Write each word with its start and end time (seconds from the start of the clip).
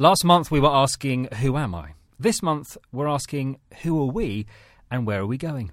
Last 0.00 0.24
month 0.24 0.52
we 0.52 0.60
were 0.60 0.68
asking, 0.68 1.26
Who 1.40 1.56
am 1.56 1.74
I? 1.74 1.94
This 2.20 2.40
month 2.40 2.76
we're 2.92 3.08
asking, 3.08 3.58
Who 3.82 4.00
are 4.00 4.12
we 4.12 4.46
and 4.92 5.04
where 5.04 5.22
are 5.22 5.26
we 5.26 5.36
going? 5.36 5.72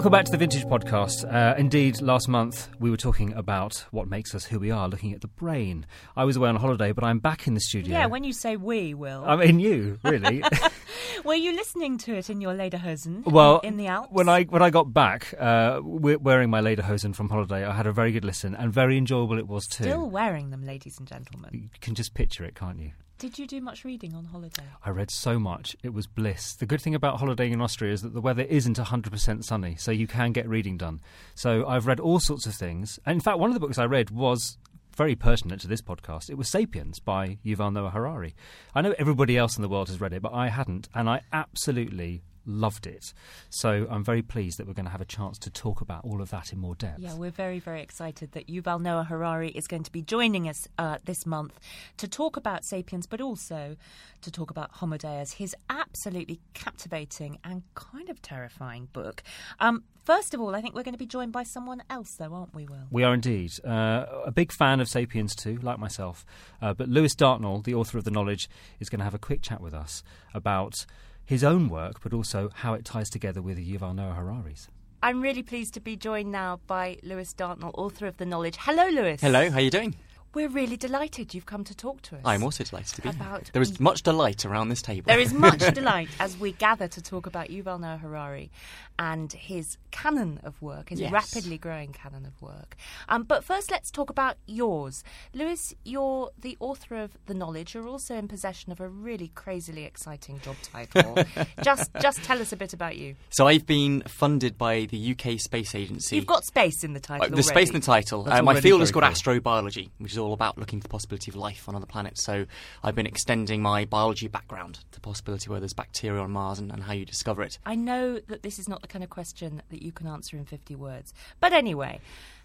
Welcome 0.00 0.12
back 0.12 0.24
to 0.24 0.30
the 0.30 0.38
Vintage 0.38 0.64
Podcast. 0.64 1.30
Uh, 1.30 1.54
indeed, 1.58 2.00
last 2.00 2.26
month 2.26 2.70
we 2.78 2.90
were 2.90 2.96
talking 2.96 3.34
about 3.34 3.84
what 3.90 4.08
makes 4.08 4.34
us 4.34 4.46
who 4.46 4.58
we 4.58 4.70
are, 4.70 4.88
looking 4.88 5.12
at 5.12 5.20
the 5.20 5.28
brain. 5.28 5.84
I 6.16 6.24
was 6.24 6.36
away 6.36 6.48
on 6.48 6.56
holiday, 6.56 6.92
but 6.92 7.04
I'm 7.04 7.18
back 7.18 7.46
in 7.46 7.52
the 7.52 7.60
studio. 7.60 7.92
Yeah, 7.92 8.06
when 8.06 8.24
you 8.24 8.32
say 8.32 8.56
we, 8.56 8.94
Will. 8.94 9.22
I 9.26 9.36
mean, 9.36 9.60
you, 9.60 9.98
really. 10.02 10.42
Were 11.26 11.34
you 11.34 11.52
listening 11.52 11.98
to 11.98 12.14
it 12.14 12.30
in 12.30 12.40
your 12.40 12.54
lederhosen? 12.54 13.30
well, 13.30 13.58
in 13.58 13.76
the 13.76 13.88
Alps. 13.88 14.08
When 14.10 14.30
I 14.30 14.44
when 14.44 14.62
I 14.62 14.70
got 14.70 14.90
back, 14.94 15.34
uh, 15.38 15.80
wearing 15.82 16.48
my 16.48 16.62
lederhosen 16.62 17.14
from 17.14 17.28
holiday, 17.28 17.66
I 17.66 17.74
had 17.74 17.86
a 17.86 17.92
very 17.92 18.10
good 18.10 18.24
listen 18.24 18.54
and 18.54 18.72
very 18.72 18.96
enjoyable 18.96 19.38
it 19.38 19.48
was 19.48 19.66
too. 19.66 19.84
Still 19.84 20.08
wearing 20.08 20.48
them, 20.48 20.64
ladies 20.64 20.98
and 20.98 21.06
gentlemen. 21.06 21.50
You 21.52 21.68
can 21.82 21.94
just 21.94 22.14
picture 22.14 22.46
it, 22.46 22.54
can't 22.54 22.78
you? 22.78 22.92
Did 23.20 23.38
you 23.38 23.46
do 23.46 23.60
much 23.60 23.84
reading 23.84 24.14
on 24.14 24.24
holiday? 24.24 24.64
I 24.82 24.88
read 24.88 25.10
so 25.10 25.38
much. 25.38 25.76
It 25.82 25.92
was 25.92 26.06
bliss. 26.06 26.54
The 26.54 26.64
good 26.64 26.80
thing 26.80 26.94
about 26.94 27.20
holidaying 27.20 27.52
in 27.52 27.60
Austria 27.60 27.92
is 27.92 28.00
that 28.00 28.14
the 28.14 28.20
weather 28.22 28.44
isn't 28.44 28.78
100% 28.78 29.44
sunny, 29.44 29.76
so 29.76 29.92
you 29.92 30.06
can 30.06 30.32
get 30.32 30.48
reading 30.48 30.78
done. 30.78 31.02
So 31.34 31.66
I've 31.66 31.86
read 31.86 32.00
all 32.00 32.18
sorts 32.18 32.46
of 32.46 32.54
things. 32.54 32.98
And 33.04 33.16
in 33.16 33.20
fact, 33.20 33.38
one 33.38 33.50
of 33.50 33.54
the 33.54 33.60
books 33.60 33.76
I 33.76 33.84
read 33.84 34.10
was 34.10 34.56
very 34.96 35.14
pertinent 35.16 35.60
to 35.60 35.68
this 35.68 35.82
podcast. 35.82 36.30
It 36.30 36.38
was 36.38 36.50
Sapiens 36.50 36.98
by 36.98 37.36
Yuval 37.44 37.74
Noah 37.74 37.90
Harari. 37.90 38.34
I 38.74 38.80
know 38.80 38.94
everybody 38.96 39.36
else 39.36 39.54
in 39.54 39.60
the 39.60 39.68
world 39.68 39.88
has 39.88 40.00
read 40.00 40.14
it, 40.14 40.22
but 40.22 40.32
I 40.32 40.48
hadn't, 40.48 40.88
and 40.94 41.06
I 41.06 41.20
absolutely 41.30 42.22
loved 42.46 42.86
it. 42.86 43.12
So 43.48 43.86
I'm 43.90 44.04
very 44.04 44.22
pleased 44.22 44.58
that 44.58 44.66
we're 44.66 44.74
going 44.74 44.86
to 44.86 44.90
have 44.90 45.00
a 45.00 45.06
chance 45.06 45.38
to 45.38 45.50
talk 45.50 45.80
about 45.80 46.04
all 46.04 46.20
of 46.20 46.30
that 46.30 46.52
in 46.52 46.58
more 46.58 46.74
depth. 46.74 47.00
Yeah, 47.00 47.14
we're 47.14 47.30
very, 47.30 47.58
very 47.58 47.82
excited 47.82 48.32
that 48.32 48.48
Yuval 48.48 48.80
Noah 48.80 49.04
Harari 49.04 49.50
is 49.50 49.66
going 49.66 49.82
to 49.84 49.92
be 49.92 50.02
joining 50.02 50.48
us 50.48 50.66
uh, 50.78 50.98
this 51.04 51.26
month 51.26 51.58
to 51.98 52.08
talk 52.08 52.36
about 52.36 52.64
Sapiens, 52.64 53.06
but 53.06 53.20
also 53.20 53.76
to 54.22 54.30
talk 54.30 54.50
about 54.50 54.70
Homo 54.72 54.96
Deus, 54.96 55.32
his 55.32 55.54
absolutely 55.68 56.40
captivating 56.54 57.38
and 57.44 57.62
kind 57.74 58.10
of 58.10 58.20
terrifying 58.22 58.88
book. 58.92 59.22
Um, 59.58 59.84
first 60.04 60.34
of 60.34 60.40
all, 60.40 60.54
I 60.54 60.60
think 60.60 60.74
we're 60.74 60.82
going 60.82 60.94
to 60.94 60.98
be 60.98 61.06
joined 61.06 61.32
by 61.32 61.42
someone 61.42 61.82
else, 61.88 62.14
though, 62.18 62.32
aren't 62.34 62.54
we, 62.54 62.66
Will? 62.66 62.86
We 62.90 63.04
are 63.04 63.14
indeed. 63.14 63.52
Uh, 63.64 64.06
a 64.24 64.32
big 64.32 64.52
fan 64.52 64.80
of 64.80 64.88
Sapiens 64.88 65.34
too, 65.34 65.58
like 65.62 65.78
myself. 65.78 66.24
Uh, 66.60 66.74
but 66.74 66.88
Lewis 66.88 67.14
Dartnell, 67.14 67.60
the 67.60 67.74
author 67.74 67.98
of 67.98 68.04
The 68.04 68.10
Knowledge, 68.10 68.48
is 68.78 68.88
going 68.88 68.98
to 68.98 69.04
have 69.04 69.14
a 69.14 69.18
quick 69.18 69.42
chat 69.42 69.60
with 69.60 69.74
us 69.74 70.02
about 70.34 70.86
his 71.30 71.44
own 71.44 71.68
work, 71.68 72.00
but 72.02 72.12
also 72.12 72.50
how 72.56 72.74
it 72.74 72.84
ties 72.84 73.08
together 73.08 73.40
with 73.40 73.56
Yuval 73.56 73.94
Noah 73.94 74.14
Harari's. 74.14 74.66
I'm 75.00 75.22
really 75.22 75.44
pleased 75.44 75.74
to 75.74 75.80
be 75.80 75.94
joined 75.94 76.32
now 76.32 76.58
by 76.66 76.98
Lewis 77.04 77.32
Dartnell, 77.32 77.70
author 77.74 78.08
of 78.08 78.16
The 78.16 78.26
Knowledge. 78.26 78.56
Hello, 78.58 78.88
Lewis. 78.88 79.20
Hello, 79.20 79.48
how 79.48 79.58
are 79.58 79.60
you 79.60 79.70
doing? 79.70 79.94
We're 80.32 80.48
really 80.48 80.76
delighted 80.76 81.34
you've 81.34 81.46
come 81.46 81.64
to 81.64 81.74
talk 81.76 82.02
to 82.02 82.14
us. 82.14 82.22
I'm 82.24 82.44
also 82.44 82.62
delighted 82.62 82.94
to 82.94 83.02
be 83.02 83.08
here. 83.10 83.40
There 83.52 83.62
is 83.62 83.80
much 83.80 84.02
delight 84.02 84.44
around 84.44 84.68
this 84.68 84.80
table. 84.80 85.06
There 85.08 85.18
is 85.18 85.32
much 85.32 85.58
delight 85.74 86.08
as 86.20 86.38
we 86.38 86.52
gather 86.52 86.86
to 86.86 87.02
talk 87.02 87.26
about 87.26 87.48
Yuval 87.48 87.80
Noah 87.80 87.96
Harari 87.96 88.52
and 88.96 89.32
his 89.32 89.76
canon 89.90 90.38
of 90.44 90.60
work, 90.62 90.90
his 90.90 91.00
Yes. 91.00 91.10
rapidly 91.10 91.58
growing 91.58 91.92
canon 91.92 92.26
of 92.26 92.40
work. 92.40 92.76
Um, 93.08 93.24
but 93.24 93.42
first, 93.42 93.72
let's 93.72 93.90
talk 93.90 94.08
about 94.08 94.36
yours. 94.46 95.02
Lewis, 95.34 95.74
you're 95.84 96.30
the 96.38 96.56
author 96.60 96.96
of 96.96 97.16
The 97.26 97.34
Knowledge. 97.34 97.74
You're 97.74 97.88
also 97.88 98.14
in 98.14 98.28
possession 98.28 98.70
of 98.70 98.78
a 98.80 98.88
really 98.88 99.32
crazily 99.34 99.84
exciting 99.84 100.38
job 100.40 100.56
title. 100.62 101.24
just, 101.64 101.90
just 102.00 102.22
tell 102.22 102.40
us 102.40 102.52
a 102.52 102.56
bit 102.56 102.72
about 102.72 102.96
you. 102.96 103.16
so 103.30 103.48
I've 103.48 103.66
been 103.66 104.02
funded 104.02 104.56
by 104.56 104.84
the 104.84 105.16
UK 105.18 105.40
Space 105.40 105.74
Agency. 105.74 106.14
You've 106.14 106.26
got 106.26 106.44
space 106.44 106.84
in 106.84 106.92
the 106.92 107.00
title. 107.00 107.26
Uh, 107.26 107.36
the 107.36 107.42
space 107.42 107.70
in 107.70 107.74
the 107.74 107.80
title. 107.80 108.28
Uh, 108.30 108.42
my 108.42 108.60
field 108.60 108.82
is 108.82 108.92
called 108.92 109.04
cool. 109.04 109.12
astrobiology, 109.12 109.88
which 109.98 110.12
is 110.12 110.18
all 110.20 110.32
about 110.32 110.58
looking 110.58 110.80
for 110.80 110.84
the 110.84 110.88
possibility 110.90 111.30
of 111.30 111.36
life 111.36 111.68
on 111.68 111.74
other 111.74 111.86
planets. 111.86 112.24
So 112.24 112.46
I've 112.82 112.94
been 112.94 113.06
extending 113.06 113.62
my 113.62 113.84
biology 113.84 114.28
background 114.28 114.76
to 114.76 114.92
the 114.92 115.00
possibility 115.00 115.50
where 115.50 115.60
there's 115.60 115.72
bacteria 115.72 116.20
on 116.20 116.30
Mars 116.30 116.58
and, 116.58 116.70
and 116.70 116.82
how 116.82 116.92
you 116.92 117.04
discover 117.04 117.42
it. 117.42 117.58
I 117.66 117.74
know 117.74 118.18
that 118.28 118.42
this 118.42 118.58
is 118.58 118.68
not 118.68 118.82
the 118.82 118.88
kind 118.88 119.02
of 119.02 119.10
question 119.10 119.62
that 119.70 119.82
you 119.82 119.92
can 119.92 120.06
answer 120.06 120.36
in 120.36 120.44
50 120.44 120.74
words. 120.76 121.12
But 121.40 121.52
anyway, 121.52 122.00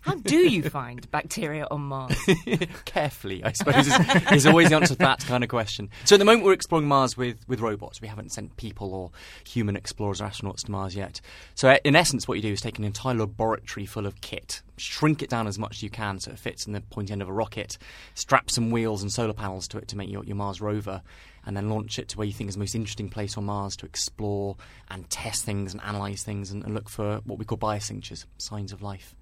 how 0.05 0.13
do 0.13 0.37
you 0.37 0.61
find 0.69 1.09
bacteria 1.09 1.67
on 1.71 1.81
Mars? 1.81 2.15
Carefully, 2.85 3.43
I 3.43 3.53
suppose, 3.53 3.87
is, 3.87 4.31
is 4.31 4.45
always 4.45 4.69
the 4.69 4.75
answer 4.75 4.93
to 4.93 4.99
that 4.99 5.25
kind 5.25 5.43
of 5.43 5.49
question. 5.49 5.89
So 6.03 6.15
at 6.15 6.19
the 6.19 6.25
moment, 6.25 6.45
we're 6.45 6.53
exploring 6.53 6.87
Mars 6.87 7.17
with, 7.17 7.37
with 7.47 7.59
robots. 7.59 8.01
We 8.01 8.07
haven't 8.07 8.31
sent 8.31 8.55
people 8.55 8.93
or 8.93 9.09
human 9.47 9.75
explorers 9.75 10.21
or 10.21 10.25
astronauts 10.25 10.63
to 10.65 10.71
Mars 10.71 10.95
yet. 10.95 11.21
So 11.55 11.69
uh, 11.69 11.79
in 11.83 11.95
essence, 11.95 12.27
what 12.27 12.35
you 12.35 12.43
do 12.43 12.53
is 12.53 12.61
take 12.61 12.77
an 12.77 12.83
entire 12.83 13.15
laboratory 13.15 13.87
full 13.87 14.05
of 14.05 14.21
kit, 14.21 14.61
shrink 14.77 15.23
it 15.23 15.29
down 15.31 15.47
as 15.47 15.57
much 15.57 15.77
as 15.77 15.83
you 15.83 15.89
can 15.89 16.19
so 16.19 16.29
it 16.29 16.37
fits 16.37 16.67
in 16.67 16.73
the 16.73 16.81
pointy 16.81 17.11
end 17.11 17.23
of 17.23 17.27
a 17.27 17.33
rocket, 17.33 17.79
strap 18.13 18.51
some 18.51 18.69
wheels 18.69 19.01
and 19.01 19.11
solar 19.11 19.33
panels 19.33 19.67
to 19.69 19.79
it 19.79 19.87
to 19.87 19.97
make 19.97 20.11
your, 20.11 20.23
your 20.23 20.35
Mars 20.35 20.61
rover, 20.61 21.01
and 21.47 21.57
then 21.57 21.67
launch 21.67 21.97
it 21.97 22.09
to 22.09 22.17
where 22.19 22.27
you 22.27 22.33
think 22.33 22.47
is 22.47 22.55
the 22.55 22.59
most 22.59 22.75
interesting 22.75 23.09
place 23.09 23.37
on 23.37 23.45
Mars 23.45 23.75
to 23.77 23.87
explore 23.87 24.55
and 24.89 25.09
test 25.09 25.45
things 25.45 25.73
and 25.73 25.81
analyse 25.83 26.23
things 26.23 26.51
and, 26.51 26.63
and 26.63 26.75
look 26.75 26.89
for 26.89 27.21
what 27.25 27.39
we 27.39 27.45
call 27.45 27.57
biosignatures, 27.57 28.25
signs 28.37 28.71
of 28.71 28.83
life. 28.83 29.15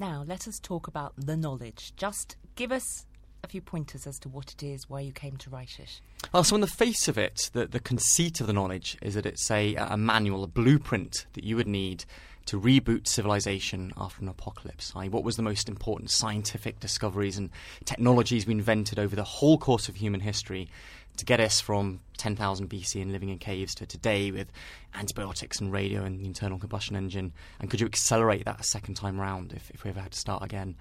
Now, 0.00 0.24
let 0.26 0.48
us 0.48 0.58
talk 0.58 0.88
about 0.88 1.12
the 1.18 1.36
knowledge. 1.36 1.92
Just 1.94 2.36
give 2.56 2.72
us 2.72 3.04
a 3.44 3.48
few 3.48 3.60
pointers 3.60 4.06
as 4.06 4.18
to 4.20 4.30
what 4.30 4.50
it 4.50 4.62
is, 4.62 4.88
why 4.88 5.00
you 5.00 5.12
came 5.12 5.36
to 5.36 5.50
write 5.50 5.78
it. 5.78 6.00
Well, 6.32 6.42
so 6.42 6.54
on 6.54 6.62
the 6.62 6.66
face 6.66 7.06
of 7.06 7.18
it, 7.18 7.50
the, 7.52 7.66
the 7.66 7.80
conceit 7.80 8.40
of 8.40 8.46
the 8.46 8.54
knowledge 8.54 8.96
is 9.02 9.12
that 9.12 9.26
it's 9.26 9.50
a, 9.50 9.74
a 9.74 9.98
manual, 9.98 10.42
a 10.42 10.46
blueprint 10.46 11.26
that 11.34 11.44
you 11.44 11.54
would 11.56 11.66
need 11.66 12.06
to 12.46 12.58
reboot 12.58 13.06
civilization 13.06 13.92
after 13.98 14.22
an 14.22 14.28
apocalypse. 14.28 14.90
I, 14.96 15.08
what 15.08 15.22
was 15.22 15.36
the 15.36 15.42
most 15.42 15.68
important 15.68 16.10
scientific 16.10 16.80
discoveries 16.80 17.36
and 17.36 17.50
technologies 17.84 18.46
we 18.46 18.54
invented 18.54 18.98
over 18.98 19.14
the 19.14 19.22
whole 19.22 19.58
course 19.58 19.90
of 19.90 19.96
human 19.96 20.20
history 20.20 20.70
to 21.16 21.24
get 21.24 21.40
us 21.40 21.60
from 21.60 22.00
10,000 22.16 22.68
BC 22.68 23.00
and 23.02 23.12
living 23.12 23.28
in 23.28 23.38
caves 23.38 23.74
to 23.76 23.86
today 23.86 24.30
with 24.30 24.50
antibiotics 24.94 25.60
and 25.60 25.72
radio 25.72 26.02
and 26.02 26.20
the 26.20 26.24
internal 26.24 26.58
combustion 26.58 26.96
engine? 26.96 27.32
And 27.60 27.70
could 27.70 27.80
you 27.80 27.86
accelerate 27.86 28.44
that 28.44 28.60
a 28.60 28.64
second 28.64 28.94
time 28.94 29.20
round 29.20 29.52
if, 29.52 29.70
if 29.70 29.84
we 29.84 29.90
ever 29.90 30.00
had 30.00 30.12
to 30.12 30.18
start 30.18 30.42
again? 30.42 30.76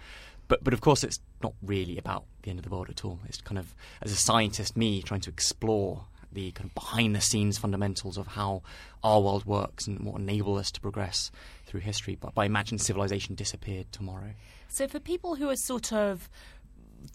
But, 0.47 0.63
but 0.63 0.73
of 0.73 0.81
course, 0.81 1.03
it's 1.03 1.19
not 1.43 1.53
really 1.61 1.97
about 1.97 2.25
the 2.41 2.49
end 2.49 2.59
of 2.59 2.65
the 2.65 2.71
world 2.71 2.89
at 2.89 3.05
all. 3.05 3.19
It's 3.27 3.39
kind 3.39 3.59
of, 3.59 3.73
as 4.01 4.11
a 4.11 4.15
scientist, 4.15 4.75
me 4.75 5.01
trying 5.01 5.21
to 5.21 5.29
explore 5.29 6.05
the 6.31 6.51
kind 6.51 6.69
of 6.69 6.75
behind 6.75 7.15
the 7.15 7.21
scenes 7.21 7.57
fundamentals 7.57 8.17
of 8.17 8.27
how 8.27 8.61
our 9.03 9.21
world 9.21 9.45
works 9.45 9.87
and 9.87 9.99
what 10.01 10.19
enable 10.19 10.57
us 10.57 10.71
to 10.71 10.81
progress 10.81 11.31
through 11.65 11.79
history. 11.81 12.15
But 12.15 12.33
by 12.33 12.45
imagine 12.45 12.77
civilization 12.77 13.35
disappeared 13.35 13.91
tomorrow. 13.91 14.33
So, 14.67 14.87
for 14.87 14.99
people 14.99 15.35
who 15.35 15.49
are 15.49 15.55
sort 15.55 15.91
of 15.91 16.29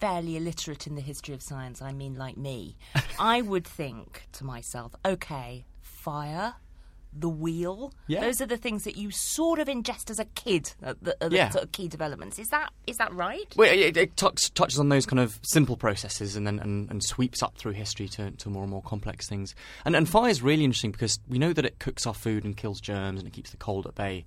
fairly 0.01 0.37
illiterate 0.37 0.87
in 0.87 0.95
the 0.95 1.01
history 1.01 1.35
of 1.35 1.43
science, 1.43 1.81
I 1.83 1.93
mean, 1.93 2.15
like 2.17 2.37
me, 2.37 2.77
I 3.19 3.41
would 3.43 3.67
think 3.67 4.27
to 4.33 4.45
myself, 4.45 4.95
okay, 5.05 5.65
fire. 5.83 6.55
The 7.17 7.29
wheel. 7.29 7.93
Yeah. 8.09 8.23
Those 8.23 8.41
are 8.41 8.47
the 8.47 8.57
things 8.57 8.83
that 8.83 8.97
you 8.97 9.13
sort 9.13 9.61
of 9.61 9.69
ingest 9.69 10.11
as 10.11 10.19
a 10.19 10.25
kid. 10.25 10.73
Uh, 10.83 10.95
the, 11.01 11.17
uh, 11.25 11.29
the 11.29 11.37
Yeah. 11.37 11.51
sort 11.51 11.63
of 11.63 11.71
key 11.71 11.87
developments. 11.87 12.41
Is 12.41 12.49
that 12.49 12.71
is 12.89 12.97
that 12.97 13.15
right? 13.15 13.45
Well, 13.55 13.73
it, 13.73 13.97
it 13.97 14.17
touch, 14.17 14.53
touches 14.55 14.81
on 14.81 14.89
those 14.89 15.07
kind 15.07 15.21
of 15.21 15.39
simple 15.45 15.77
processes 15.77 16.35
and 16.35 16.45
then 16.45 16.59
and, 16.59 16.91
and 16.91 17.05
sweeps 17.05 17.41
up 17.41 17.57
through 17.57 17.75
history 17.75 18.09
to, 18.09 18.33
to 18.33 18.49
more 18.51 18.63
and 18.65 18.71
more 18.73 18.83
complex 18.83 19.29
things. 19.29 19.55
And, 19.85 19.95
and 19.95 20.09
fire 20.09 20.29
is 20.29 20.43
really 20.43 20.65
interesting 20.65 20.91
because 20.91 21.21
we 21.29 21.39
know 21.39 21.53
that 21.53 21.65
it 21.65 21.79
cooks 21.79 22.05
our 22.05 22.15
food 22.15 22.45
and 22.45 22.57
kills 22.57 22.81
germs 22.81 23.21
and 23.21 23.29
it 23.29 23.33
keeps 23.33 23.51
the 23.53 23.59
cold 23.59 23.87
at 23.87 23.95
bay. 23.95 24.25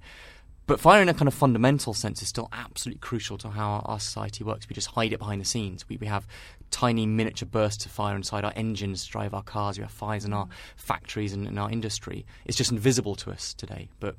But 0.68 0.82
fire, 0.82 1.02
in 1.02 1.08
a 1.08 1.14
kind 1.14 1.30
of 1.30 1.34
fundamental 1.34 1.94
sense, 1.94 2.22
is 2.22 2.28
still 2.28 2.50
absolutely 2.52 3.00
crucial 3.00 3.38
to 3.40 3.50
how 3.50 3.70
our, 3.70 3.82
our 3.86 4.00
society 4.00 4.44
works. 4.44 4.68
We 4.68 4.74
just 4.74 4.90
hide 4.90 5.14
it 5.14 5.20
behind 5.20 5.40
the 5.40 5.46
scenes. 5.46 5.88
We, 5.88 5.96
we 5.96 6.08
have 6.08 6.28
tiny 6.72 7.06
miniature 7.06 7.48
bursts 7.50 7.86
of 7.86 7.92
fire 7.92 8.18
inside 8.18 8.44
our 8.44 8.52
engines 8.54 9.06
to 9.06 9.12
drive 9.12 9.34
our 9.34 9.44
cars. 9.44 9.78
We 9.78 9.84
have 9.84 9.92
fires 9.92 10.25
in 10.25 10.34
our 10.34 10.50
factories 10.75 11.31
and 11.31 11.48
in 11.48 11.58
our 11.58 11.72
industry. 11.72 12.25
It's 12.46 12.58
just 12.58 12.72
invisible 12.72 13.16
to 13.16 13.31
us 13.31 13.54
today. 13.54 13.88
But 14.02 14.18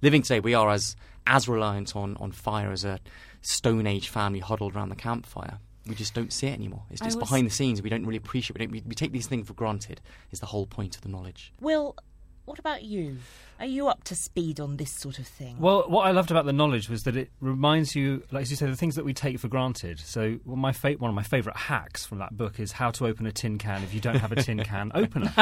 living 0.00 0.22
today, 0.22 0.40
we 0.40 0.54
are 0.54 0.70
as 0.70 0.96
as 1.26 1.46
reliant 1.46 1.94
on, 1.94 2.16
on 2.16 2.32
fire 2.32 2.72
as 2.72 2.84
a 2.84 2.98
Stone 3.42 3.86
Age 3.86 4.08
family 4.08 4.40
huddled 4.40 4.74
around 4.74 4.88
the 4.88 4.96
campfire. 4.96 5.58
We 5.86 5.94
just 5.94 6.14
don't 6.14 6.32
see 6.32 6.46
it 6.46 6.54
anymore. 6.54 6.84
It's 6.90 7.02
just 7.02 7.18
was- 7.18 7.28
behind 7.28 7.46
the 7.46 7.50
scenes. 7.50 7.82
We 7.82 7.90
don't 7.90 8.06
really 8.06 8.16
appreciate. 8.16 8.58
We, 8.58 8.64
don't, 8.64 8.72
we, 8.72 8.82
we 8.86 8.94
take 8.94 9.12
these 9.12 9.26
things 9.26 9.46
for 9.46 9.52
granted. 9.52 10.00
Is 10.30 10.40
the 10.40 10.46
whole 10.46 10.66
point 10.66 10.96
of 10.96 11.02
the 11.02 11.08
knowledge. 11.08 11.52
Will, 11.60 11.96
what 12.44 12.58
about 12.58 12.82
you? 12.82 13.18
Are 13.62 13.66
you 13.66 13.86
up 13.86 14.02
to 14.04 14.16
speed 14.16 14.58
on 14.58 14.76
this 14.76 14.90
sort 14.90 15.20
of 15.20 15.26
thing? 15.28 15.56
Well, 15.60 15.84
what 15.86 16.04
I 16.04 16.10
loved 16.10 16.32
about 16.32 16.46
the 16.46 16.52
knowledge 16.52 16.88
was 16.88 17.04
that 17.04 17.16
it 17.16 17.30
reminds 17.40 17.94
you, 17.94 18.24
like 18.32 18.42
as 18.42 18.50
you 18.50 18.56
say, 18.56 18.66
the 18.66 18.74
things 18.74 18.96
that 18.96 19.04
we 19.04 19.14
take 19.14 19.38
for 19.38 19.46
granted. 19.46 20.00
So, 20.00 20.40
well, 20.44 20.56
my 20.56 20.72
fa- 20.72 20.94
one 20.98 21.08
of 21.10 21.14
my 21.14 21.22
favourite 21.22 21.56
hacks 21.56 22.04
from 22.04 22.18
that 22.18 22.36
book 22.36 22.58
is 22.58 22.72
how 22.72 22.90
to 22.90 23.06
open 23.06 23.24
a 23.24 23.30
tin 23.30 23.58
can 23.58 23.84
if 23.84 23.94
you 23.94 24.00
don't 24.00 24.16
have 24.16 24.32
a 24.32 24.42
tin 24.42 24.58
can 24.64 24.90
opener, 24.96 25.32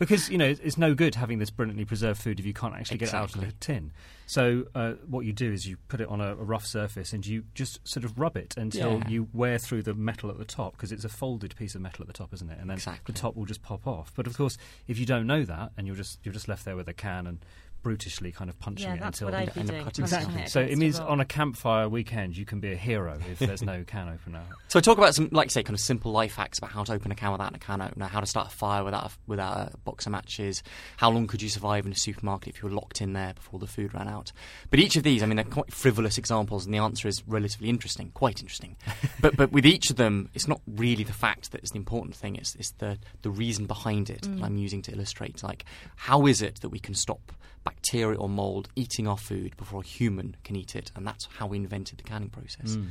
because 0.00 0.28
you 0.28 0.38
know 0.38 0.46
it's 0.60 0.76
no 0.76 0.92
good 0.94 1.14
having 1.14 1.38
this 1.38 1.50
brilliantly 1.50 1.84
preserved 1.84 2.20
food 2.20 2.40
if 2.40 2.46
you 2.46 2.52
can't 2.52 2.74
actually 2.74 2.98
get 2.98 3.10
it 3.10 3.14
out 3.14 3.32
of 3.32 3.40
the 3.40 3.52
tin. 3.60 3.92
So, 4.26 4.64
uh, 4.74 4.94
what 5.06 5.24
you 5.26 5.32
do 5.32 5.52
is 5.52 5.64
you 5.68 5.76
put 5.86 6.00
it 6.00 6.08
on 6.08 6.20
a, 6.20 6.32
a 6.32 6.34
rough 6.34 6.66
surface 6.66 7.12
and 7.12 7.24
you 7.24 7.44
just 7.54 7.86
sort 7.86 8.04
of 8.04 8.18
rub 8.18 8.36
it 8.36 8.54
until 8.56 8.98
Yeah. 8.98 9.08
you 9.08 9.28
wear 9.32 9.58
through 9.58 9.82
the 9.82 9.94
metal 9.94 10.30
at 10.30 10.38
the 10.38 10.44
top, 10.44 10.72
because 10.72 10.90
it's 10.90 11.04
a 11.04 11.08
folded 11.08 11.54
piece 11.54 11.74
of 11.76 11.80
metal 11.80 12.02
at 12.02 12.06
the 12.08 12.12
top, 12.14 12.32
isn't 12.34 12.50
it? 12.50 12.58
And 12.58 12.68
then 12.70 12.78
Exactly. 12.78 13.12
the 13.12 13.18
top 13.20 13.36
will 13.36 13.44
just 13.44 13.62
pop 13.62 13.86
off. 13.86 14.10
But 14.16 14.26
of 14.26 14.36
course, 14.36 14.56
if 14.88 14.98
you 14.98 15.06
don't 15.06 15.28
know 15.28 15.44
that, 15.44 15.70
and 15.76 15.86
you're 15.86 15.94
just 15.96 16.18
you're 16.24 16.32
just 16.34 16.48
left 16.48 16.64
there 16.64 16.74
with 16.74 16.88
a 16.88 16.92
can 16.94 17.26
and 17.28 17.38
brutishly 17.82 18.32
kind 18.32 18.48
of 18.48 18.58
punching 18.58 18.86
yeah, 18.86 18.94
it 18.94 19.00
that's 19.00 19.20
until 19.20 19.32
what 19.32 19.40
I'd 19.40 19.54
be 19.54 19.60
end 19.60 19.70
up 19.70 19.74
doing. 19.74 19.84
cutting 19.84 20.04
punching 20.04 20.18
Exactly. 20.18 20.42
it 20.42 20.48
So 20.50 20.60
it 20.60 20.78
means 20.78 20.98
on 20.98 21.20
a 21.20 21.24
campfire 21.24 21.88
weekend 21.88 22.36
you 22.36 22.44
can 22.44 22.60
be 22.60 22.72
a 22.72 22.76
hero 22.76 23.18
if 23.30 23.38
there's 23.38 23.62
no 23.62 23.84
can 23.86 24.08
opener. 24.08 24.42
So 24.68 24.80
talk 24.80 24.98
about 24.98 25.14
some, 25.14 25.28
like 25.32 25.46
you 25.46 25.50
say, 25.50 25.62
kind 25.62 25.74
of 25.74 25.80
simple 25.80 26.12
life 26.12 26.36
hacks 26.36 26.58
about 26.58 26.70
how 26.70 26.84
to 26.84 26.92
open 26.92 27.12
a 27.12 27.14
can 27.14 27.32
without 27.32 27.54
a 27.54 27.58
can 27.58 27.82
opener, 27.82 28.06
how 28.06 28.20
to 28.20 28.26
start 28.26 28.48
a 28.48 28.50
fire 28.50 28.84
without 28.84 29.06
a, 29.06 29.10
without 29.26 29.56
a 29.56 29.76
box 29.78 30.06
of 30.06 30.12
matches, 30.12 30.62
how 30.96 31.10
long 31.10 31.26
could 31.26 31.42
you 31.42 31.48
survive 31.48 31.86
in 31.86 31.92
a 31.92 31.96
supermarket 31.96 32.54
if 32.54 32.62
you 32.62 32.68
were 32.68 32.74
locked 32.74 33.00
in 33.00 33.12
there 33.12 33.34
before 33.34 33.58
the 33.58 33.66
food 33.66 33.94
ran 33.94 34.08
out. 34.08 34.32
But 34.70 34.80
each 34.80 34.96
of 34.96 35.02
these, 35.02 35.22
I 35.22 35.26
mean, 35.26 35.36
they're 35.36 35.44
quite 35.44 35.72
frivolous 35.72 36.18
examples, 36.18 36.64
and 36.64 36.74
the 36.74 36.78
answer 36.78 37.08
is 37.08 37.22
relatively 37.26 37.68
interesting, 37.68 38.10
quite 38.14 38.40
interesting. 38.40 38.76
but 39.20 39.36
but 39.36 39.52
with 39.52 39.66
each 39.66 39.90
of 39.90 39.96
them, 39.96 40.30
it's 40.34 40.48
not 40.48 40.60
really 40.66 41.04
the 41.04 41.12
fact 41.12 41.52
that 41.52 41.62
is 41.62 41.70
the 41.70 41.78
important 41.78 42.14
thing; 42.14 42.36
it's, 42.36 42.54
it's 42.56 42.72
the 42.72 42.98
the 43.22 43.30
reason 43.30 43.66
behind 43.66 44.10
it 44.10 44.22
that 44.22 44.30
mm. 44.30 44.42
I'm 44.42 44.56
using 44.56 44.82
to 44.82 44.92
illustrate. 44.92 45.42
Like, 45.42 45.64
how 45.96 46.26
is 46.26 46.42
it 46.42 46.60
that 46.60 46.68
we 46.68 46.78
can 46.78 46.94
stop 46.94 47.32
bacteria 47.64 48.18
or 48.18 48.28
mold 48.28 48.68
eating 48.76 49.06
our 49.06 49.18
food 49.18 49.56
before 49.56 49.80
a 49.80 49.84
human 49.84 50.36
can 50.44 50.56
eat 50.56 50.74
it? 50.74 50.90
And 50.96 51.06
that's 51.06 51.26
how 51.38 51.46
we 51.46 51.56
invented 51.56 51.98
the 51.98 52.04
canning 52.04 52.30
process 52.30 52.76
Mm. 52.76 52.90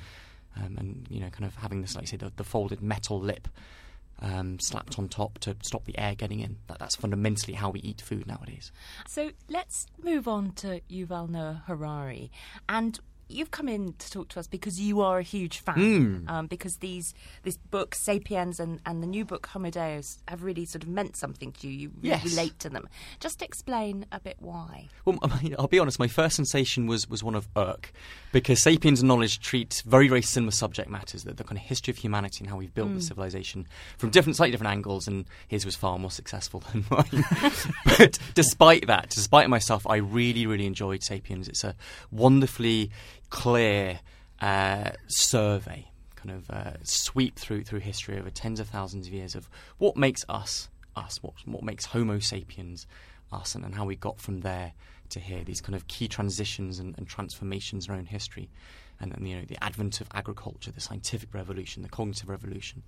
um, 0.57 0.77
and 0.77 1.07
you 1.09 1.19
know, 1.19 1.29
kind 1.29 1.45
of 1.45 1.56
having 1.56 1.81
this, 1.81 1.95
like 1.95 2.03
I 2.03 2.06
say, 2.06 2.18
the, 2.18 2.31
the 2.35 2.44
folded 2.44 2.81
metal 2.81 3.19
lip 3.19 3.47
um, 4.21 4.59
slapped 4.59 5.00
on 5.00 5.09
top 5.09 5.39
to 5.39 5.56
stop 5.63 5.85
the 5.85 5.97
air 5.97 6.13
getting 6.13 6.41
in. 6.41 6.57
That, 6.68 6.77
that's 6.79 6.95
fundamentally 6.95 7.53
how 7.53 7.69
we 7.71 7.79
eat 7.79 8.01
food 8.01 8.27
nowadays. 8.27 8.71
So 9.07 9.31
let's 9.50 9.88
move 10.03 10.27
on 10.27 10.51
to 10.57 10.81
Yuval 10.91 11.27
Noah 11.29 11.63
Harari. 11.65 12.31
And 12.69 13.00
you've 13.31 13.51
come 13.51 13.68
in 13.68 13.94
to 13.94 14.12
talk 14.12 14.30
to 14.30 14.39
us 14.39 14.48
because 14.48 14.80
you 14.80 15.01
are 15.01 15.19
a 15.19 15.24
huge 15.24 15.60
fan. 15.60 15.75
Mm. 15.75 16.30
Um, 16.30 16.48
because 16.48 16.78
these 16.78 17.13
this 17.44 17.57
book, 17.57 17.95
Sapiens, 17.95 18.60
and, 18.60 18.80
and 18.86 19.01
the 19.01 19.07
new 19.07 19.25
book, 19.25 19.45
Homo 19.48 19.69
Deus, 19.69 20.19
have 20.28 20.44
really 20.44 20.66
sort 20.66 20.83
of 20.83 20.89
meant 20.89 21.16
something 21.16 21.51
to 21.54 21.68
you. 21.68 21.72
You 21.80 21.92
Yes. 22.01 22.24
relate 22.25 22.60
to 22.60 22.69
them. 22.69 22.88
Just 23.19 23.42
explain 23.42 24.06
a 24.12 24.19
bit 24.19 24.38
why. 24.39 24.88
Well, 25.06 25.18
I'll 25.60 25.68
be 25.68 25.80
honest. 25.80 25.98
My 26.00 26.07
first 26.07 26.36
sensation 26.36 26.88
was 26.88 27.10
was 27.10 27.24
one 27.24 27.36
of 27.36 27.48
irk, 27.56 27.92
because 28.31 28.62
*Sapiens* 28.62 29.00
and 29.01 29.07
knowledge 29.07 29.39
treat 29.39 29.81
very 29.86 30.07
very 30.07 30.22
similar 30.22 30.51
subject 30.51 30.89
matters, 30.89 31.24
the, 31.24 31.33
the 31.33 31.44
kind 31.44 31.57
of 31.57 31.63
history 31.63 31.92
of 31.92 31.98
humanity 31.98 32.39
and 32.42 32.50
how 32.50 32.57
we've 32.57 32.74
built 32.74 32.94
the 32.94 33.01
civilization 33.01 33.68
from 33.98 34.10
different, 34.10 34.36
slightly 34.36 34.51
different 34.51 34.72
angles. 34.74 35.07
And 35.07 35.25
his 35.48 35.66
was 35.66 35.75
far 35.75 35.98
more 35.98 36.12
successful 36.12 36.63
than 36.72 36.86
mine. 36.89 37.24
but 37.98 38.18
despite 38.33 38.88
that, 38.88 39.10
despite 39.10 39.50
myself, 39.50 39.88
I 39.88 39.98
really 39.98 40.45
really 40.45 40.66
enjoyed 40.66 41.04
*Sapiens*. 41.04 41.48
It's 41.48 41.63
a 41.63 41.75
wonderfully 42.12 42.92
clear 43.31 44.00
uh, 44.39 44.92
survey, 45.07 45.88
kind 46.16 46.31
of 46.31 46.50
uh, 46.51 46.74
sweep 46.83 47.39
through 47.39 47.63
through 47.63 47.80
history 47.80 48.19
over 48.19 48.30
tens 48.30 48.60
of 48.60 48.69
thousands 48.69 49.07
of 49.07 49.13
years 49.13 49.33
of 49.33 49.50
what 49.80 49.98
makes 49.98 50.24
us 50.30 50.69
us, 50.95 51.18
what 51.24 51.33
what 51.45 51.63
makes 51.63 51.86
Homo 51.86 52.19
sapiens 52.19 52.86
us, 53.31 53.56
and, 53.56 53.66
and 53.66 53.74
how 53.74 53.86
we 53.86 53.95
got 53.95 54.19
from 54.19 54.42
there 54.42 54.74
to 55.10 55.19
here. 55.19 55.44
These 55.44 55.62
kind 55.62 55.75
of 55.75 55.88
key 55.88 56.07
transitions 56.07 56.78
and, 56.78 56.95
and 56.98 57.07
transformations 57.07 57.88
in 57.88 57.94
our 57.94 57.98
own 57.98 58.06
history, 58.06 58.50
and, 59.00 59.13
and 59.13 59.28
you 59.28 59.38
know 59.38 59.45
the 59.45 59.62
advent 59.63 60.01
of 60.01 60.07
agriculture, 60.13 60.72
the 60.72 60.81
scientific 60.81 61.33
revolution, 61.33 61.81
the 61.81 61.89
cognitive 61.89 62.30
revolution. 62.30 62.83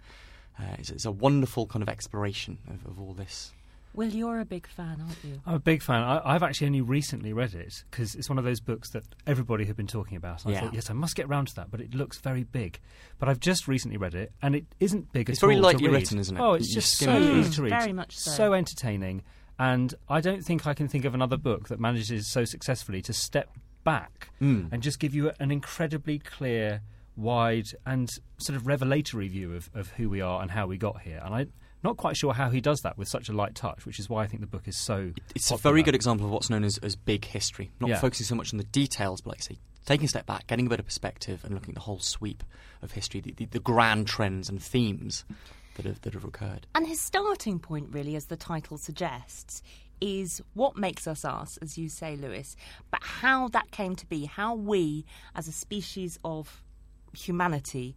Uh, 0.59 0.75
it's, 0.77 0.91
it's 0.91 1.05
a 1.05 1.11
wonderful 1.11 1.65
kind 1.65 1.81
of 1.81 1.89
exploration 1.89 2.59
of, 2.69 2.85
of 2.85 2.99
all 2.99 3.13
this. 3.13 3.51
Well, 3.93 4.07
you're 4.07 4.39
a 4.39 4.45
big 4.45 4.65
fan, 4.67 4.97
aren't 5.01 5.23
you? 5.23 5.39
I'm 5.45 5.53
a 5.55 5.59
big 5.59 5.83
fan. 5.83 6.01
I, 6.01 6.19
I've 6.33 6.41
actually 6.43 6.67
only 6.67 6.81
recently 6.81 7.31
read 7.31 7.53
it 7.53 7.83
because 7.91 8.15
it's 8.15 8.27
one 8.27 8.39
of 8.39 8.43
those 8.43 8.59
books 8.59 8.89
that 8.91 9.03
everybody 9.27 9.65
had 9.65 9.75
been 9.75 9.85
talking 9.87 10.17
about. 10.17 10.43
And 10.45 10.55
I 10.55 10.61
thought, 10.61 10.73
yes, 10.73 10.89
I 10.89 10.93
must 10.93 11.15
get 11.15 11.27
round 11.29 11.49
to 11.49 11.55
that, 11.57 11.69
but 11.69 11.79
it 11.79 11.93
looks 11.93 12.17
very 12.19 12.43
big. 12.43 12.79
But 13.19 13.29
I've 13.29 13.39
just 13.39 13.67
recently 13.67 13.97
read 13.97 14.15
it, 14.15 14.31
and 14.41 14.55
it 14.55 14.65
isn't 14.79 15.11
big 15.13 15.29
It's 15.29 15.37
at 15.39 15.41
very 15.41 15.55
all 15.55 15.61
lightly 15.61 15.83
to 15.83 15.89
read. 15.91 15.93
written, 16.01 16.17
isn't 16.19 16.35
it? 16.35 16.39
Oh, 16.41 16.53
it's 16.53 16.69
You 16.69 16.75
just 16.75 16.97
so 16.97 17.11
it. 17.15 17.37
easy 17.37 17.51
to 17.51 17.61
read, 17.63 17.69
Very 17.69 17.93
much 17.93 18.15
so. 18.17 18.53
entertaining, 18.53 19.21
and 19.59 19.93
I 20.09 20.21
don't 20.21 20.41
think 20.43 20.65
I 20.65 20.73
can 20.73 20.87
think 20.87 21.05
of 21.05 21.13
another 21.13 21.37
book 21.37 21.67
that 21.69 21.79
manages 21.79 22.25
so 22.31 22.45
successfully 22.45 23.01
to 23.03 23.13
step 23.13 23.49
back 23.83 24.29
Mm. 24.41 24.69
and 24.71 24.81
just 24.81 24.97
give 24.99 25.13
you 25.13 25.31
an 25.39 25.51
incredibly 25.51 26.17
clear, 26.17 26.81
wide, 27.15 27.67
and 27.85 28.09
sort 28.37 28.55
of 28.55 28.65
revelatory 28.65 29.27
view 29.27 29.53
of, 29.53 29.69
of 29.75 29.89
who 29.91 30.09
we 30.09 30.19
are 30.21 30.41
and 30.41 30.49
how 30.51 30.65
we 30.65 30.77
got 30.77 31.01
here. 31.01 31.21
And 31.23 31.35
I'm 31.35 31.51
not 31.83 31.97
quite 31.97 32.15
sure 32.17 32.33
how 32.33 32.49
he 32.49 32.61
does 32.61 32.81
that 32.81 32.97
with 32.97 33.07
such 33.07 33.29
a 33.29 33.33
light 33.33 33.55
touch, 33.55 33.85
which 33.85 33.99
is 33.99 34.09
why 34.09 34.23
I 34.23 34.27
think 34.27 34.41
the 34.41 34.47
book 34.47 34.67
is 34.67 34.75
so. 34.77 35.11
It's 35.35 35.51
a 35.51 35.57
very 35.57 35.83
good 35.83 35.95
example 35.95 36.25
of 36.25 36.31
what's 36.31 36.49
known 36.49 36.63
as, 36.63 36.77
as 36.79 36.95
big 36.95 37.25
history. 37.25 37.71
Not 37.79 37.89
Yeah. 37.89 37.99
focusing 37.99 38.25
so 38.25 38.35
much 38.35 38.53
on 38.53 38.57
the 38.57 38.63
details, 38.65 39.21
but 39.21 39.31
like 39.31 39.39
I 39.39 39.53
say, 39.53 39.57
taking 39.85 40.05
a 40.05 40.09
step 40.09 40.25
back, 40.25 40.47
getting 40.47 40.67
a 40.67 40.69
bit 40.69 40.79
of 40.79 40.85
perspective, 40.85 41.43
and 41.43 41.53
looking 41.53 41.69
at 41.71 41.75
the 41.75 41.81
whole 41.81 41.99
sweep 41.99 42.43
of 42.81 42.91
history, 42.91 43.19
the, 43.21 43.33
the, 43.33 43.45
the 43.45 43.59
grand 43.59 44.07
trends 44.07 44.47
and 44.49 44.61
themes 44.61 45.25
that 45.75 45.85
have 45.85 46.01
that 46.01 46.13
have 46.13 46.23
occurred. 46.23 46.67
And 46.75 46.87
his 46.87 47.01
starting 47.01 47.59
point, 47.59 47.89
really, 47.91 48.15
as 48.15 48.25
the 48.27 48.37
title 48.37 48.77
suggests, 48.77 49.61
is 49.99 50.41
what 50.53 50.77
makes 50.77 51.07
us 51.07 51.23
us, 51.25 51.57
as 51.61 51.77
you 51.77 51.89
say, 51.89 52.15
Lewis, 52.15 52.55
but 52.91 53.01
how 53.03 53.47
that 53.49 53.71
came 53.71 53.95
to 53.95 54.05
be, 54.05 54.25
how 54.25 54.53
we, 54.53 55.05
as 55.35 55.47
a 55.47 55.51
species 55.51 56.19
of 56.23 56.61
humanity, 57.15 57.95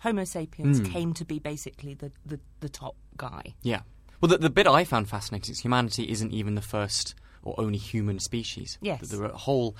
Homo 0.00 0.24
sapiens, 0.24 0.80
came 0.80 1.12
to 1.14 1.24
be 1.24 1.38
basically 1.38 1.94
the, 1.94 2.12
the, 2.24 2.38
the 2.60 2.68
top 2.68 2.96
guy. 3.16 3.54
Yeah. 3.62 3.80
Well, 4.20 4.28
the, 4.28 4.38
the 4.38 4.50
bit 4.50 4.66
I 4.66 4.84
found 4.84 5.08
fascinating 5.08 5.52
is 5.52 5.60
humanity 5.60 6.10
isn't 6.10 6.32
even 6.32 6.54
the 6.54 6.62
first 6.62 7.14
or 7.42 7.54
only 7.58 7.78
human 7.78 8.18
species. 8.18 8.76
Yes. 8.80 9.08
There 9.08 9.22
are 9.22 9.30
a 9.30 9.36
whole 9.36 9.76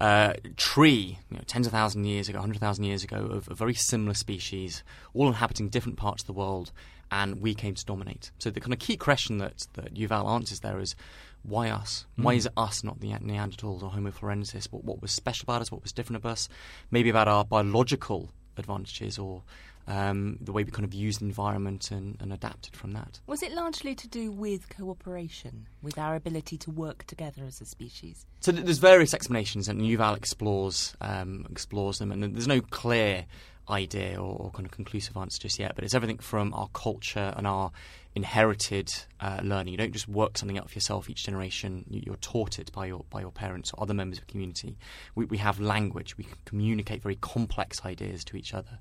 uh, 0.00 0.34
tree, 0.56 1.18
you 1.30 1.36
know, 1.36 1.42
tens 1.46 1.66
of 1.66 1.72
thousands 1.72 2.04
of 2.04 2.10
years 2.10 2.28
ago, 2.28 2.40
hundred 2.40 2.58
thousand 2.58 2.84
years 2.84 3.04
ago, 3.04 3.16
of, 3.16 3.48
of 3.48 3.56
very 3.56 3.74
similar 3.74 4.14
species, 4.14 4.82
all 5.14 5.28
inhabiting 5.28 5.68
different 5.68 5.96
parts 5.96 6.22
of 6.22 6.26
the 6.26 6.32
world, 6.32 6.72
and 7.10 7.40
we 7.40 7.54
came 7.54 7.74
to 7.74 7.84
dominate. 7.84 8.32
So 8.38 8.50
the 8.50 8.60
kind 8.60 8.72
of 8.72 8.80
key 8.80 8.96
question 8.96 9.38
that, 9.38 9.66
that 9.74 9.94
Yuval 9.94 10.28
answers 10.28 10.60
there 10.60 10.80
is, 10.80 10.96
why 11.42 11.68
us? 11.68 12.06
Why 12.16 12.34
is 12.34 12.46
it 12.46 12.52
us, 12.56 12.82
not 12.82 13.00
the 13.00 13.12
Neanderthals 13.12 13.82
or 13.82 13.90
Homo 13.90 14.10
floresiensis? 14.10 14.72
What, 14.72 14.82
what 14.82 15.02
was 15.02 15.12
special 15.12 15.44
about 15.44 15.60
us? 15.60 15.70
What 15.70 15.82
was 15.82 15.92
different 15.92 16.16
about 16.16 16.32
us? 16.32 16.48
Maybe 16.90 17.10
about 17.10 17.28
our 17.28 17.44
biological 17.44 18.30
advantages 18.58 19.18
or 19.18 19.42
um, 19.86 20.38
the 20.40 20.52
way 20.52 20.64
we 20.64 20.70
kind 20.70 20.84
of 20.84 20.94
used 20.94 21.20
the 21.20 21.26
environment 21.26 21.90
and, 21.90 22.16
and 22.20 22.32
adapted 22.32 22.74
from 22.74 22.92
that. 22.92 23.20
Was 23.26 23.42
it 23.42 23.52
largely 23.52 23.94
to 23.94 24.08
do 24.08 24.30
with 24.30 24.68
cooperation, 24.68 25.66
with 25.82 25.98
our 25.98 26.14
ability 26.14 26.56
to 26.58 26.70
work 26.70 27.04
together 27.04 27.44
as 27.46 27.60
a 27.60 27.66
species? 27.66 28.26
So 28.40 28.52
th- 28.52 28.64
there's 28.64 28.78
various 28.78 29.12
explanations, 29.14 29.68
and 29.68 29.80
Yuval 29.82 30.16
explores 30.16 30.96
um, 31.00 31.46
explores 31.50 31.98
them, 31.98 32.12
and 32.12 32.22
there's 32.34 32.48
no 32.48 32.60
clear 32.60 33.26
idea 33.68 34.16
or, 34.16 34.36
or 34.36 34.50
kind 34.50 34.66
of 34.66 34.72
conclusive 34.72 35.16
answer 35.16 35.40
just 35.40 35.58
yet. 35.58 35.74
But 35.74 35.84
it's 35.84 35.94
everything 35.94 36.18
from 36.18 36.54
our 36.54 36.68
culture 36.72 37.34
and 37.36 37.46
our 37.46 37.70
inherited 38.14 38.92
uh, 39.20 39.40
learning. 39.42 39.72
You 39.72 39.78
don't 39.78 39.92
just 39.92 40.08
work 40.08 40.38
something 40.38 40.58
out 40.58 40.70
for 40.70 40.74
yourself 40.74 41.10
each 41.10 41.24
generation. 41.24 41.84
You, 41.88 42.02
you're 42.06 42.16
taught 42.16 42.58
it 42.58 42.70
by 42.72 42.86
your 42.86 43.04
by 43.10 43.20
your 43.20 43.32
parents 43.32 43.72
or 43.72 43.82
other 43.82 43.94
members 43.94 44.18
of 44.18 44.26
the 44.26 44.30
community. 44.30 44.78
We, 45.14 45.24
we 45.24 45.38
have 45.38 45.60
language. 45.60 46.16
We 46.16 46.24
can 46.24 46.36
communicate 46.44 47.02
very 47.02 47.16
complex 47.16 47.84
ideas 47.84 48.24
to 48.26 48.36
each 48.36 48.54
other. 48.54 48.78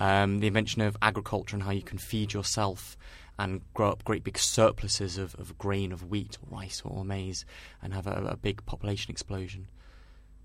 Um, 0.00 0.38
the 0.38 0.46
invention 0.46 0.82
of 0.82 0.96
agriculture 1.02 1.56
and 1.56 1.62
how 1.62 1.72
you 1.72 1.82
can 1.82 1.98
feed 1.98 2.32
yourself 2.32 2.96
and 3.38 3.62
grow 3.74 3.90
up 3.90 4.04
great 4.04 4.24
big 4.24 4.38
surpluses 4.38 5.16
of, 5.16 5.34
of 5.36 5.56
grain, 5.58 5.92
of 5.92 6.08
wheat 6.08 6.38
or 6.42 6.58
rice 6.58 6.82
or 6.84 7.04
maize, 7.04 7.44
and 7.82 7.94
have 7.94 8.06
a, 8.06 8.28
a 8.30 8.36
big 8.36 8.64
population 8.66 9.10
explosion. 9.10 9.68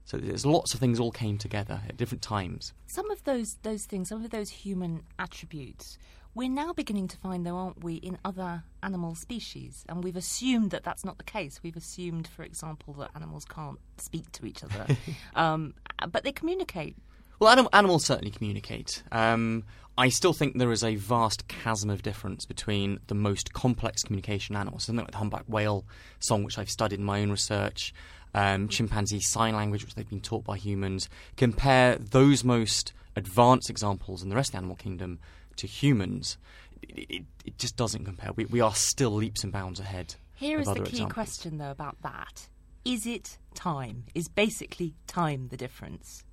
So 0.06 0.18
there's 0.18 0.46
lots 0.46 0.74
of 0.74 0.80
things 0.80 1.00
all 1.00 1.12
came 1.12 1.38
together 1.38 1.82
at 1.88 1.98
different 1.98 2.22
times. 2.22 2.74
Some 2.88 3.10
of 3.10 3.24
those 3.24 3.58
those 3.63 3.86
things, 3.86 4.10
some 4.10 4.24
of 4.24 4.32
those 4.32 4.50
human 4.50 5.03
attributes, 5.18 5.98
we're 6.35 6.49
now 6.49 6.73
beginning 6.73 7.07
to 7.09 7.17
find, 7.17 7.45
though, 7.45 7.55
aren't 7.55 7.83
we, 7.83 7.95
in 7.95 8.17
other 8.25 8.63
animal 8.81 9.15
species? 9.15 9.85
And 9.87 10.03
we've 10.03 10.15
assumed 10.15 10.71
that 10.71 10.83
that's 10.83 11.05
not 11.05 11.17
the 11.17 11.23
case. 11.23 11.59
We've 11.61 11.77
assumed, 11.77 12.27
for 12.27 12.43
example, 12.43 12.93
that 12.95 13.11
animals 13.15 13.45
can't 13.45 13.79
speak 13.97 14.31
to 14.33 14.45
each 14.45 14.63
other, 14.63 14.87
um, 15.35 15.75
but 16.09 16.23
they 16.23 16.31
communicate. 16.31 16.95
Well, 17.39 17.51
anim- 17.51 17.69
animals 17.73 18.05
certainly 18.05 18.31
communicate. 18.31 19.03
Um, 19.11 19.63
I 19.97 20.09
still 20.09 20.33
think 20.33 20.57
there 20.57 20.71
is 20.71 20.83
a 20.83 20.95
vast 20.95 21.47
chasm 21.47 21.91
of 21.91 22.01
difference 22.01 22.45
between 22.45 22.99
the 23.07 23.15
most 23.15 23.53
complex 23.53 24.01
communication 24.01 24.55
animals, 24.55 24.85
something 24.85 25.03
like 25.05 25.11
the 25.11 25.17
humpback 25.17 25.43
whale 25.47 25.85
song, 26.19 26.43
which 26.43 26.57
I've 26.57 26.69
studied 26.69 26.99
in 26.99 27.05
my 27.05 27.21
own 27.21 27.29
research, 27.29 27.93
um, 28.33 28.67
chimpanzee 28.69 29.19
sign 29.19 29.55
language, 29.55 29.83
which 29.83 29.93
they've 29.93 30.09
been 30.09 30.19
taught 30.19 30.43
by 30.43 30.57
humans. 30.57 31.09
Compare 31.37 31.97
those 31.97 32.43
most 32.43 32.93
advanced 33.15 33.69
examples 33.69 34.23
in 34.23 34.29
the 34.29 34.35
rest 34.35 34.49
of 34.49 34.51
the 34.53 34.57
animal 34.57 34.75
kingdom 34.75 35.19
to 35.57 35.67
humans. 35.67 36.38
It, 36.81 37.10
it, 37.10 37.24
it 37.45 37.57
just 37.57 37.75
doesn't 37.75 38.05
compare. 38.05 38.31
We, 38.33 38.45
we 38.45 38.62
are 38.62 38.75
still 38.75 39.12
leaps 39.12 39.43
and 39.43 39.53
bounds 39.53 39.79
ahead. 39.79 40.15
Here 40.36 40.60
is 40.60 40.67
the 40.67 40.75
key 40.75 40.81
examples. 40.81 41.13
question, 41.13 41.57
though, 41.57 41.72
about 41.72 42.01
that. 42.01 42.50
is 42.86 43.05
it 43.05 43.38
time? 43.53 44.05
Is 44.13 44.27
basically 44.27 44.95
time 45.07 45.48
the 45.50 45.57
difference? 45.57 46.24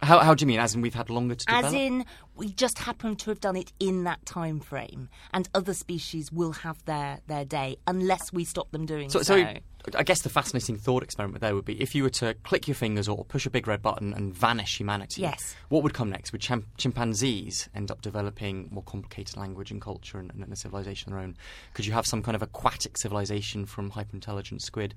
How, 0.00 0.20
how 0.20 0.34
do 0.34 0.42
you 0.42 0.46
mean? 0.46 0.60
As 0.60 0.74
in, 0.74 0.80
we've 0.80 0.94
had 0.94 1.10
longer 1.10 1.34
to 1.34 1.44
develop? 1.44 1.66
As 1.66 1.72
in, 1.72 2.04
we 2.36 2.52
just 2.52 2.78
happen 2.78 3.16
to 3.16 3.30
have 3.30 3.40
done 3.40 3.56
it 3.56 3.72
in 3.80 4.04
that 4.04 4.24
time 4.24 4.60
frame, 4.60 5.08
and 5.32 5.48
other 5.54 5.74
species 5.74 6.30
will 6.30 6.52
have 6.52 6.84
their, 6.84 7.18
their 7.26 7.44
day 7.44 7.78
unless 7.86 8.32
we 8.32 8.44
stop 8.44 8.70
them 8.70 8.86
doing 8.86 9.10
so. 9.10 9.22
So, 9.22 9.42
so 9.42 9.54
I 9.96 10.02
guess 10.02 10.22
the 10.22 10.28
fascinating 10.28 10.76
thought 10.76 11.02
experiment 11.02 11.40
there 11.40 11.54
would 11.54 11.64
be 11.64 11.80
if 11.80 11.94
you 11.94 12.02
were 12.02 12.10
to 12.10 12.34
click 12.42 12.68
your 12.68 12.74
fingers 12.74 13.08
or 13.08 13.24
push 13.24 13.46
a 13.46 13.50
big 13.50 13.66
red 13.66 13.82
button 13.82 14.12
and 14.14 14.34
vanish 14.34 14.78
humanity. 14.78 15.22
Yes. 15.22 15.54
What 15.68 15.82
would 15.82 15.94
come 15.94 16.10
next? 16.10 16.32
Would 16.32 16.40
chim- 16.40 16.66
chimpanzees 16.76 17.68
end 17.74 17.90
up 17.90 18.02
developing 18.02 18.68
more 18.70 18.82
complicated 18.82 19.36
language 19.36 19.70
and 19.70 19.80
culture 19.80 20.18
and, 20.18 20.30
and 20.32 20.52
a 20.52 20.56
civilization 20.56 21.12
of 21.12 21.16
their 21.16 21.24
own? 21.24 21.36
Could 21.74 21.86
you 21.86 21.92
have 21.92 22.06
some 22.06 22.22
kind 22.22 22.34
of 22.34 22.42
aquatic 22.42 22.98
civilization 22.98 23.66
from 23.66 23.92
hyperintelligent 23.92 24.62
squid? 24.62 24.94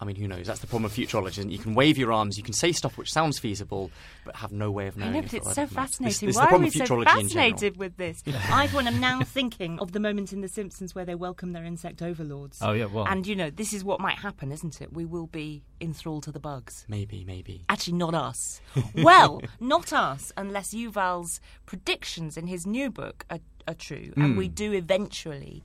I 0.00 0.06
mean, 0.06 0.16
who 0.16 0.26
knows? 0.26 0.46
That's 0.46 0.60
the 0.60 0.66
problem 0.66 0.86
of 0.86 0.92
futurology. 0.92 1.50
You 1.50 1.58
can 1.58 1.74
wave 1.74 1.98
your 1.98 2.10
arms, 2.10 2.38
you 2.38 2.42
can 2.42 2.54
say 2.54 2.72
stuff 2.72 2.96
which 2.96 3.12
sounds 3.12 3.38
feasible, 3.38 3.90
but 4.24 4.34
have 4.36 4.50
no 4.50 4.70
way 4.70 4.86
of 4.86 4.96
knowing. 4.96 5.10
I 5.10 5.14
know, 5.16 5.22
but 5.22 5.34
it's 5.34 5.54
so 5.54 5.66
fascinating. 5.66 6.28
This, 6.28 6.36
this 6.36 6.36
Why 6.36 6.46
are, 6.46 6.54
are 6.54 6.58
we 6.58 6.70
so 6.70 7.04
fascinated 7.04 7.76
with 7.76 7.98
this? 7.98 8.22
Yeah. 8.24 8.40
I 8.50 8.64
am 8.66 8.98
now 8.98 9.20
thinking 9.24 9.78
of 9.78 9.92
the 9.92 10.00
moment 10.00 10.32
in 10.32 10.40
The 10.40 10.48
Simpsons 10.48 10.94
where 10.94 11.04
they 11.04 11.14
welcome 11.14 11.52
their 11.52 11.66
insect 11.66 12.00
overlords. 12.00 12.58
Oh 12.62 12.72
yeah, 12.72 12.86
well, 12.86 13.06
And 13.06 13.26
you 13.26 13.36
know, 13.36 13.50
this 13.50 13.74
is 13.74 13.84
what 13.84 14.00
might 14.00 14.18
happen, 14.18 14.50
isn't 14.52 14.80
it? 14.80 14.90
We 14.92 15.04
will 15.04 15.26
be 15.26 15.62
enthralled 15.82 16.22
to 16.24 16.32
the 16.32 16.40
bugs. 16.40 16.86
Maybe, 16.88 17.22
maybe. 17.24 17.64
Actually, 17.68 17.98
not 17.98 18.14
us. 18.14 18.62
well, 18.94 19.42
not 19.60 19.92
us, 19.92 20.32
unless 20.36 20.72
Yuval's 20.72 21.40
predictions 21.66 22.38
in 22.38 22.46
his 22.46 22.66
new 22.66 22.90
book 22.90 23.26
are, 23.30 23.40
are 23.68 23.74
true, 23.74 24.12
and 24.16 24.34
Mm. 24.34 24.38
we 24.38 24.48
do 24.48 24.72
eventually 24.72 25.62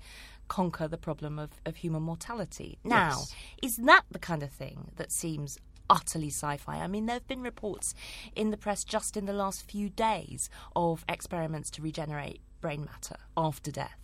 conquer 0.47 0.87
the 0.87 0.97
problem 0.97 1.39
of, 1.39 1.49
of 1.65 1.77
human 1.77 2.03
mortality. 2.03 2.77
Now, 2.83 3.09
Yes. 3.09 3.35
is 3.61 3.75
that 3.77 4.03
the 4.11 4.19
kind 4.19 4.43
of 4.43 4.51
thing 4.51 4.91
that 4.97 5.11
seems 5.11 5.57
utterly 5.89 6.29
sci 6.29 6.57
fi? 6.57 6.77
I 6.77 6.87
mean, 6.87 7.05
there 7.05 7.15
have 7.15 7.27
been 7.27 7.41
reports 7.41 7.93
in 8.35 8.51
the 8.51 8.57
press 8.57 8.83
just 8.83 9.17
in 9.17 9.25
the 9.25 9.33
last 9.33 9.69
few 9.69 9.89
days 9.89 10.49
of 10.75 11.03
experiments 11.09 11.69
to 11.71 11.81
regenerate 11.81 12.41
brain 12.61 12.85
matter 12.85 13.17
after 13.37 13.71
death. 13.71 13.99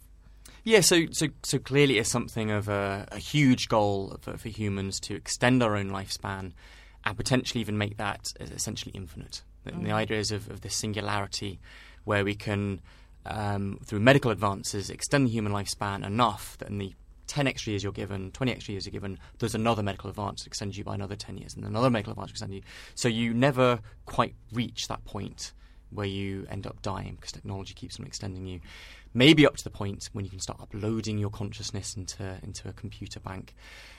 Yeah, 0.64 0.82
so 0.82 1.08
so 1.12 1.28
so 1.44 1.58
clearly 1.58 1.98
it's 1.98 2.10
something 2.10 2.52
of 2.52 2.70
a, 2.70 3.08
a 3.12 3.18
huge 3.18 3.68
goal 3.68 4.18
for, 4.22 4.38
for 4.38 4.50
humans 4.50 5.00
to 5.02 5.16
extend 5.16 5.64
our 5.64 5.76
own 5.76 5.90
lifespan 5.90 6.54
and 7.04 7.18
potentially 7.18 7.62
even 7.62 7.78
make 7.78 7.98
that 7.98 8.32
essentially 8.40 8.92
infinite. 8.94 9.42
The, 9.64 9.72
the 9.72 9.78
mm. 9.78 9.94
idea 9.94 10.20
is 10.20 10.32
of, 10.32 10.50
of 10.50 10.62
this 10.62 10.76
singularity 10.76 11.60
where 12.04 12.24
we 12.24 12.36
can, 12.36 12.82
um, 13.26 13.80
through 13.86 14.00
medical 14.00 14.32
advances, 14.32 14.90
extend 14.90 15.28
the 15.28 15.32
human 15.32 15.52
lifespan 15.52 16.06
enough 16.06 16.58
that 16.60 16.70
in 16.70 16.78
the 16.78 16.94
10 17.28 17.48
extra 17.48 17.72
years 17.72 17.84
you're 17.84 17.94
given, 17.94 18.32
20 18.32 18.52
extra 18.52 18.74
years 18.74 18.86
you're 18.86 18.92
given, 18.92 19.18
there's 19.40 19.56
another 19.56 19.82
medical 19.82 20.10
advance 20.10 20.44
that 20.44 20.48
extends 20.48 20.78
you 20.78 20.84
by 20.84 20.96
another 20.96 21.16
10 21.16 21.38
years, 21.38 21.56
and 21.56 21.64
another 21.64 21.90
medical 21.90 22.12
advance 22.12 22.32
extends 22.32 22.54
you. 22.54 22.62
So 22.96 23.08
you 23.08 23.34
never 23.34 23.80
quite 24.06 24.36
reach 24.52 24.88
that 24.88 25.06
point 25.06 25.54
where 25.92 26.08
you 26.08 26.48
end 26.50 26.66
up 26.66 26.82
dying 26.82 27.16
because 27.16 27.32
technology 27.32 27.74
keeps 27.74 28.00
on 28.00 28.06
extending 28.06 28.46
you. 28.46 28.60
Maybe 29.14 29.46
up 29.46 29.58
to 29.58 29.64
the 29.64 29.70
point 29.70 30.10
when 30.14 30.24
you 30.24 30.32
can 30.32 30.40
start 30.40 30.62
uploading 30.62 31.18
your 31.18 31.30
consciousness 31.30 31.96
into 31.96 32.38
into 32.44 32.70
a 32.70 32.74
computer 32.74 33.20
bank. 33.20 33.54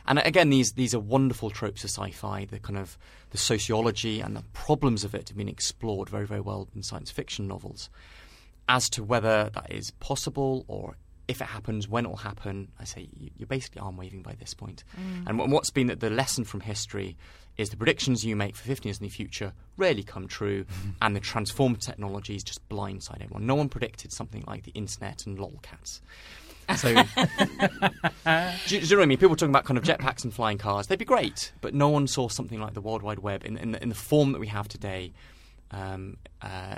And 0.06 0.18
again, 0.18 0.48
these 0.48 0.72
these 0.72 0.94
are 0.94 1.00
wonderful 1.00 1.50
tropes 1.50 1.84
of 1.84 1.90
sci-fi. 1.90 2.46
The 2.46 2.58
kind 2.58 2.78
of 2.78 2.96
the 3.30 3.38
sociology 3.38 4.20
and 4.20 4.34
the 4.34 4.44
problems 4.54 5.04
of 5.04 5.14
it 5.14 5.28
have 5.28 5.36
been 5.36 5.50
explored 5.50 6.08
very 6.08 6.26
very 6.26 6.40
well 6.40 6.68
in 6.74 6.82
science 6.82 7.10
fiction 7.10 7.46
novels. 7.46 7.90
As 8.68 8.88
to 8.90 9.02
whether 9.02 9.50
that 9.54 9.70
is 9.70 9.90
possible 9.92 10.64
or 10.68 10.96
if 11.28 11.40
it 11.40 11.46
happens, 11.46 11.88
when 11.88 12.04
it 12.04 12.08
will 12.08 12.16
happen, 12.16 12.68
I 12.80 12.84
say 12.84 13.08
you- 13.16 13.30
you're 13.36 13.46
basically 13.46 13.80
arm 13.80 13.96
waving 13.96 14.22
by 14.22 14.34
this 14.34 14.54
point. 14.54 14.82
And 15.26 15.38
what- 15.38 15.48
what's 15.48 15.70
been 15.70 15.86
the- 15.86 15.96
the 15.96 16.10
lesson 16.10 16.44
from 16.44 16.60
history 16.60 17.16
is 17.56 17.70
the 17.70 17.76
predictions 17.76 18.24
you 18.24 18.34
make 18.34 18.56
for 18.56 18.64
15 18.64 18.88
years 18.90 18.98
in 18.98 19.04
the 19.04 19.10
future 19.10 19.52
rarely 19.76 20.02
come 20.02 20.26
true, 20.26 20.64
and 21.02 21.14
the 21.14 21.20
transformed 21.20 21.80
technologies 21.80 22.42
just 22.42 22.66
blindside 22.68 23.20
everyone. 23.22 23.46
No 23.46 23.54
one 23.54 23.68
predicted 23.68 24.12
something 24.12 24.42
like 24.46 24.64
the 24.64 24.72
internet 24.72 25.26
and 25.26 25.38
lolcats. 25.38 26.00
So, 26.76 26.88
do, 28.66 28.74
you- 28.74 28.80
do 28.80 28.86
you 28.86 28.90
know 28.90 28.96
what 28.98 29.02
I 29.02 29.06
mean? 29.06 29.18
People 29.18 29.36
talking 29.36 29.50
about 29.52 29.64
kind 29.64 29.78
of 29.78 29.84
jetpacks 29.84 30.24
and 30.24 30.32
flying 30.34 30.58
cars, 30.58 30.86
they'd 30.86 30.98
be 30.98 31.04
great, 31.04 31.52
but 31.60 31.74
no 31.74 31.88
one 31.88 32.06
saw 32.06 32.28
something 32.28 32.60
like 32.60 32.74
the 32.74 32.80
World 32.80 33.02
Wide 33.02 33.18
Web 33.20 33.44
in, 33.44 33.56
in, 33.56 33.72
the, 33.72 33.82
in 33.82 33.88
the 33.88 33.94
form 33.94 34.32
that 34.32 34.38
we 34.38 34.48
have 34.48 34.68
today 34.68 35.12
um, 35.70 36.16
uh, 36.42 36.76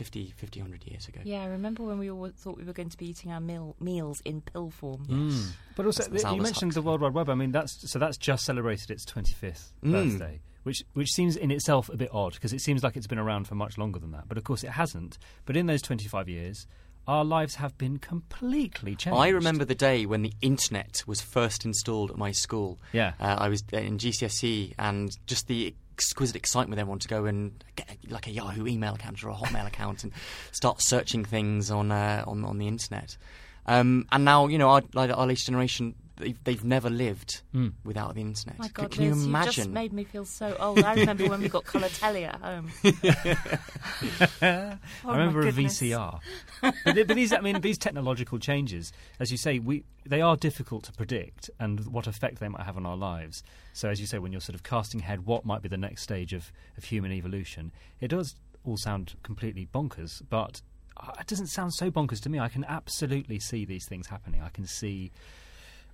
50, 0.00 0.32
50, 0.34 0.60
100 0.60 0.86
years 0.86 1.06
ago. 1.08 1.20
Yeah, 1.24 1.42
I 1.42 1.46
remember 1.48 1.82
when 1.82 1.98
we 1.98 2.10
all 2.10 2.30
thought 2.34 2.56
we 2.56 2.64
were 2.64 2.72
going 2.72 2.88
to 2.88 2.96
be 2.96 3.04
eating 3.10 3.30
our 3.30 3.38
meal, 3.40 3.76
meals 3.80 4.22
in 4.24 4.40
pill 4.40 4.70
form. 4.70 5.04
Mm. 5.04 5.48
But 5.76 5.84
also, 5.84 6.04
That's- 6.04 6.22
that's 6.22 6.24
you 6.24 6.30
Aldous 6.30 6.44
mentioned 6.44 6.72
the 6.72 6.80
World 6.80 7.02
Wide 7.02 7.12
Web. 7.12 7.28
I 7.28 7.34
mean, 7.34 7.52
that's 7.52 7.90
so 7.90 7.98
that's 7.98 8.16
just 8.16 8.46
celebrated 8.46 8.90
its 8.90 9.04
25th 9.04 9.74
Mm. 9.84 9.92
birthday, 9.92 10.40
which 10.62 10.82
which 10.94 11.10
seems 11.12 11.36
in 11.36 11.50
itself 11.50 11.90
a 11.90 11.98
bit 11.98 12.08
odd 12.14 12.32
because 12.32 12.54
it 12.54 12.62
seems 12.62 12.82
like 12.82 12.96
it's 12.96 13.06
been 13.06 13.18
around 13.18 13.46
for 13.46 13.54
much 13.56 13.76
longer 13.76 13.98
than 13.98 14.12
that. 14.12 14.26
But 14.26 14.38
of 14.38 14.44
course, 14.44 14.64
it 14.64 14.70
hasn't. 14.70 15.18
But 15.44 15.54
in 15.54 15.66
those 15.66 15.82
25 15.82 16.30
years, 16.30 16.66
our 17.06 17.22
lives 17.24 17.56
have 17.56 17.76
been 17.76 17.98
completely 17.98 18.96
changed. 18.96 19.18
I 19.18 19.28
remember 19.28 19.66
the 19.66 19.74
day 19.74 20.06
when 20.06 20.22
the 20.22 20.32
internet 20.40 21.02
was 21.06 21.20
first 21.20 21.64
installed 21.66 22.10
at 22.10 22.16
my 22.16 22.30
school. 22.32 22.78
Yeah. 22.94 23.12
Uh, 23.20 23.36
I 23.38 23.48
was 23.48 23.62
in 23.72 23.98
GCSE 23.98 24.72
and 24.78 25.10
just 25.26 25.46
the 25.46 25.74
exquisite 26.00 26.34
excitement 26.34 26.78
of 26.78 26.80
everyone 26.80 26.98
to 26.98 27.08
go 27.08 27.26
and 27.26 27.62
get 27.76 27.86
like 28.08 28.26
a 28.26 28.30
Yahoo 28.30 28.66
email 28.66 28.94
account 28.94 29.22
or 29.22 29.28
a 29.28 29.34
Hotmail 29.34 29.66
account 29.66 30.02
and 30.02 30.12
start 30.50 30.80
searching 30.80 31.26
things 31.26 31.70
on 31.70 31.92
uh, 31.92 32.24
on, 32.26 32.42
on 32.46 32.56
the 32.56 32.66
internet. 32.66 33.18
Um, 33.66 34.06
and 34.10 34.24
now, 34.24 34.46
you 34.46 34.56
know, 34.56 34.70
our, 34.70 34.82
like 34.94 35.10
our 35.10 35.26
latest 35.26 35.44
generation, 35.44 35.94
they've, 36.20 36.44
they've 36.44 36.64
never 36.64 36.88
lived 36.90 37.42
Mm. 37.54 37.72
without 37.84 38.14
the 38.14 38.20
internet. 38.20 38.58
My 38.58 38.66
C- 38.66 38.72
God, 38.74 38.90
can 38.92 39.02
you 39.04 39.10
Liz, 39.10 39.18
just 39.18 39.26
imagine? 39.58 39.72
made 39.72 39.92
me 39.92 40.04
feel 40.04 40.24
so 40.24 40.56
old. 40.60 40.78
I 40.84 40.94
remember 40.94 41.26
when 41.28 41.40
we 41.40 41.48
got 41.48 41.64
colour 41.64 41.88
telly 41.88 42.24
at 42.24 42.36
home. 42.40 42.70
I 44.42 44.78
Oh, 45.04 45.12
remember 45.12 45.40
a. 45.46 45.52
VCR. 45.52 46.20
but, 46.62 46.74
th- 46.94 47.06
but 47.06 47.16
these, 47.16 47.32
I 47.32 47.40
mean, 47.40 47.60
these 47.60 47.78
technological 47.78 48.38
changes, 48.38 48.92
as 49.18 49.30
you 49.30 49.36
say, 49.38 49.58
we 49.58 49.84
they 50.06 50.20
are 50.20 50.36
difficult 50.36 50.84
to 50.84 50.92
predict 50.92 51.50
and 51.58 51.86
what 51.86 52.06
effect 52.06 52.40
they 52.40 52.48
might 52.48 52.62
have 52.64 52.76
on 52.76 52.86
our 52.86 52.96
lives. 52.96 53.42
So, 53.72 53.88
as 53.88 54.00
you 54.00 54.06
say, 54.06 54.18
when 54.18 54.32
you're 54.32 54.40
sort 54.40 54.54
of 54.54 54.62
casting 54.62 55.00
ahead, 55.00 55.26
what 55.26 55.44
might 55.44 55.62
be 55.62 55.68
the 55.68 55.76
next 55.76 56.02
stage 56.02 56.32
of, 56.32 56.52
of 56.76 56.84
human 56.84 57.12
evolution? 57.12 57.72
It 58.00 58.08
does 58.08 58.34
all 58.64 58.76
sound 58.76 59.14
completely 59.22 59.66
bonkers, 59.72 60.22
but 60.28 60.60
uh, 60.96 61.12
it 61.20 61.26
doesn't 61.26 61.46
sound 61.48 61.72
so 61.74 61.90
bonkers 61.90 62.20
to 62.22 62.28
me. 62.28 62.38
I 62.38 62.48
can 62.48 62.64
absolutely 62.64 63.38
see 63.38 63.64
these 63.64 63.86
things 63.86 64.06
happening. 64.08 64.42
I 64.42 64.48
can 64.50 64.66
see 64.66 65.10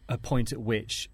a 0.09 0.19
point 0.19 0.53
at 0.53 0.61
which 0.61 1.09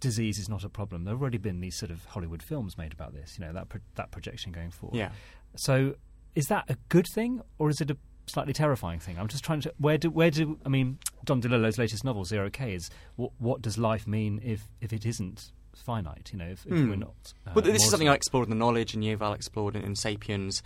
disease 0.00 0.38
is 0.38 0.48
not 0.48 0.64
a 0.64 0.68
problem. 0.68 1.04
There 1.04 1.14
have 1.14 1.20
already 1.22 1.38
been 1.38 1.60
these 1.60 1.76
sort 1.76 1.90
of 1.90 2.04
Hollywood 2.06 2.42
films 2.42 2.76
made 2.76 2.92
about 2.92 3.14
this. 3.14 3.38
You 3.38 3.46
know 3.46 3.52
that 3.52 3.68
pro- 3.68 3.80
that 3.94 4.10
projection 4.10 4.52
going 4.52 4.70
forward. 4.70 4.96
Yeah. 4.98 5.10
So, 5.56 5.94
is 6.34 6.46
that 6.46 6.64
a 6.68 6.76
good 6.88 7.06
thing 7.14 7.40
or 7.58 7.70
is 7.70 7.80
it 7.80 7.90
a 7.90 7.96
slightly 8.26 8.52
terrifying 8.52 8.98
thing? 9.00 9.18
I'm 9.18 9.28
just 9.28 9.44
trying 9.44 9.60
to 9.62 9.72
where 9.78 9.96
do 9.98 10.10
where 10.10 10.30
do 10.30 10.58
I 10.66 10.68
mean 10.68 10.98
Don 11.24 11.40
DeLillo's 11.40 11.78
latest 11.78 12.04
novel 12.04 12.24
Zero 12.24 12.50
K 12.50 12.74
is 12.74 12.90
what 13.16 13.32
what 13.38 13.62
does 13.62 13.78
life 13.78 14.06
mean 14.06 14.40
if 14.44 14.68
if 14.80 14.92
it 14.92 15.06
isn't 15.06 15.52
finite? 15.74 16.30
You 16.32 16.38
know, 16.38 16.46
if, 16.48 16.66
if 16.66 16.72
Hmm. 16.72 16.88
we're 16.90 16.96
not. 16.96 17.32
Uh, 17.46 17.52
Well, 17.54 17.64
this 17.64 17.82
is 17.84 17.90
something 17.90 18.08
I 18.08 18.14
explored 18.14 18.46
in 18.46 18.50
the 18.50 18.56
knowledge, 18.56 18.94
and 18.94 19.02
Yuval 19.04 19.34
explored 19.34 19.76
in, 19.76 19.82
in 19.82 19.94
*Sapiens*. 19.94 20.62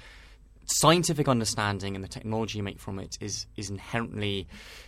Scientific 0.72 1.26
understanding 1.26 1.96
and 1.96 2.04
the 2.04 2.08
technology 2.08 2.58
you 2.58 2.62
make 2.62 2.78
from 2.78 3.00
it 3.00 3.18
is 3.20 3.46
is 3.56 3.70
inherently 3.70 4.46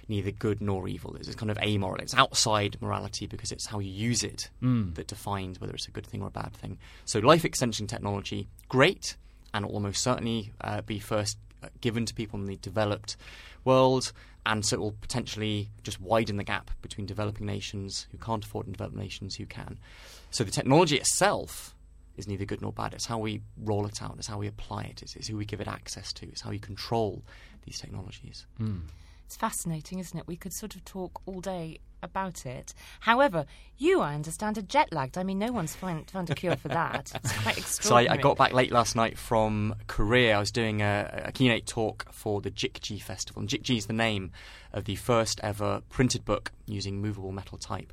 neither 0.09 0.31
good 0.31 0.61
nor 0.61 0.87
evil. 0.87 1.17
It's 1.17 1.35
kind 1.35 1.51
of 1.51 1.59
amoral. 1.59 1.97
It's 2.01 2.15
outside 2.15 2.77
morality 2.81 3.27
because 3.27 3.51
it's 3.51 3.67
how 3.67 3.81
you 3.81 3.91
use 3.91 4.23
it 4.23 4.49
Mm. 4.63 4.95
that 4.95 5.09
defines 5.09 5.61
whether 5.61 5.75
it's 5.75 5.89
a 5.89 5.91
good 5.91 6.07
thing 6.07 6.23
or 6.23 6.29
a 6.29 6.31
bad 6.31 6.53
thing. 6.53 6.79
So, 7.05 7.19
life 7.19 7.45
extension 7.45 7.89
technology, 7.89 8.47
great, 8.69 9.17
and 9.53 9.67
will 9.67 9.73
almost 9.75 10.03
certainly 10.03 10.53
uh, 10.61 10.83
be 10.83 11.01
first 11.01 11.37
uh, 11.65 11.69
given 11.81 12.07
to 12.07 12.15
people 12.15 12.39
in 12.39 12.47
the 12.47 12.57
developed 12.57 13.17
world, 13.65 14.13
and 14.47 14.65
so 14.65 14.75
it 14.77 14.81
will 14.81 14.93
potentially 15.01 15.69
just 15.83 16.01
widen 16.01 16.37
the 16.37 16.45
gap 16.45 16.71
between 16.81 17.07
developing 17.07 17.47
nations 17.47 18.07
who 18.13 18.19
can't 18.19 18.45
afford 18.45 18.67
and 18.67 18.75
developed 18.77 18.97
nations 18.97 19.35
who 19.35 19.47
can. 19.47 19.79
So, 20.31 20.45
the 20.45 20.51
technology 20.53 20.97
itself 20.97 21.72
is 22.17 22.29
neither 22.29 22.45
good 22.45 22.63
nor 22.63 22.73
bad. 22.73 22.95
It's 22.95 23.07
how 23.07 23.19
we 23.19 23.41
roll 23.57 23.87
it 23.87 24.03
out. 24.03 24.15
It's 24.19 24.27
how 24.27 24.39
we 24.39 24.47
apply 24.47 24.85
it. 24.85 25.03
It's, 25.03 25.17
it's 25.17 25.29
who 25.29 25.37
we 25.37 25.45
give 25.45 25.61
it 25.61 25.69
access 25.69 26.13
to. 26.15 26.27
It's 26.29 26.41
how 26.41 26.51
you 26.51 26.61
control 26.61 27.23
these 27.65 27.81
technologies. 27.81 28.47
Mm. 28.61 28.83
It's 29.27 29.37
fascinating, 29.37 29.99
isn't 29.99 30.19
it? 30.19 30.27
We 30.27 30.37
could 30.37 30.53
sort 30.53 30.75
of 30.75 30.85
talk 30.85 31.23
all 31.27 31.41
day 31.41 31.79
about 32.03 32.45
it. 32.45 32.75
However, 33.01 33.47
you, 33.79 34.01
I 34.01 34.15
understand, 34.15 34.59
are 34.59 34.63
jet 34.63 34.93
lagged. 34.93 35.17
I 35.17 35.23
mean, 35.23 35.39
no 35.39 35.53
one's 35.53 35.75
find, 35.75 36.09
found 36.11 36.31
a 36.31 36.35
cure 36.35 36.57
for 36.57 36.69
that. 36.69 37.13
It's 37.15 37.33
quite 37.41 37.59
extraordinary. 37.59 38.07
So 38.07 38.13
I. 38.13 38.15
I 38.15 38.21
got 38.21 38.37
back 38.37 38.53
late 38.53 38.73
last 38.73 38.97
night 38.97 39.17
from 39.17 39.75
Korea. 39.87 40.37
I 40.37 40.39
was 40.39 40.51
doing 40.51 40.83
a, 40.83 41.25
a 41.27 41.33
keynote 41.33 41.67
talk 41.67 42.13
for 42.13 42.41
the 42.41 42.51
Jikji 42.51 43.01
Festival. 43.01 43.41
And 43.41 43.49
Jikji 43.49 43.79
is 43.79 43.87
the 43.87 43.93
name 43.93 44.33
of 44.73 44.85
the 44.85 44.97
first 44.97 45.41
ever 45.43 45.83
printed 45.89 46.25
book 46.25 46.53
using 46.67 47.01
movable 47.01 47.33
metal 47.33 47.59
type. 47.59 47.93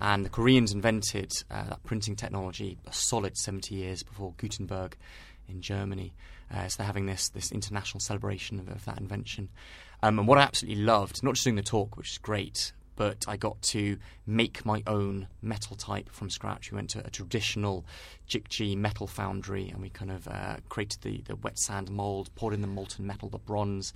And 0.00 0.24
the 0.24 0.30
Koreans 0.30 0.72
invented 0.72 1.32
uh, 1.50 1.64
that 1.64 1.84
printing 1.84 2.16
technology 2.16 2.78
a 2.86 2.92
solid 2.92 3.36
70 3.36 3.74
years 3.74 4.02
before 4.02 4.32
Gutenberg 4.38 4.96
in 5.48 5.60
Germany. 5.60 6.14
Uh, 6.52 6.68
so 6.68 6.78
they're 6.78 6.86
having 6.86 7.06
this, 7.06 7.28
this 7.28 7.52
international 7.52 8.00
celebration 8.00 8.58
of, 8.58 8.68
of 8.68 8.84
that 8.86 8.98
invention. 8.98 9.48
Um, 10.02 10.18
and 10.18 10.26
what 10.26 10.38
I 10.38 10.42
absolutely 10.42 10.82
loved, 10.82 11.22
not 11.22 11.34
just 11.34 11.44
doing 11.44 11.56
the 11.56 11.62
talk, 11.62 11.96
which 11.96 12.12
is 12.12 12.18
great, 12.18 12.72
but 12.96 13.24
I 13.28 13.36
got 13.36 13.60
to 13.62 13.98
make 14.26 14.64
my 14.66 14.82
own 14.86 15.28
metal 15.42 15.76
type 15.76 16.10
from 16.10 16.28
scratch. 16.28 16.70
We 16.70 16.76
went 16.76 16.90
to 16.90 17.06
a 17.06 17.10
traditional 17.10 17.84
Jikji 18.28 18.76
metal 18.76 19.06
foundry 19.06 19.68
and 19.68 19.80
we 19.80 19.90
kind 19.90 20.10
of 20.10 20.28
uh, 20.28 20.56
created 20.68 21.02
the, 21.02 21.22
the 21.26 21.36
wet 21.36 21.58
sand 21.58 21.90
mold, 21.90 22.30
poured 22.34 22.54
in 22.54 22.62
the 22.62 22.66
molten 22.66 23.06
metal, 23.06 23.28
the 23.28 23.38
bronze, 23.38 23.92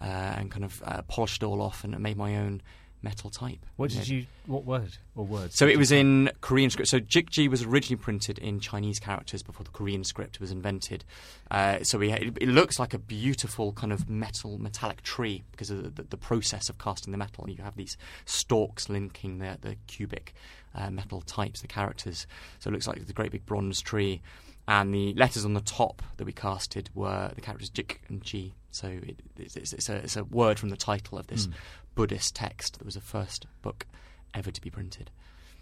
uh, 0.00 0.04
and 0.04 0.50
kind 0.50 0.64
of 0.64 0.82
uh, 0.84 1.02
polished 1.02 1.42
it 1.42 1.46
all 1.46 1.62
off 1.62 1.84
and 1.84 1.98
made 2.00 2.16
my 2.16 2.36
own 2.36 2.60
metal 3.04 3.30
type. 3.30 3.58
What 3.76 3.90
did 3.90 4.08
you? 4.08 4.26
What 4.46 4.64
word 4.64 4.96
or 5.14 5.24
words? 5.24 5.56
So 5.56 5.68
it 5.68 5.76
was 5.76 5.92
in 5.92 6.30
Korean 6.40 6.70
script. 6.70 6.88
So 6.88 6.98
Jikji 6.98 7.48
was 7.48 7.62
originally 7.62 8.02
printed 8.02 8.38
in 8.38 8.58
Chinese 8.58 8.98
characters 8.98 9.42
before 9.42 9.62
the 9.62 9.70
Korean 9.70 10.02
script 10.02 10.40
was 10.40 10.50
invented. 10.50 11.04
Uh, 11.50 11.84
so 11.84 11.98
we, 11.98 12.10
it, 12.10 12.36
it, 12.40 12.48
looks 12.48 12.78
like 12.78 12.94
a 12.94 12.98
beautiful 12.98 13.72
kind 13.72 13.92
of 13.92 14.08
metal 14.08 14.58
metallic 14.58 15.02
tree 15.02 15.44
because 15.52 15.70
of 15.70 15.84
the, 15.84 15.90
the, 15.90 16.08
the, 16.08 16.16
process 16.16 16.68
of 16.68 16.78
casting 16.78 17.12
the 17.12 17.18
metal. 17.18 17.48
You 17.48 17.62
have 17.62 17.76
these 17.76 17.96
stalks 18.24 18.88
linking 18.88 19.38
the, 19.38 19.58
the 19.60 19.76
cubic 19.86 20.34
uh, 20.74 20.90
metal 20.90 21.20
types, 21.20 21.60
the 21.60 21.68
characters. 21.68 22.26
So 22.58 22.70
it 22.70 22.72
looks 22.72 22.88
like 22.88 23.06
the 23.06 23.12
great 23.12 23.30
big 23.30 23.44
bronze 23.46 23.80
tree. 23.80 24.22
And 24.66 24.94
the 24.94 25.12
letters 25.14 25.44
on 25.44 25.52
the 25.52 25.60
top 25.60 26.02
that 26.16 26.24
we 26.24 26.32
casted 26.32 26.88
were 26.94 27.30
the 27.34 27.42
characters 27.42 27.68
Jik 27.68 27.98
and 28.08 28.22
Ji. 28.22 28.54
So 28.70 28.88
it, 28.88 29.20
it's, 29.36 29.72
it's, 29.72 29.88
a, 29.88 29.96
it's, 29.96 30.16
a, 30.16 30.24
word 30.24 30.58
from 30.58 30.70
the 30.70 30.76
title 30.76 31.18
of 31.18 31.26
this 31.28 31.46
mm. 31.46 31.52
Buddhist 31.94 32.34
text 32.34 32.78
that 32.78 32.84
was 32.84 32.94
the 32.94 33.00
first 33.00 33.46
book 33.62 33.86
ever 34.32 34.50
to 34.50 34.60
be 34.60 34.70
printed. 34.70 35.10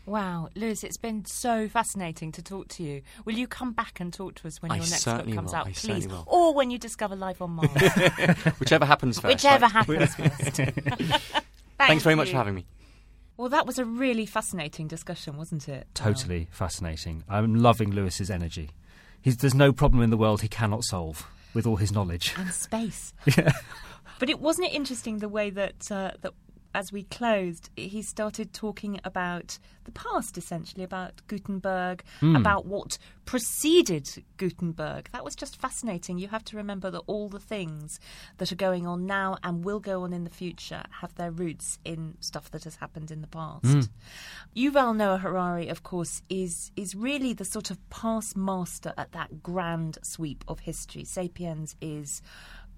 Wow, 0.05 0.49
Lewis, 0.57 0.83
it's 0.83 0.97
been 0.97 1.25
so 1.25 1.69
fascinating 1.69 2.33
to 2.33 2.43
talk 2.43 2.67
to 2.69 2.83
you. 2.83 3.03
Will 3.25 3.37
you 3.37 3.47
come 3.47 3.73
back 3.73 4.01
and 4.01 4.13
talk 4.13 4.35
to 4.37 4.49
us 4.49 4.61
when 4.61 4.73
I 4.73 4.77
your 4.77 4.87
next 4.87 5.05
book 5.05 5.33
comes 5.33 5.53
will. 5.53 5.55
out, 5.55 5.69
I 5.69 5.73
please? 5.73 6.09
Will. 6.09 6.25
Or 6.27 6.55
when 6.55 6.73
you 6.73 6.79
discover 6.79 7.15
life 7.15 7.41
on 7.41 7.53
Mars. 7.53 7.71
Whichever 8.59 8.85
happens 8.85 9.21
first. 9.21 9.33
Whichever 9.33 9.67
right? 9.67 9.73
happens 9.73 10.15
first. 10.17 10.57
Thanks 11.79 12.03
very 12.03 12.15
you. 12.15 12.17
much 12.17 12.31
for 12.31 12.37
having 12.37 12.57
me. 12.57 12.67
Well, 13.37 13.49
that 13.51 13.67
was 13.67 13.79
a 13.79 13.85
really 13.85 14.27
fascinating 14.27 14.89
discussion, 14.89 15.37
wasn't 15.37 15.69
it? 15.69 15.87
Totally 15.95 16.41
wow. 16.41 16.47
fascinating. 16.51 17.23
I'm 17.29 17.55
loving 17.55 17.93
Lewis's 17.93 18.31
energy. 18.31 18.71
He's, 19.21 19.37
there's 19.37 19.55
no 19.55 19.73
problem 19.73 20.03
in 20.03 20.11
the 20.11 20.17
world 20.17 20.43
he 20.43 20.49
cannot 20.49 20.83
solve 20.85 21.29
with 21.55 21.67
all 21.67 21.77
his 21.77 21.93
knowledge. 21.93 22.35
And 22.37 22.53
space. 22.53 23.15
yeah. 23.37 23.53
But 24.23 24.31
it 24.31 24.39
wasn't 24.39 24.69
it 24.69 24.75
interesting 24.75 25.19
the 25.19 25.29
way 25.29 25.51
that 25.51 25.91
uh, 25.91 26.13
that 26.21 26.33
as 26.77 26.93
we 26.93 27.03
closed, 27.03 27.71
he 27.75 28.03
started 28.03 28.53
talking 28.53 29.01
about 29.03 29.59
the 29.83 29.91
past, 29.91 30.39
essentially, 30.39 30.85
about 30.85 31.23
Gutenberg, 31.27 32.05
mm. 32.21 32.37
about 32.37 32.65
what 32.65 32.99
preceded 33.25 34.25
Gutenberg. 34.37 35.09
That 35.13 35.25
was 35.25 35.35
just 35.35 35.61
fascinating. 35.61 36.19
You 36.19 36.29
have 36.29 36.45
to 36.45 36.57
remember 36.57 36.89
that 36.93 37.03
all 37.09 37.29
the 37.29 37.41
things 37.41 37.99
that 38.39 38.53
are 38.53 38.57
going 38.57 38.87
on 38.87 39.07
now 39.07 39.39
and 39.43 39.65
will 39.65 39.81
go 39.81 40.03
on 40.05 40.13
in 40.13 40.23
the 40.23 40.31
future 40.31 40.85
have 41.01 41.17
their 41.17 41.33
roots 41.33 41.81
in 41.85 42.17
stuff 42.21 42.49
that 42.53 42.63
has 42.63 42.77
happened 42.77 43.11
in 43.11 43.23
the 43.23 43.27
past. 43.27 43.65
Mm. 43.65 43.89
Yuval 44.57 44.95
Noah 44.95 45.19
Harari, 45.19 45.69
of 45.69 45.83
course, 45.83 46.23
is 46.29 46.71
is 46.77 46.95
really 46.95 47.33
the 47.33 47.45
sort 47.45 47.73
of 47.73 47.91
past 47.91 48.37
master 48.37 48.95
at 48.97 49.11
that 49.13 49.43
grand 49.43 49.99
sweep 50.03 50.45
of 50.47 50.61
history. 50.61 51.05
Sapiens 51.05 51.75
is 51.81 52.23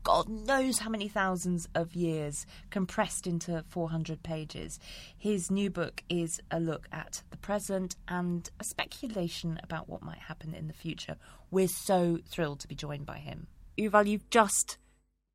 God 0.05 0.29
knows 0.29 0.81
how 0.81 0.91
many 0.91 1.09
thousands 1.09 1.67
of 1.75 1.95
years 1.95 2.45
compressed 2.69 3.27
into 3.27 3.65
400 3.71 4.23
pages. 4.23 4.79
His 5.17 5.51
new 5.51 5.71
book 5.71 6.05
is 6.11 6.43
a 6.51 6.61
look 6.61 6.87
at 6.93 7.23
the 7.31 7.39
present 7.39 7.97
and 8.07 8.51
a 8.61 8.65
speculation 8.65 9.59
about 9.63 9.89
what 9.89 10.03
might 10.03 10.19
happen 10.19 10.55
in 10.55 10.69
the 10.69 10.75
future. 10.75 11.17
We're 11.51 11.69
so 11.69 12.19
thrilled 12.29 12.61
to 12.61 12.69
be 12.69 12.75
joined 12.75 13.07
by 13.07 13.17
him. 13.17 13.47
Yuval, 13.79 14.07
you've 14.07 14.29
just 14.29 14.77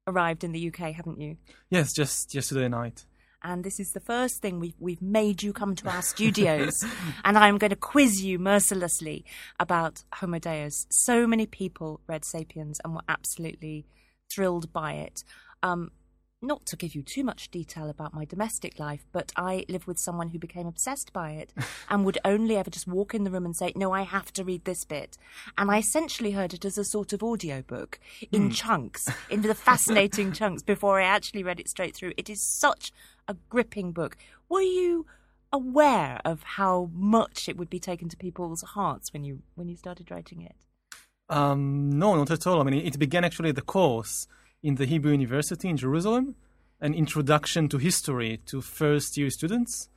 arrived 0.05 0.43
in 0.43 0.51
the 0.51 0.67
UK, 0.67 0.93
haven't 0.93 1.19
you? 1.19 1.38
Yes, 1.71 1.91
just 1.91 2.35
yesterday 2.35 2.67
night. 2.67 3.05
And 3.41 3.63
this 3.63 3.79
is 3.79 3.91
the 3.93 3.99
first 3.99 4.39
thing 4.39 4.59
we've, 4.59 4.75
we've 4.79 5.01
made 5.01 5.41
you 5.41 5.51
come 5.51 5.73
to 5.77 5.89
our 5.89 6.03
studios. 6.03 6.83
and 7.25 7.39
I'm 7.39 7.57
going 7.57 7.71
to 7.71 7.75
quiz 7.75 8.23
you 8.23 8.38
mercilessly 8.38 9.25
about 9.59 10.03
Homo 10.13 10.38
Deus. 10.38 10.85
So 10.91 11.25
many 11.25 11.47
people 11.47 12.01
read 12.05 12.23
Sapiens 12.23 12.79
and 12.83 12.93
were 12.93 13.01
absolutely 13.09 13.88
thrilled 14.29 14.71
by 14.71 14.93
it. 14.93 15.24
Um, 15.63 15.91
not 16.41 16.65
to 16.67 16.77
give 16.77 16.95
you 16.95 17.03
too 17.03 17.24
much 17.24 17.51
detail 17.51 17.89
about 17.89 18.13
my 18.13 18.24
domestic 18.24 18.79
life, 18.79 19.05
but 19.12 19.33
I 19.36 19.65
live 19.67 19.88
with 19.88 20.00
someone 20.00 20.29
who 20.29 20.39
became 20.39 20.67
obsessed 20.67 21.12
by 21.12 21.31
it 21.31 21.53
and 21.89 22.05
would 22.05 22.17
only 22.24 22.55
ever 22.55 22.69
just 22.69 22.88
walk 22.88 23.13
in 23.13 23.24
the 23.24 23.31
room 23.31 23.45
and 23.45 23.55
say, 23.55 23.74
No, 23.75 23.91
I 23.91 24.03
have 24.03 24.31
to 24.33 24.43
read 24.43 24.63
this 24.63 24.86
bit. 24.86 25.17
And 25.57 25.69
I 25.69 25.79
essentially 25.79 26.31
heard 26.31 26.53
it 26.53 26.63
as 26.63 26.77
a 26.77 26.86
sort 26.86 27.12
of 27.12 27.21
audiobook 27.21 28.00
in 28.31 28.50
mm. 28.50 28.55
chunks, 28.55 29.09
in 29.29 29.41
the 29.41 29.55
fascinating 29.55 30.31
chunks, 30.31 30.63
before 30.63 31.01
I 31.01 31.05
actually 31.05 31.43
read 31.43 31.59
it 31.59 31.69
straight 31.69 31.95
through. 31.95 32.13
It 32.17 32.29
is 32.29 32.41
such 32.41 32.93
a 33.27 33.36
gripping 33.50 33.91
book. 33.91 34.15
Were 34.48 34.62
you 34.62 35.06
aware 35.51 36.21
of 36.23 36.43
how 36.43 36.89
much 36.93 37.49
it 37.49 37.58
would 37.58 37.69
be 37.69 37.80
taken 37.80 38.08
to 38.08 38.15
people's 38.15 38.62
hearts 38.62 39.12
when 39.12 39.23
you 39.23 39.41
when 39.56 39.67
you 39.67 39.75
started 39.75 40.10
writing 40.10 40.41
it? 40.41 40.56
Um, 41.30 41.92
no, 41.92 42.15
not 42.15 42.32
at 42.32 42.48
all. 42.48 42.62
I 42.62 42.63
mean, 42.63 42.86
it 42.86 42.98
began 42.98 43.24
actually 43.24 43.52
the 43.52 43.62
course 43.62 44.28
in 44.63 44.76
the 44.76 44.86
Hebrew 44.86 45.12
University 45.12 45.70
in 45.70 45.78
Jerusalem, 45.78 46.36
an 46.82 46.94
introduction 46.94 47.70
to 47.70 47.78
history 47.78 48.39
to 48.48 48.62
first 48.62 49.18
year 49.18 49.30
students. 49.30 49.89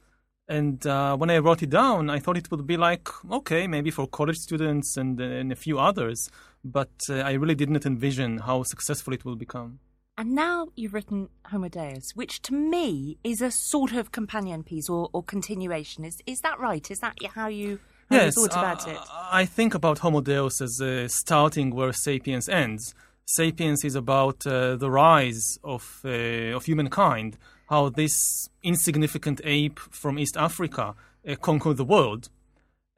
And 0.49 0.87
uh, 0.87 1.16
when 1.16 1.31
I 1.31 1.38
wrote 1.38 1.62
it 1.62 1.71
down, 1.71 2.11
I 2.11 2.18
thought 2.18 2.37
it 2.37 2.51
would 2.51 2.66
be 2.66 2.77
like, 2.77 3.09
okay, 3.31 3.66
maybe 3.66 3.90
for 3.90 4.07
college 4.07 4.37
students 4.37 4.97
and, 4.97 5.21
uh, 5.21 5.25
and 5.25 5.53
a 5.53 5.57
few 5.57 5.79
others, 5.79 6.29
but 6.64 6.90
uh, 7.09 7.14
I 7.14 7.33
really 7.33 7.55
did 7.55 7.71
not 7.71 7.87
envision 7.87 8.38
how 8.38 8.62
successful 8.64 9.14
it 9.14 9.25
will 9.25 9.37
become. 9.37 9.79
And 10.18 10.35
now 10.35 10.68
you've 10.77 10.92
written 10.92 11.31
Homo 11.47 11.68
Deus, 11.68 12.14
which 12.14 12.42
to 12.42 12.55
me 12.55 13.16
is 13.25 13.40
a 13.40 13.51
sort 13.51 13.92
of 13.92 14.12
companion 14.12 14.62
piece 14.62 14.88
or, 14.88 15.09
or 15.14 15.23
continuation. 15.23 16.05
Is 16.05 16.23
is 16.27 16.42
that 16.42 16.61
right? 16.61 16.90
Is 16.90 16.99
that 16.99 17.16
how 17.35 17.47
you 17.49 17.81
yes, 18.12 18.35
thought 18.35 18.53
about 18.53 18.88
it? 18.88 18.98
I 19.31 19.44
think 19.44 19.75
about 19.75 19.98
Homo 19.98 20.20
Deus 20.20 20.61
as 20.61 20.81
uh, 20.81 21.09
starting 21.09 21.75
where 21.75 21.92
Sapiens 21.92 22.48
ends. 22.48 22.94
Sapiens 23.25 23.85
is 23.85 23.94
about 23.94 24.46
uh, 24.46 24.77
the 24.77 24.90
rise 24.90 25.59
of 25.64 26.01
uh, 26.05 26.57
of 26.57 26.64
humankind, 26.64 27.38
how 27.68 27.88
this 27.88 28.48
insignificant 28.62 29.40
ape 29.44 29.79
from 29.79 30.18
East 30.18 30.37
Africa 30.37 30.94
uh, 31.27 31.37
conquered 31.37 31.77
the 31.77 31.85
world, 31.85 32.29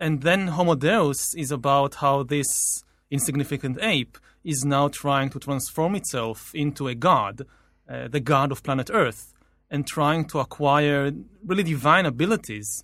and 0.00 0.22
then 0.22 0.48
Homo 0.48 0.74
Deus 0.74 1.34
is 1.36 1.50
about 1.50 1.96
how 1.96 2.22
this 2.22 2.82
insignificant 3.10 3.78
ape 3.80 4.18
is 4.42 4.64
now 4.64 4.88
trying 4.88 5.30
to 5.30 5.38
transform 5.38 5.94
itself 5.94 6.54
into 6.54 6.88
a 6.88 6.94
god, 6.94 7.46
uh, 7.88 8.08
the 8.08 8.20
god 8.20 8.50
of 8.52 8.62
planet 8.62 8.90
Earth, 8.92 9.32
and 9.70 9.86
trying 9.86 10.24
to 10.26 10.38
acquire 10.38 11.12
really 11.44 11.62
divine 11.62 12.06
abilities 12.06 12.82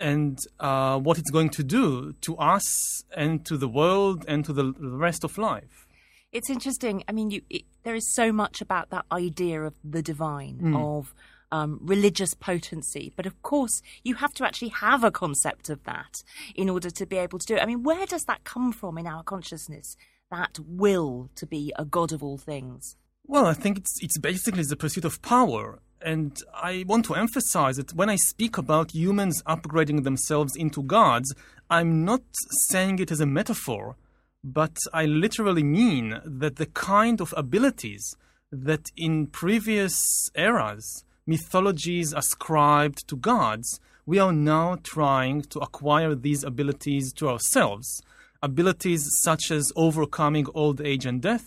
and 0.00 0.38
uh, 0.58 0.98
what 0.98 1.18
it's 1.18 1.30
going 1.30 1.50
to 1.50 1.62
do 1.62 2.14
to 2.22 2.36
us 2.38 3.04
and 3.14 3.44
to 3.44 3.56
the 3.56 3.68
world 3.68 4.24
and 4.26 4.44
to 4.46 4.52
the, 4.52 4.72
rest 4.80 5.22
of 5.22 5.38
life. 5.38 5.86
It's 6.32 6.48
interesting. 6.48 7.04
I 7.08 7.12
mean, 7.12 7.30
you, 7.30 7.42
it, 7.50 7.62
there 7.82 7.94
is 7.94 8.12
so 8.14 8.32
much 8.32 8.60
about 8.60 8.90
that 8.90 9.04
idea 9.12 9.62
of 9.62 9.74
the 9.84 10.02
divine, 10.02 10.58
mm. 10.62 10.98
of 10.98 11.14
um, 11.52 11.78
religious 11.82 12.34
potency. 12.34 13.12
But 13.16 13.26
of 13.26 13.40
course, 13.42 13.82
you 14.04 14.14
have 14.14 14.32
to 14.34 14.46
actually 14.46 14.68
have 14.68 15.04
a 15.04 15.10
concept 15.10 15.68
of 15.68 15.82
that 15.84 16.22
in 16.54 16.70
order 16.70 16.90
to 16.90 17.06
be 17.06 17.16
able 17.16 17.38
to 17.38 17.46
do 17.46 17.56
it. 17.56 17.62
I 17.62 17.66
mean, 17.66 17.82
where 17.82 18.06
does 18.06 18.24
that 18.24 18.44
come 18.44 18.72
from 18.72 18.96
in 18.98 19.06
our 19.06 19.22
consciousness? 19.22 19.96
That 20.30 20.58
will 20.64 21.28
to 21.34 21.46
be 21.46 21.72
a 21.76 21.84
God 21.84 22.12
of 22.12 22.22
all 22.22 22.38
things. 22.38 22.96
Well, 23.26 23.46
I 23.46 23.54
think 23.54 23.78
it's 23.78 23.98
it's 24.00 24.18
basically 24.18 24.62
the 24.62 24.76
pursuit 24.76 25.04
of 25.04 25.20
power 25.22 25.80
and 26.02 26.36
I 26.54 26.84
want 26.86 27.04
to 27.06 27.14
emphasize 27.14 27.76
that 27.76 27.94
when 27.94 28.08
I 28.08 28.16
speak 28.16 28.56
about 28.58 28.94
humans 28.94 29.42
upgrading 29.44 30.04
themselves 30.04 30.56
into 30.56 30.82
gods, 30.82 31.34
I'm 31.68 32.04
not 32.04 32.22
saying 32.70 32.98
it 32.98 33.10
as 33.10 33.20
a 33.20 33.26
metaphor, 33.26 33.96
but 34.42 34.76
I 34.92 35.04
literally 35.04 35.62
mean 35.62 36.20
that 36.24 36.56
the 36.56 36.66
kind 36.66 37.20
of 37.20 37.34
abilities 37.36 38.14
that 38.50 38.86
in 38.96 39.26
previous 39.26 40.30
eras 40.34 41.04
mythologies 41.26 42.12
ascribed 42.12 43.06
to 43.06 43.16
gods, 43.16 43.78
we 44.06 44.18
are 44.18 44.32
now 44.32 44.76
trying 44.82 45.42
to 45.42 45.60
acquire 45.60 46.14
these 46.14 46.42
abilities 46.42 47.12
to 47.12 47.28
ourselves. 47.28 48.02
Abilities 48.42 49.06
such 49.22 49.50
as 49.50 49.70
overcoming 49.76 50.46
old 50.54 50.80
age 50.80 51.06
and 51.06 51.20
death, 51.20 51.46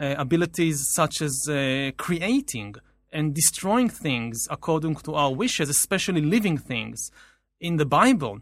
uh, 0.00 0.14
abilities 0.18 0.84
such 0.92 1.20
as 1.20 1.46
uh, 1.48 1.90
creating 1.96 2.74
and 3.14 3.32
destroying 3.32 3.88
things 3.88 4.46
according 4.50 4.96
to 4.96 5.14
our 5.14 5.32
wishes, 5.32 5.68
especially 5.68 6.20
living 6.20 6.58
things. 6.58 7.10
In 7.60 7.76
the 7.76 7.86
Bible, 7.86 8.40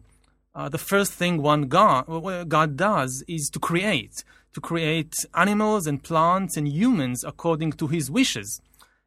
uh, 0.55 0.69
the 0.69 0.79
first 0.79 1.13
thing 1.13 1.43
one 1.43 1.69
God, 1.69 2.49
God 2.49 2.77
does 2.77 3.23
is 3.29 3.51
to 3.53 3.61
create, 3.61 4.25
to 4.55 4.61
create 4.61 5.15
animals 5.35 5.87
and 5.87 6.03
plants 6.03 6.57
and 6.57 6.67
humans 6.67 7.23
according 7.23 7.73
to 7.73 7.87
his 7.87 8.11
wishes. 8.11 8.61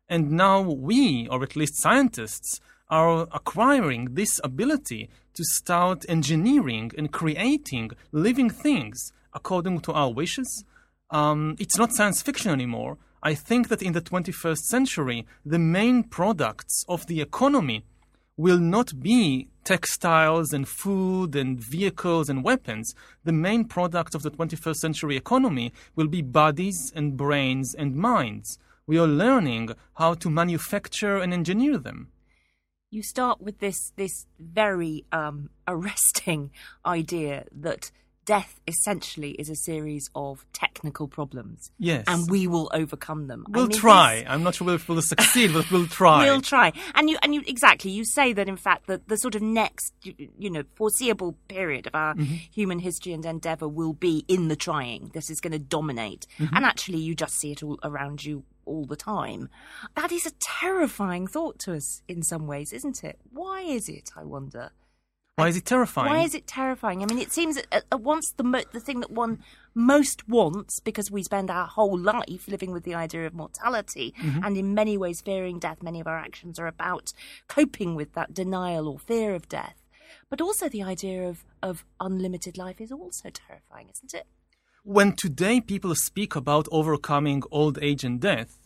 And 0.07 0.31
now 0.31 0.61
we, 0.61 1.27
or 1.27 1.43
at 1.43 1.55
least 1.55 1.81
scientists, 1.81 2.61
are 2.89 3.27
acquiring 3.33 4.13
this 4.13 4.39
ability 4.43 5.09
to 5.33 5.43
start 5.43 6.05
engineering 6.07 6.91
and 6.97 7.11
creating 7.11 7.91
living 8.11 8.49
things 8.49 9.11
according 9.33 9.81
to 9.81 9.91
our 9.91 10.11
wishes. 10.13 10.63
Um, 11.09 11.55
it's 11.59 11.77
not 11.77 11.93
science 11.93 12.21
fiction 12.21 12.51
anymore. 12.51 12.97
I 13.25 13.33
think 13.33 13.69
that 13.69 13.81
in 13.81 13.93
the 13.93 14.01
21st 14.01 14.59
century, 14.59 15.25
the 15.43 15.57
main 15.57 16.03
products 16.03 16.85
of 16.87 17.07
the 17.07 17.21
economy 17.21 17.83
will 18.37 18.59
not 18.59 19.01
be 19.01 19.47
textiles 19.63 20.53
and 20.53 20.67
food 20.67 21.35
and 21.35 21.59
vehicles 21.59 22.29
and 22.29 22.43
weapons. 22.43 22.93
The 23.23 23.31
main 23.31 23.65
product 23.65 24.13
of 24.13 24.21
the 24.21 24.29
21st 24.29 24.75
century 24.75 25.17
economy 25.17 25.73
will 25.95 26.07
be 26.07 26.21
bodies 26.21 26.93
and 26.95 27.17
brains 27.17 27.73
and 27.73 27.95
minds. 27.95 28.59
We 28.85 28.99
are 28.99 29.07
learning 29.07 29.71
how 29.95 30.13
to 30.13 30.29
manufacture 30.29 31.17
and 31.17 31.33
engineer 31.33 31.79
them. 31.79 32.09
You 32.91 33.01
start 33.01 33.41
with 33.41 33.57
this 33.57 33.91
this 33.95 34.27
very 34.39 35.03
um, 35.11 35.49
arresting 35.67 36.51
idea 36.85 37.45
that 37.51 37.89
death 38.25 38.59
essentially 38.67 39.31
is 39.31 39.49
a 39.49 39.55
series 39.55 40.09
of 40.15 40.45
technical 40.51 41.07
problems. 41.07 41.71
Yes. 41.77 42.05
And 42.07 42.29
we 42.29 42.47
will 42.47 42.69
overcome 42.73 43.27
them. 43.27 43.45
We'll 43.47 43.69
try. 43.69 44.17
This... 44.17 44.25
I'm 44.27 44.43
not 44.43 44.55
sure 44.55 44.79
we'll 44.87 45.01
succeed, 45.01 45.53
but 45.53 45.71
we'll 45.71 45.87
try. 45.87 46.25
We'll 46.25 46.41
try. 46.41 46.73
And 46.95 47.09
you, 47.09 47.17
and 47.21 47.33
you, 47.33 47.43
exactly, 47.47 47.91
you 47.91 48.03
say 48.05 48.33
that 48.33 48.47
in 48.47 48.57
fact 48.57 48.87
the, 48.87 49.01
the 49.07 49.17
sort 49.17 49.35
of 49.35 49.41
next, 49.41 49.93
you 50.03 50.49
know, 50.49 50.63
foreseeable 50.75 51.37
period 51.47 51.87
of 51.87 51.95
our 51.95 52.15
mm-hmm. 52.15 52.35
human 52.51 52.79
history 52.79 53.13
and 53.13 53.25
endeavour 53.25 53.67
will 53.67 53.93
be 53.93 54.25
in 54.27 54.47
the 54.47 54.55
trying. 54.55 55.11
This 55.13 55.29
is 55.29 55.39
going 55.39 55.53
to 55.53 55.59
dominate. 55.59 56.27
Mm-hmm. 56.39 56.55
And 56.55 56.65
actually 56.65 56.99
you 56.99 57.15
just 57.15 57.35
see 57.35 57.51
it 57.51 57.63
all 57.63 57.79
around 57.83 58.23
you 58.23 58.43
all 58.65 58.85
the 58.85 58.95
time. 58.95 59.49
That 59.95 60.11
is 60.11 60.25
a 60.25 60.31
terrifying 60.39 61.27
thought 61.27 61.59
to 61.59 61.75
us 61.75 62.01
in 62.07 62.23
some 62.23 62.47
ways, 62.47 62.73
isn't 62.73 63.03
it? 63.03 63.19
Why 63.31 63.61
is 63.61 63.87
it, 63.87 64.09
I 64.17 64.23
wonder? 64.23 64.71
Why 65.37 65.49
is 65.49 65.57
it 65.57 65.65
terrifying? 65.65 66.13
Why 66.13 66.23
is 66.23 66.33
it 66.33 66.47
terrifying? 66.47 67.03
I 67.03 67.07
mean, 67.07 67.19
it 67.19 67.33
seems 67.33 67.57
at, 67.57 67.83
at 67.91 67.99
once 67.99 68.31
the 68.37 68.43
mo- 68.43 68.63
the 68.71 68.79
thing 68.79 69.01
that 69.01 69.11
one 69.11 69.39
most 69.73 70.29
wants, 70.29 70.79
because 70.79 71.11
we 71.11 71.23
spend 71.23 71.51
our 71.51 71.67
whole 71.67 71.97
life 71.97 72.47
living 72.47 72.71
with 72.71 72.85
the 72.85 72.95
idea 72.95 73.27
of 73.27 73.33
mortality, 73.33 74.13
mm-hmm. 74.17 74.45
and 74.45 74.55
in 74.55 74.73
many 74.73 74.97
ways 74.97 75.19
fearing 75.19 75.59
death. 75.59 75.83
Many 75.83 75.99
of 75.99 76.07
our 76.07 76.17
actions 76.17 76.57
are 76.57 76.67
about 76.67 77.11
coping 77.49 77.95
with 77.95 78.13
that 78.13 78.33
denial 78.33 78.87
or 78.87 78.97
fear 78.97 79.35
of 79.35 79.49
death. 79.49 79.75
But 80.29 80.39
also 80.39 80.69
the 80.69 80.83
idea 80.83 81.27
of, 81.27 81.43
of 81.61 81.83
unlimited 81.99 82.57
life 82.57 82.79
is 82.79 82.91
also 82.91 83.29
terrifying, 83.29 83.89
isn't 83.91 84.13
it? 84.13 84.27
When 84.83 85.13
today 85.13 85.59
people 85.59 85.95
speak 85.95 86.37
about 86.37 86.69
overcoming 86.71 87.43
old 87.51 87.77
age 87.81 88.05
and 88.05 88.21
death, 88.21 88.57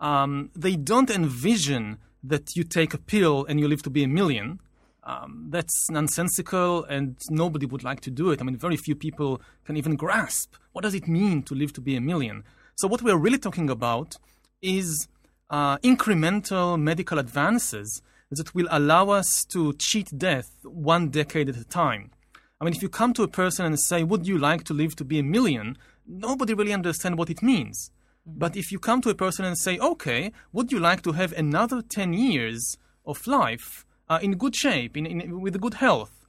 um, 0.00 0.50
they 0.56 0.76
don't 0.76 1.10
envision 1.10 1.98
that 2.22 2.56
you 2.56 2.64
take 2.64 2.94
a 2.94 2.98
pill 2.98 3.44
and 3.46 3.60
you 3.60 3.68
live 3.68 3.82
to 3.82 3.90
be 3.90 4.02
a 4.02 4.08
million 4.08 4.60
um, 5.04 5.46
that's 5.50 5.90
nonsensical 5.90 6.84
and 6.84 7.16
nobody 7.30 7.66
would 7.66 7.84
like 7.84 8.00
to 8.00 8.10
do 8.10 8.30
it. 8.30 8.40
I 8.40 8.44
mean, 8.44 8.56
very 8.56 8.76
few 8.76 8.96
people 8.96 9.40
can 9.64 9.76
even 9.76 9.96
grasp 9.96 10.54
what 10.74 10.82
does 10.82 10.94
it 10.94 11.06
mean 11.06 11.42
to 11.44 11.54
live 11.54 11.72
to 11.72 11.80
be 11.80 11.96
a 11.96 12.00
million. 12.00 12.42
So 12.74 12.88
what 12.88 13.00
we're 13.00 13.16
really 13.16 13.38
talking 13.38 13.70
about 13.70 14.16
is 14.60 15.06
uh, 15.50 15.78
incremental 15.78 16.78
medical 16.80 17.18
advances 17.18 18.02
that 18.30 18.54
will 18.56 18.66
allow 18.70 19.10
us 19.10 19.44
to 19.52 19.72
cheat 19.74 20.10
death 20.18 20.50
one 20.64 21.10
decade 21.10 21.48
at 21.48 21.56
a 21.56 21.64
time. 21.64 22.10
I 22.60 22.64
mean, 22.64 22.74
if 22.74 22.82
you 22.82 22.88
come 22.88 23.12
to 23.14 23.22
a 23.22 23.28
person 23.28 23.64
and 23.64 23.78
say, 23.78 24.02
would 24.02 24.26
you 24.26 24.36
like 24.36 24.64
to 24.64 24.74
live 24.74 24.96
to 24.96 25.04
be 25.04 25.20
a 25.20 25.22
million? 25.22 25.78
Nobody 26.08 26.54
really 26.54 26.72
understands 26.72 27.16
what 27.16 27.30
it 27.30 27.40
means. 27.40 27.92
Mm-hmm. 28.28 28.38
But 28.40 28.56
if 28.56 28.72
you 28.72 28.80
come 28.80 29.00
to 29.02 29.10
a 29.10 29.14
person 29.14 29.44
and 29.44 29.56
say, 29.56 29.78
okay, 29.78 30.32
would 30.52 30.72
you 30.72 30.80
like 30.80 31.02
to 31.02 31.12
have 31.12 31.32
another 31.34 31.82
10 31.82 32.14
years 32.14 32.78
of 33.06 33.24
life? 33.28 33.83
Uh, 34.08 34.18
in 34.22 34.36
good 34.36 34.54
shape, 34.54 34.96
in, 34.96 35.06
in, 35.06 35.40
with 35.40 35.60
good 35.60 35.74
health, 35.74 36.26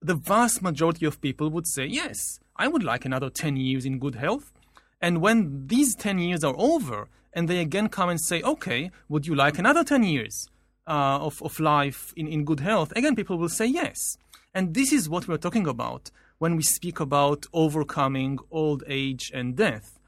the 0.00 0.14
vast 0.14 0.62
majority 0.62 1.06
of 1.06 1.20
people 1.20 1.50
would 1.50 1.66
say, 1.66 1.86
yes, 1.86 2.40
I 2.56 2.68
would 2.68 2.82
like 2.82 3.04
another 3.04 3.30
10 3.30 3.56
years 3.56 3.84
in 3.84 3.98
good 3.98 4.16
health. 4.16 4.52
And 5.00 5.20
when 5.20 5.66
these 5.66 5.94
10 5.94 6.18
years 6.18 6.44
are 6.44 6.54
over, 6.56 7.08
and 7.32 7.48
they 7.48 7.58
again 7.58 7.88
come 7.88 8.08
and 8.08 8.20
say, 8.20 8.42
okay, 8.42 8.90
would 9.08 9.26
you 9.26 9.34
like 9.34 9.58
another 9.58 9.84
10 9.84 10.02
years 10.02 10.48
uh, 10.86 11.18
of, 11.20 11.42
of 11.42 11.58
life 11.60 12.12
in, 12.16 12.26
in 12.26 12.44
good 12.44 12.60
health? 12.60 12.92
Again, 12.94 13.16
people 13.16 13.38
will 13.38 13.48
say 13.48 13.66
yes. 13.66 14.18
And 14.54 14.74
this 14.74 14.92
is 14.92 15.08
what 15.08 15.26
we're 15.26 15.38
talking 15.38 15.66
about 15.66 16.10
when 16.38 16.56
we 16.56 16.62
speak 16.62 17.00
about 17.00 17.46
overcoming 17.52 18.38
old 18.50 18.82
age 18.86 19.30
and 19.32 19.56
death. 19.56 19.98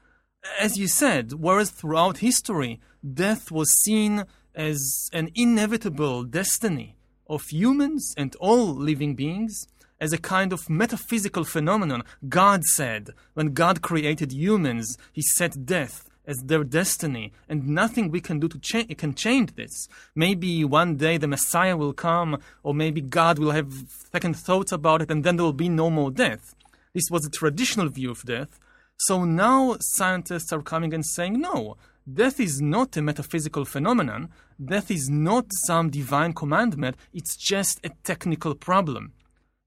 As 0.59 0.77
you 0.77 0.87
said, 0.87 1.33
whereas 1.33 1.71
throughout 1.71 2.19
history, 2.19 2.79
death 3.13 3.51
was 3.51 3.71
seen 3.81 4.25
as 4.53 5.09
an 5.11 5.29
inevitable 5.33 6.23
destiny, 6.23 6.95
of 7.27 7.43
humans 7.49 8.13
and 8.17 8.35
all 8.37 8.73
living 8.73 9.15
beings 9.15 9.67
as 9.99 10.13
a 10.13 10.17
kind 10.17 10.51
of 10.53 10.69
metaphysical 10.69 11.43
phenomenon. 11.43 12.03
God 12.27 12.63
said, 12.63 13.11
when 13.33 13.53
God 13.53 13.81
created 13.81 14.31
humans, 14.31 14.97
He 15.13 15.21
set 15.21 15.65
death 15.65 16.09
as 16.27 16.37
their 16.43 16.63
destiny, 16.63 17.31
and 17.47 17.67
nothing 17.67 18.09
we 18.09 18.19
can 18.19 18.39
do 18.39 18.47
to 18.47 18.59
cha- 18.59 18.83
can 18.97 19.13
change 19.13 19.55
this. 19.55 19.87
Maybe 20.15 20.63
one 20.65 20.95
day 20.95 21.17
the 21.17 21.27
Messiah 21.27 21.77
will 21.77 21.93
come, 21.93 22.39
or 22.63 22.73
maybe 22.73 23.01
God 23.01 23.37
will 23.37 23.51
have 23.51 23.71
second 24.11 24.35
thoughts 24.35 24.71
about 24.71 25.01
it, 25.03 25.11
and 25.11 25.23
then 25.23 25.35
there 25.35 25.45
will 25.45 25.53
be 25.53 25.69
no 25.69 25.89
more 25.89 26.11
death. 26.11 26.55
This 26.93 27.09
was 27.11 27.25
a 27.25 27.29
traditional 27.29 27.89
view 27.89 28.09
of 28.09 28.23
death. 28.23 28.59
So 28.97 29.23
now 29.25 29.75
scientists 29.79 30.51
are 30.53 30.61
coming 30.61 30.93
and 30.93 31.05
saying, 31.05 31.39
no, 31.39 31.77
Death 32.11 32.39
is 32.39 32.61
not 32.61 32.95
a 32.97 33.01
metaphysical 33.01 33.65
phenomenon. 33.65 34.29
Death 34.63 34.91
is 34.91 35.09
not 35.09 35.47
some 35.65 35.89
divine 35.89 36.33
commandment. 36.33 36.95
It's 37.13 37.35
just 37.35 37.79
a 37.83 37.89
technical 38.03 38.53
problem. 38.53 39.13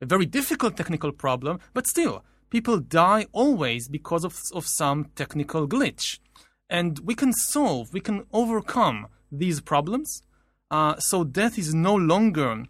A 0.01 0.07
very 0.07 0.25
difficult 0.25 0.77
technical 0.77 1.11
problem, 1.11 1.59
but 1.75 1.89
still, 1.89 2.25
people 2.49 2.79
die 2.79 3.27
always 3.33 3.89
because 3.89 4.25
of, 4.25 4.39
of 4.55 4.67
some 4.67 5.07
technical 5.17 5.67
glitch. 5.67 6.21
And 6.71 7.01
we 7.01 7.17
can 7.17 7.33
solve, 7.33 7.93
we 7.93 8.01
can 8.01 8.25
overcome 8.33 9.09
these 9.33 9.61
problems. 9.61 10.23
Uh, 10.71 10.97
so 10.99 11.25
death 11.25 11.59
is 11.59 11.75
no 11.75 11.97
longer 11.97 12.65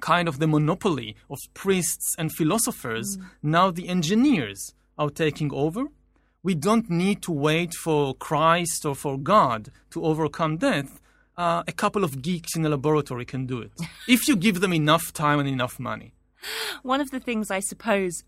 kind 0.00 0.26
of 0.26 0.40
the 0.40 0.48
monopoly 0.48 1.14
of 1.28 1.38
priests 1.54 2.16
and 2.18 2.32
philosophers. 2.32 3.16
Mm. 3.16 3.24
Now 3.42 3.70
the 3.70 3.88
engineers 3.88 4.74
are 4.98 5.10
taking 5.10 5.52
over 5.52 5.86
we 6.42 6.54
don't 6.54 6.88
need 6.88 7.22
to 7.22 7.32
wait 7.32 7.74
for 7.74 8.14
Christ 8.14 8.84
or 8.84 8.94
for 8.94 9.18
God 9.18 9.70
to 9.90 10.04
overcome 10.04 10.56
death. 10.56 11.00
Uh, 11.36 11.62
a 11.66 11.72
couple 11.72 12.04
of 12.04 12.22
geeks 12.22 12.54
in 12.54 12.66
a 12.66 12.68
laboratory 12.68 13.24
can 13.24 13.46
do 13.46 13.60
it 13.60 13.72
if 14.08 14.28
you 14.28 14.36
give 14.36 14.60
them 14.60 14.72
enough 14.72 15.12
time 15.12 15.38
and 15.38 15.48
enough 15.48 15.78
money. 15.78 16.12
One 16.82 17.00
of 17.00 17.10
the 17.10 17.20
things 17.20 17.50
I 17.50 17.60
suppose 17.60 18.22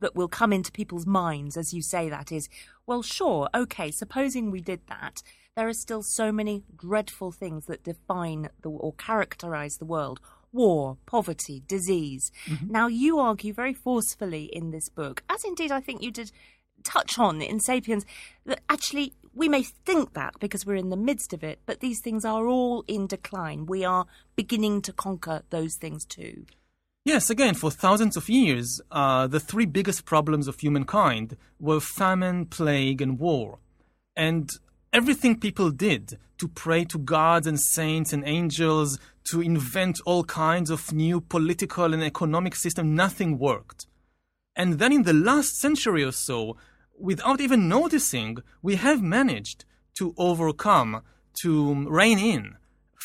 that 0.00 0.16
will 0.16 0.28
come 0.28 0.52
into 0.52 0.72
people's 0.72 1.06
minds 1.06 1.56
as 1.56 1.72
you 1.72 1.82
say 1.82 2.08
that 2.08 2.32
is, 2.32 2.48
well, 2.86 3.02
sure, 3.02 3.48
okay, 3.54 3.90
supposing 3.90 4.50
we 4.50 4.60
did 4.60 4.80
that, 4.88 5.22
there 5.56 5.68
are 5.68 5.74
still 5.74 6.02
so 6.02 6.32
many 6.32 6.64
dreadful 6.76 7.30
things 7.30 7.66
that 7.66 7.84
define 7.84 8.48
the, 8.62 8.70
or 8.70 8.92
characterize 8.94 9.76
the 9.76 9.84
world 9.84 10.20
war, 10.52 10.98
poverty, 11.06 11.62
disease. 11.66 12.30
Mm-hmm. 12.46 12.70
Now, 12.70 12.86
you 12.86 13.18
argue 13.18 13.54
very 13.54 13.72
forcefully 13.72 14.50
in 14.52 14.70
this 14.70 14.88
book, 14.88 15.22
as 15.28 15.42
indeed 15.44 15.72
I 15.72 15.80
think 15.80 16.02
you 16.02 16.10
did 16.10 16.30
touch 16.82 17.18
on 17.18 17.40
in 17.40 17.60
Sapiens 17.60 18.04
that 18.46 18.60
actually 18.68 19.14
we 19.34 19.48
may 19.48 19.62
think 19.62 20.12
that 20.14 20.34
because 20.40 20.66
we're 20.66 20.76
in 20.76 20.90
the 20.90 20.96
midst 20.96 21.32
of 21.32 21.42
it, 21.42 21.60
but 21.66 21.80
these 21.80 22.00
things 22.00 22.24
are 22.24 22.46
all 22.46 22.84
in 22.86 23.06
decline. 23.06 23.66
We 23.66 23.84
are 23.84 24.06
beginning 24.36 24.82
to 24.82 24.92
conquer 24.92 25.42
those 25.50 25.76
things 25.76 26.04
too. 26.04 26.44
Yes, 27.04 27.30
again, 27.30 27.54
for 27.54 27.70
thousands 27.70 28.16
of 28.16 28.28
years, 28.28 28.80
uh, 28.92 29.26
the 29.26 29.40
three 29.40 29.66
biggest 29.66 30.04
problems 30.04 30.46
of 30.46 30.60
humankind 30.60 31.36
were 31.58 31.80
famine, 31.80 32.46
plague, 32.46 33.02
and 33.02 33.18
war. 33.18 33.58
And 34.14 34.48
everything 34.92 35.40
people 35.40 35.70
did 35.70 36.18
to 36.38 36.46
pray 36.46 36.84
to 36.84 36.98
gods 36.98 37.46
and 37.46 37.58
saints 37.58 38.12
and 38.12 38.22
angels, 38.26 38.98
to 39.30 39.40
invent 39.40 40.00
all 40.04 40.24
kinds 40.24 40.70
of 40.70 40.92
new 40.92 41.20
political 41.20 41.92
and 41.92 42.02
economic 42.02 42.54
system, 42.54 42.94
nothing 42.94 43.38
worked. 43.38 43.86
And 44.54 44.78
then 44.78 44.92
in 44.92 45.04
the 45.04 45.12
last 45.12 45.56
century 45.56 46.04
or 46.04 46.12
so, 46.12 46.56
without 47.02 47.40
even 47.40 47.68
noticing, 47.68 48.38
we 48.62 48.76
have 48.76 49.02
managed 49.02 49.64
to 49.98 50.14
overcome, 50.16 51.02
to 51.42 51.88
rein 51.88 52.18
in 52.18 52.56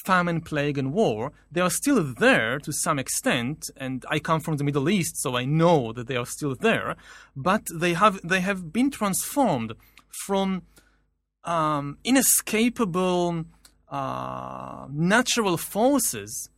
famine, 0.05 0.39
plague, 0.41 0.77
and 0.77 0.93
war. 0.93 1.31
They 1.51 1.61
are 1.61 1.69
still 1.69 2.01
there 2.03 2.59
to 2.59 2.71
some 2.71 2.99
extent, 2.99 3.69
and 3.75 4.05
I 4.09 4.19
come 4.19 4.39
from 4.39 4.57
the 4.57 4.63
Middle 4.63 4.89
East, 4.89 5.17
so 5.17 5.35
I 5.35 5.45
know 5.45 5.91
that 5.93 6.07
they 6.07 6.15
are 6.15 6.25
still 6.25 6.55
there. 6.55 6.95
But 7.35 7.63
they 7.73 7.93
have 7.93 8.15
they 8.23 8.41
have 8.41 8.71
been 8.71 8.89
transformed 8.91 9.73
from 10.25 10.63
um, 11.43 11.97
inescapable 12.03 13.45
uh, 13.89 14.87
natural 14.91 15.57
forces 15.57 16.49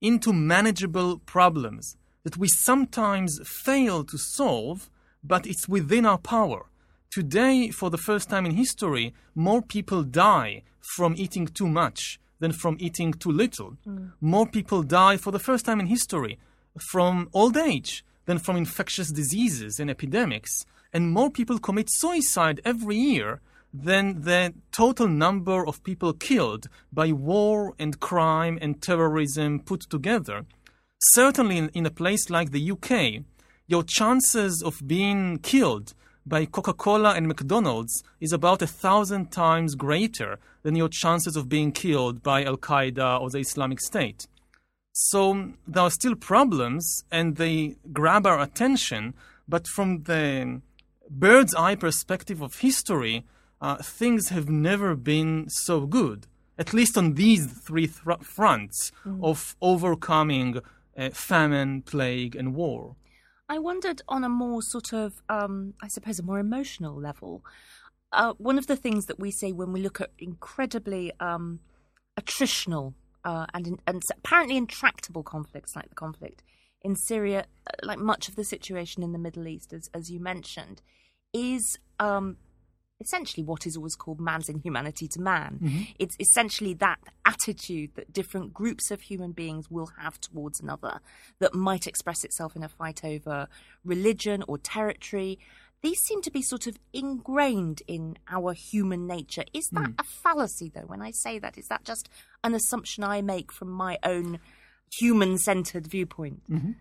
into 0.00 0.32
manageable 0.32 1.18
problems 1.18 1.96
that 2.24 2.36
we 2.36 2.48
sometimes 2.48 3.40
fail 3.44 4.04
to 4.04 4.18
solve, 4.18 4.90
but 5.22 5.46
it's 5.46 5.68
within 5.68 6.06
our 6.06 6.18
power. 6.18 6.69
Today, 7.10 7.70
for 7.70 7.90
the 7.90 7.98
first 7.98 8.30
time 8.30 8.46
in 8.46 8.52
history, 8.52 9.12
more 9.34 9.62
people 9.62 10.04
die 10.04 10.62
from 10.80 11.16
eating 11.16 11.48
too 11.48 11.66
much 11.66 12.20
than 12.38 12.52
from 12.52 12.76
eating 12.78 13.12
too 13.12 13.32
little. 13.32 13.76
Mm. 13.84 14.12
More 14.20 14.46
people 14.46 14.84
die 14.84 15.16
for 15.16 15.32
the 15.32 15.40
first 15.40 15.64
time 15.64 15.80
in 15.80 15.86
history 15.86 16.38
from 16.78 17.28
old 17.32 17.56
age 17.56 18.04
than 18.26 18.38
from 18.38 18.56
infectious 18.56 19.10
diseases 19.10 19.80
and 19.80 19.90
epidemics. 19.90 20.64
And 20.92 21.10
more 21.10 21.30
people 21.30 21.58
commit 21.58 21.88
suicide 21.90 22.60
every 22.64 22.96
year 22.96 23.40
than 23.74 24.22
the 24.22 24.54
total 24.70 25.08
number 25.08 25.66
of 25.66 25.82
people 25.82 26.12
killed 26.12 26.68
by 26.92 27.10
war 27.10 27.74
and 27.76 27.98
crime 27.98 28.56
and 28.62 28.80
terrorism 28.80 29.58
put 29.58 29.80
together. 29.90 30.46
Certainly, 31.14 31.58
in, 31.58 31.68
in 31.70 31.86
a 31.86 31.90
place 31.90 32.30
like 32.30 32.52
the 32.52 32.70
UK, 32.70 33.24
your 33.66 33.82
chances 33.82 34.62
of 34.62 34.86
being 34.86 35.38
killed 35.38 35.92
by 36.30 36.46
Coca 36.46 36.72
Cola 36.72 37.14
and 37.14 37.26
McDonald's 37.26 38.04
is 38.20 38.32
about 38.32 38.62
a 38.62 38.66
thousand 38.66 39.32
times 39.32 39.74
greater 39.74 40.38
than 40.62 40.76
your 40.76 40.88
chances 40.88 41.34
of 41.36 41.48
being 41.48 41.72
killed 41.72 42.22
by 42.22 42.44
Al 42.44 42.56
Qaeda 42.56 43.20
or 43.20 43.28
the 43.30 43.40
Islamic 43.40 43.80
State. 43.80 44.28
So 44.92 45.52
there 45.66 45.82
are 45.82 45.90
still 45.90 46.14
problems 46.14 47.04
and 47.10 47.36
they 47.36 47.74
grab 47.92 48.26
our 48.26 48.40
attention, 48.40 49.14
but 49.48 49.66
from 49.66 50.04
the 50.04 50.60
bird's 51.10 51.54
eye 51.54 51.74
perspective 51.74 52.40
of 52.40 52.60
history, 52.60 53.24
uh, 53.60 53.78
things 53.82 54.28
have 54.28 54.48
never 54.48 54.94
been 54.94 55.50
so 55.50 55.84
good, 55.84 56.28
at 56.56 56.72
least 56.72 56.96
on 56.96 57.14
these 57.14 57.46
three 57.66 57.88
th- 57.88 58.22
fronts 58.22 58.92
mm. 59.04 59.18
of 59.22 59.56
overcoming 59.60 60.60
uh, 60.96 61.10
famine, 61.10 61.82
plague, 61.82 62.36
and 62.36 62.54
war. 62.54 62.94
I 63.50 63.58
wondered 63.58 64.00
on 64.08 64.22
a 64.22 64.28
more 64.28 64.62
sort 64.62 64.92
of, 64.92 65.20
um, 65.28 65.74
I 65.82 65.88
suppose, 65.88 66.20
a 66.20 66.22
more 66.22 66.38
emotional 66.38 66.94
level. 66.94 67.44
Uh, 68.12 68.32
one 68.38 68.58
of 68.58 68.68
the 68.68 68.76
things 68.76 69.06
that 69.06 69.18
we 69.18 69.32
say 69.32 69.50
when 69.50 69.72
we 69.72 69.82
look 69.82 70.00
at 70.00 70.10
incredibly 70.20 71.12
um, 71.18 71.58
attritional 72.18 72.94
uh, 73.24 73.46
and, 73.52 73.80
and 73.88 74.04
apparently 74.18 74.56
intractable 74.56 75.24
conflicts 75.24 75.74
like 75.74 75.88
the 75.88 75.96
conflict 75.96 76.44
in 76.82 76.94
Syria, 76.94 77.46
uh, 77.66 77.72
like 77.82 77.98
much 77.98 78.28
of 78.28 78.36
the 78.36 78.44
situation 78.44 79.02
in 79.02 79.10
the 79.10 79.18
Middle 79.18 79.48
East, 79.48 79.72
as, 79.72 79.90
as 79.92 80.12
you 80.12 80.20
mentioned, 80.20 80.80
is 81.34 81.76
um, 81.98 82.36
essentially 83.00 83.42
what 83.42 83.66
is 83.66 83.76
always 83.76 83.94
called 83.94 84.20
man's 84.20 84.48
inhumanity 84.48 85.08
to 85.08 85.20
man. 85.20 85.58
Mm-hmm. 85.62 85.82
It's 85.98 86.16
essentially 86.20 86.74
that 86.74 86.98
attitude 87.24 87.90
that 87.94 88.12
different 88.12 88.52
groups 88.52 88.90
of 88.90 89.00
human 89.00 89.32
beings 89.32 89.70
will 89.70 89.90
have 89.98 90.20
towards 90.20 90.60
another 90.60 91.00
that 91.38 91.54
might 91.54 91.86
express 91.86 92.24
itself 92.24 92.54
in 92.54 92.62
a 92.62 92.68
fight 92.68 93.04
over 93.04 93.48
religion 93.84 94.44
or 94.46 94.58
territory. 94.58 95.38
These 95.82 96.00
seem 96.00 96.20
to 96.22 96.30
be 96.30 96.42
sort 96.42 96.66
of 96.66 96.78
ingrained 96.92 97.82
in 97.86 98.18
our 98.28 98.52
human 98.52 99.06
nature. 99.06 99.44
Is 99.54 99.66
that 99.72 99.90
mm. 99.90 99.94
a 99.98 100.04
fallacy, 100.04 100.70
though, 100.74 100.82
when 100.82 101.00
I 101.00 101.10
say 101.10 101.38
that? 101.38 101.56
Is 101.56 101.68
that 101.68 101.84
just 101.84 102.10
an 102.44 102.54
assumption 102.54 103.02
I 103.02 103.22
make 103.22 103.50
from 103.50 103.70
my 103.70 103.98
own 104.04 104.40
human 104.92 105.38
centered 105.38 105.86
viewpoint? 105.86 106.42
Mm-hmm. 106.50 106.72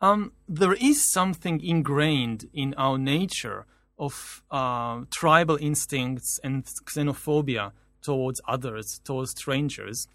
Um, 0.00 0.32
there 0.48 0.72
is 0.72 1.12
something 1.12 1.62
ingrained 1.62 2.46
in 2.52 2.74
our 2.76 2.98
nature 2.98 3.66
of 3.98 4.42
uh, 4.50 5.02
tribal 5.10 5.56
instincts 5.60 6.40
and 6.42 6.64
xenophobia 6.64 7.72
towards 8.02 8.40
others, 8.48 9.00
towards 9.04 9.30
strangers, 9.30 10.06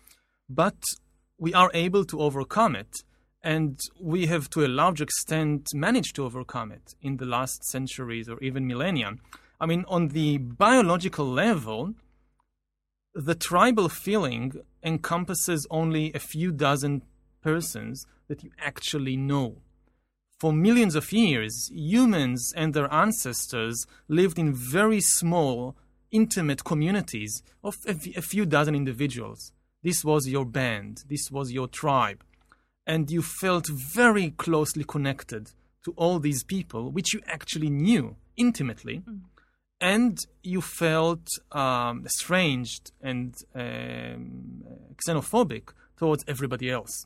but 0.50 0.84
we 1.38 1.54
are 1.54 1.72
able 1.74 2.04
to 2.06 2.22
overcome 2.22 2.76
it. 2.76 3.04
And 3.44 3.80
we 4.02 4.26
have, 4.26 4.50
to 4.52 4.66
a 4.66 4.68
large 4.68 5.00
extent, 5.00 5.68
managed 5.74 6.16
to 6.16 6.26
overcome 6.26 6.72
it 6.72 6.96
in 7.02 7.18
the 7.18 7.26
last 7.26 7.64
centuries 7.64 8.28
or 8.28 8.40
even 8.40 8.68
millennia. 8.68 9.16
I 9.62 9.66
mean, 9.66 9.86
on 9.88 10.10
the 10.10 10.38
biological 10.38 11.26
level, 11.26 11.94
the 13.14 13.36
tribal 13.36 13.90
feeling 13.90 14.54
encompasses 14.84 15.66
only 15.70 16.12
a 16.14 16.20
few 16.20 16.52
dozen 16.52 17.04
persons 17.42 18.06
that 18.28 18.44
you 18.44 18.52
actually 18.60 19.16
know 19.16 19.58
for 20.40 20.54
millions 20.54 20.96
of 20.96 21.12
years, 21.12 21.70
humans 21.74 22.54
and 22.56 22.74
their 22.74 22.92
ancestors 22.94 23.88
lived 24.08 24.38
in 24.38 24.54
very 24.54 25.02
small, 25.02 25.76
intimate 26.12 26.64
communities 26.64 27.42
of 27.64 27.76
a, 27.88 28.22
few 28.22 28.46
dozen 28.46 28.76
individuals. 28.76 29.52
This 29.84 30.06
was 30.06 30.28
your 30.28 30.46
band, 30.46 31.04
this 31.10 31.32
was 31.32 31.52
your 31.52 31.68
tribe. 31.68 32.24
And 32.86 33.10
you 33.10 33.22
felt 33.22 33.68
very 33.68 34.32
closely 34.32 34.84
connected 34.84 35.52
to 35.84 35.94
all 35.98 36.20
these 36.20 36.44
people, 36.44 36.92
which 36.92 37.14
you 37.14 37.22
actually 37.28 37.70
knew 37.70 38.16
intimately. 38.38 39.04
Mm. 39.10 39.22
And 39.80 40.18
you 40.42 40.62
felt 40.62 41.28
um, 41.52 42.04
estranged 42.06 42.92
and 43.02 43.36
um, 43.54 44.64
xenophobic 45.08 45.70
towards 45.98 46.24
everybody 46.28 46.70
else. 46.72 47.06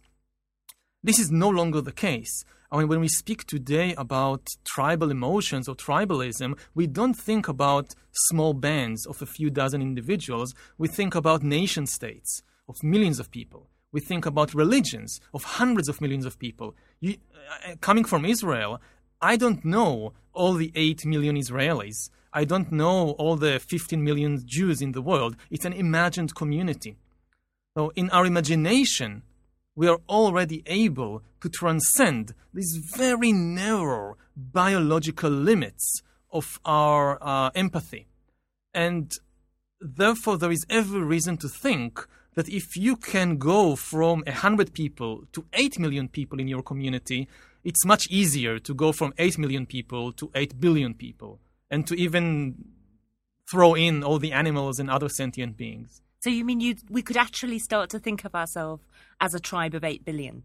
This 1.03 1.19
is 1.19 1.31
no 1.31 1.49
longer 1.49 1.81
the 1.81 1.91
case. 1.91 2.45
I 2.73 2.77
mean, 2.77 2.87
when 2.87 3.01
we 3.01 3.09
speak 3.09 3.45
today 3.45 3.93
about 3.97 4.47
tribal 4.63 5.11
emotions 5.11 5.67
or 5.67 5.75
tribalism, 5.75 6.57
we 6.73 6.87
don't 6.87 7.15
think 7.15 7.49
about 7.49 7.93
small 8.29 8.53
bands 8.53 9.05
of 9.05 9.21
a 9.21 9.25
few 9.25 9.49
dozen 9.49 9.81
individuals. 9.81 10.53
We 10.77 10.87
think 10.87 11.13
about 11.13 11.43
nation 11.43 11.85
states 11.85 12.43
of 12.69 12.81
millions 12.81 13.19
of 13.19 13.29
people. 13.29 13.67
We 13.91 13.99
think 13.99 14.25
about 14.25 14.53
religions 14.53 15.19
of 15.33 15.43
hundreds 15.43 15.89
of 15.89 15.99
millions 15.99 16.25
of 16.25 16.39
people. 16.39 16.73
You, 17.01 17.17
uh, 17.67 17.75
coming 17.81 18.05
from 18.05 18.23
Israel, 18.23 18.79
I 19.21 19.35
don't 19.35 19.65
know 19.65 20.13
all 20.31 20.53
the 20.53 20.71
8 20.73 21.05
million 21.05 21.35
Israelis. 21.35 22.09
I 22.31 22.45
don't 22.45 22.71
know 22.71 23.11
all 23.19 23.35
the 23.35 23.59
15 23.59 24.01
million 24.01 24.41
Jews 24.45 24.81
in 24.81 24.93
the 24.93 25.01
world. 25.01 25.35
It's 25.49 25.65
an 25.65 25.73
imagined 25.73 26.35
community. 26.35 26.95
So, 27.77 27.91
in 27.97 28.09
our 28.11 28.25
imagination, 28.25 29.23
we 29.75 29.87
are 29.87 29.99
already 30.09 30.63
able 30.65 31.23
to 31.41 31.49
transcend 31.49 32.33
these 32.53 32.75
very 32.95 33.31
narrow 33.31 34.17
biological 34.35 35.29
limits 35.29 36.01
of 36.31 36.59
our 36.65 37.17
uh, 37.21 37.49
empathy. 37.55 38.07
And 38.73 39.11
therefore, 39.79 40.37
there 40.37 40.51
is 40.51 40.65
every 40.69 41.01
reason 41.01 41.37
to 41.37 41.49
think 41.49 42.07
that 42.35 42.47
if 42.47 42.77
you 42.77 42.95
can 42.95 43.37
go 43.37 43.75
from 43.75 44.23
100 44.25 44.73
people 44.73 45.23
to 45.33 45.45
8 45.53 45.79
million 45.79 46.07
people 46.07 46.39
in 46.39 46.47
your 46.47 46.61
community, 46.61 47.27
it's 47.63 47.85
much 47.85 48.07
easier 48.09 48.59
to 48.59 48.73
go 48.73 48.91
from 48.91 49.13
8 49.17 49.37
million 49.37 49.65
people 49.65 50.11
to 50.13 50.31
8 50.33 50.59
billion 50.59 50.93
people 50.93 51.39
and 51.69 51.85
to 51.87 51.95
even 51.95 52.65
throw 53.49 53.73
in 53.73 54.03
all 54.03 54.17
the 54.17 54.31
animals 54.31 54.79
and 54.79 54.89
other 54.89 55.09
sentient 55.09 55.57
beings. 55.57 56.00
So 56.21 56.29
you 56.29 56.45
mean 56.45 56.59
you 56.59 56.75
we 56.89 57.01
could 57.01 57.17
actually 57.17 57.57
start 57.57 57.89
to 57.89 57.99
think 57.99 58.25
of 58.25 58.35
ourselves 58.35 58.83
as 59.19 59.33
a 59.33 59.39
tribe 59.39 59.73
of 59.73 59.83
8 59.83 60.05
billion? 60.05 60.43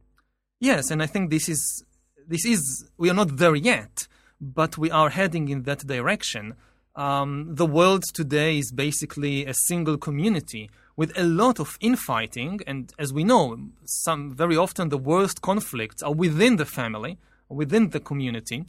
Yes, 0.59 0.91
and 0.91 1.03
I 1.03 1.07
think 1.07 1.29
this 1.29 1.51
is 1.51 1.85
this 2.27 2.47
is 2.47 2.89
we 2.97 3.11
are 3.11 3.15
not 3.15 3.37
there 3.37 3.55
yet, 3.55 4.09
but 4.41 4.79
we 4.79 4.91
are 4.91 5.11
heading 5.11 5.51
in 5.51 5.65
that 5.65 5.87
direction. 5.87 6.55
Um, 6.95 7.55
the 7.55 7.67
world 7.67 8.05
today 8.15 8.57
is 8.57 8.73
basically 8.73 9.45
a 9.45 9.53
single 9.53 9.99
community 9.99 10.71
with 10.97 11.12
a 11.19 11.25
lot 11.25 11.61
of 11.61 11.77
infighting, 11.83 12.61
and 12.67 12.95
as 12.99 13.12
we 13.12 13.23
know, 13.23 13.59
some 13.85 14.35
very 14.35 14.57
often 14.57 14.89
the 14.89 14.97
worst 14.97 15.43
conflicts 15.43 16.03
are 16.03 16.15
within 16.15 16.57
the 16.57 16.65
family, 16.65 17.19
within 17.51 17.91
the 17.91 18.01
community, 18.01 18.65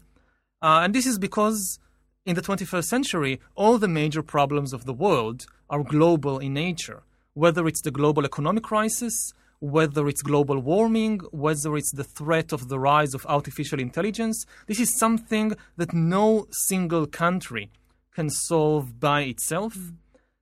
uh, 0.61 0.81
and 0.83 0.93
this 0.93 1.05
is 1.05 1.17
because 1.17 1.79
in 2.25 2.35
the 2.35 2.41
21st 2.41 2.83
century, 2.83 3.39
all 3.55 3.77
the 3.77 3.87
major 3.87 4.21
problems 4.21 4.73
of 4.73 4.83
the 4.83 4.91
world 4.91 5.47
are 5.69 5.83
global 5.83 6.39
in 6.39 6.53
nature, 6.53 7.03
whether 7.33 7.67
it's 7.67 7.81
the 7.81 7.91
global 7.91 8.25
economic 8.25 8.63
crisis, 8.63 9.33
whether 9.59 10.07
it's 10.07 10.21
global 10.21 10.59
warming, 10.59 11.19
whether 11.31 11.75
it's 11.75 11.91
the 11.91 12.03
threat 12.03 12.51
of 12.51 12.69
the 12.69 12.79
rise 12.79 13.13
of 13.13 13.25
artificial 13.25 13.79
intelligence. 13.79 14.45
This 14.67 14.79
is 14.79 14.97
something 14.97 15.55
that 15.77 15.93
no 15.93 16.47
single 16.51 17.07
country 17.07 17.69
can 18.13 18.29
solve 18.29 18.99
by 18.99 19.21
itself. 19.21 19.75
Mm. 19.75 19.95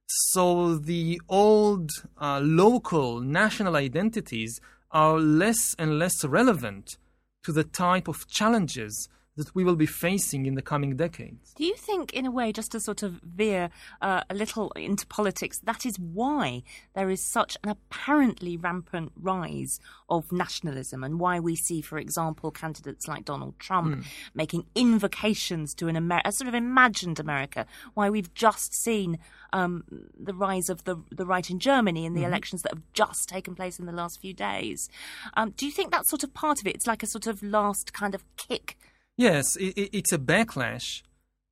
So 0.07 0.75
the 0.75 1.21
old 1.27 1.89
uh, 2.21 2.39
local 2.39 3.19
national 3.19 3.75
identities 3.75 4.59
are 4.91 5.19
less 5.19 5.75
and 5.79 5.97
less 5.97 6.23
relevant 6.23 6.97
to 7.43 7.51
the 7.51 7.63
type 7.63 8.07
of 8.07 8.27
challenges 8.27 9.09
that 9.37 9.53
we 9.53 9.63
will 9.63 9.75
be 9.75 9.85
facing 9.85 10.45
in 10.45 10.55
the 10.55 10.61
coming 10.61 10.95
decades. 10.95 11.53
Do 11.55 11.65
you 11.65 11.75
think, 11.75 12.13
in 12.13 12.25
a 12.25 12.31
way, 12.31 12.51
just 12.51 12.71
to 12.71 12.79
sort 12.79 13.03
of 13.03 13.19
veer 13.21 13.69
uh, 14.01 14.21
a 14.29 14.33
little 14.33 14.71
into 14.71 15.05
politics, 15.07 15.59
that 15.59 15.85
is 15.85 15.99
why 15.99 16.63
there 16.93 17.09
is 17.09 17.21
such 17.21 17.57
an 17.63 17.69
apparently 17.69 18.55
rampant 18.55 19.11
rise 19.19 19.79
of 20.09 20.31
nationalism 20.31 21.03
and 21.03 21.19
why 21.19 21.39
we 21.39 21.55
see, 21.55 21.81
for 21.81 21.97
example, 21.97 22.49
candidates 22.49 23.07
like 23.07 23.25
Donald 23.25 23.59
Trump 23.59 23.97
mm. 23.97 24.05
making 24.33 24.65
invocations 24.73 25.73
to 25.75 25.87
an 25.87 25.97
Amer- 25.97 26.21
a 26.23 26.31
sort 26.31 26.47
of 26.47 26.53
imagined 26.53 27.19
America, 27.19 27.65
why 27.93 28.09
we've 28.09 28.33
just 28.33 28.73
seen 28.73 29.17
um, 29.51 29.83
the 30.17 30.33
rise 30.33 30.69
of 30.69 30.85
the, 30.85 30.95
the 31.11 31.25
right 31.25 31.49
in 31.49 31.59
Germany 31.59 32.05
in 32.05 32.13
the 32.13 32.21
mm-hmm. 32.21 32.27
elections 32.27 32.61
that 32.61 32.73
have 32.73 32.83
just 32.93 33.27
taken 33.27 33.55
place 33.55 33.79
in 33.79 33.85
the 33.85 33.91
last 33.91 34.21
few 34.21 34.33
days. 34.33 34.89
Um, 35.35 35.51
do 35.57 35.65
you 35.65 35.71
think 35.71 35.91
that's 35.91 36.09
sort 36.09 36.23
of 36.23 36.33
part 36.33 36.61
of 36.61 36.67
it? 36.67 36.75
It's 36.75 36.87
like 36.87 37.03
a 37.03 37.07
sort 37.07 37.27
of 37.27 37.43
last 37.43 37.91
kind 37.91 38.15
of 38.15 38.23
kick 38.37 38.77
Yes, 39.17 39.55
it, 39.55 39.73
it's 39.93 40.11
a 40.11 40.17
backlash 40.17 41.01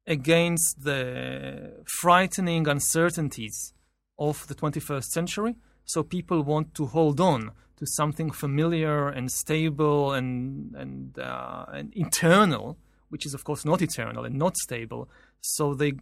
against 0.05 0.83
the 0.83 1.83
frightening 1.87 2.67
uncertainties 2.67 3.73
of 4.19 4.47
the 4.47 4.55
21st 4.55 5.05
century. 5.05 5.55
So 5.85 6.03
people 6.03 6.43
want 6.43 6.75
to 6.75 6.85
hold 6.87 7.19
on 7.19 7.51
to 7.77 7.85
something 7.85 8.31
familiar 8.31 9.09
and 9.09 9.31
stable 9.31 10.13
and 10.13 10.75
and, 10.75 11.17
uh, 11.17 11.65
and 11.73 11.95
eternal, 11.95 12.77
which 13.09 13.25
is 13.25 13.33
of 13.33 13.43
course 13.43 13.65
not 13.65 13.81
eternal 13.81 14.25
and 14.25 14.35
not 14.35 14.57
stable. 14.57 15.09
So 15.41 15.73
they 15.73 15.93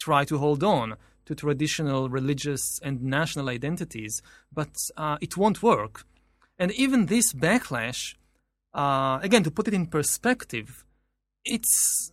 try 0.00 0.24
to 0.24 0.38
hold 0.38 0.62
on 0.62 0.96
to 1.26 1.34
traditional 1.34 2.08
religious 2.08 2.78
and 2.82 3.02
national 3.02 3.48
identities, 3.48 4.20
but 4.52 4.74
uh, 4.96 5.16
it 5.20 5.36
won't 5.36 5.62
work. 5.62 6.04
And 6.58 6.70
even 6.72 7.06
this 7.06 7.32
backlash, 7.32 8.14
uh, 8.74 9.18
again, 9.22 9.42
to 9.44 9.50
put 9.50 9.66
it 9.66 9.74
in 9.74 9.86
perspective, 9.86 10.84
it's 11.44 12.12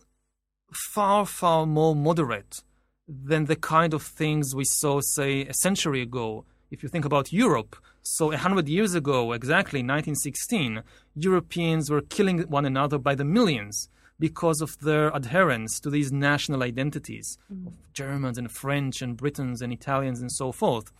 far, 0.72 1.26
far 1.26 1.66
more 1.66 1.94
moderate 1.94 2.62
than 3.08 3.46
the 3.46 3.56
kind 3.56 3.94
of 3.94 4.02
things 4.02 4.54
we 4.54 4.64
saw, 4.64 5.00
say, 5.00 5.46
a 5.46 5.54
century 5.54 6.02
ago. 6.02 6.44
If 6.70 6.82
you 6.82 6.88
think 6.88 7.04
about 7.04 7.32
Europe, 7.32 7.76
so 8.02 8.32
a 8.32 8.36
hundred 8.36 8.68
years 8.68 8.94
ago, 8.94 9.32
exactly 9.32 9.80
1916, 9.80 10.82
Europeans 11.14 11.90
were 11.90 12.00
killing 12.00 12.40
one 12.42 12.64
another 12.64 12.98
by 12.98 13.14
the 13.14 13.24
millions 13.24 13.88
because 14.18 14.60
of 14.60 14.78
their 14.78 15.08
adherence 15.08 15.80
to 15.80 15.90
these 15.90 16.12
national 16.12 16.62
identities 16.62 17.38
mm. 17.52 17.66
of 17.66 17.72
Germans 17.92 18.38
and 18.38 18.50
French 18.50 19.02
and 19.02 19.16
Britons 19.16 19.60
and 19.60 19.72
Italians 19.72 20.20
and 20.20 20.30
so 20.30 20.52
forth. 20.52 20.92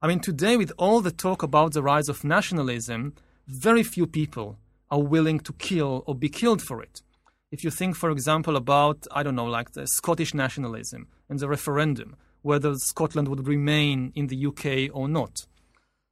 I 0.00 0.06
mean, 0.06 0.20
today, 0.20 0.56
with 0.56 0.72
all 0.78 1.00
the 1.00 1.10
talk 1.10 1.42
about 1.42 1.72
the 1.72 1.82
rise 1.82 2.08
of 2.08 2.24
nationalism, 2.24 3.14
very 3.46 3.82
few 3.82 4.06
people 4.06 4.58
are 4.90 5.02
willing 5.02 5.40
to 5.40 5.52
kill 5.54 6.04
or 6.06 6.14
be 6.14 6.28
killed 6.28 6.62
for 6.62 6.82
it. 6.82 7.02
If 7.50 7.64
you 7.64 7.70
think, 7.70 7.96
for 7.96 8.10
example, 8.10 8.56
about, 8.56 9.06
I 9.10 9.22
don't 9.22 9.34
know, 9.34 9.46
like 9.46 9.72
the 9.72 9.86
Scottish 9.86 10.34
nationalism 10.34 11.08
and 11.28 11.38
the 11.38 11.48
referendum, 11.48 12.16
whether 12.42 12.74
Scotland 12.74 13.28
would 13.28 13.46
remain 13.46 14.12
in 14.14 14.26
the 14.26 14.46
UK 14.46 14.94
or 14.94 15.08
not. 15.08 15.46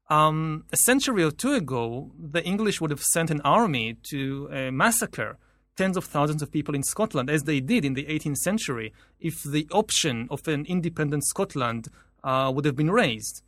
Um, 0.09 0.65
a 0.73 0.77
century 0.77 1.23
or 1.23 1.31
two 1.31 1.53
ago, 1.53 2.13
the 2.19 2.43
English 2.45 2.81
would 2.81 2.91
have 2.91 3.03
sent 3.03 3.31
an 3.31 3.41
army 3.43 3.97
to 4.11 4.49
uh, 4.51 4.71
massacre 4.71 5.37
tens 5.77 5.97
of 5.97 6.05
thousands 6.05 6.41
of 6.41 6.51
people 6.51 6.75
in 6.75 6.83
Scotland, 6.83 7.29
as 7.29 7.45
they 7.45 7.61
did 7.61 7.85
in 7.85 7.93
the 7.93 8.07
18th 8.07 8.39
century, 8.39 8.95
if 9.21 9.43
the 9.43 9.69
option 9.71 10.27
of 10.31 10.47
an 10.49 10.65
independent 10.67 11.25
Scotland 11.27 11.89
uh, 12.25 12.51
would 12.55 12.65
have 12.65 12.77
been 12.77 12.91
raised. 12.91 13.43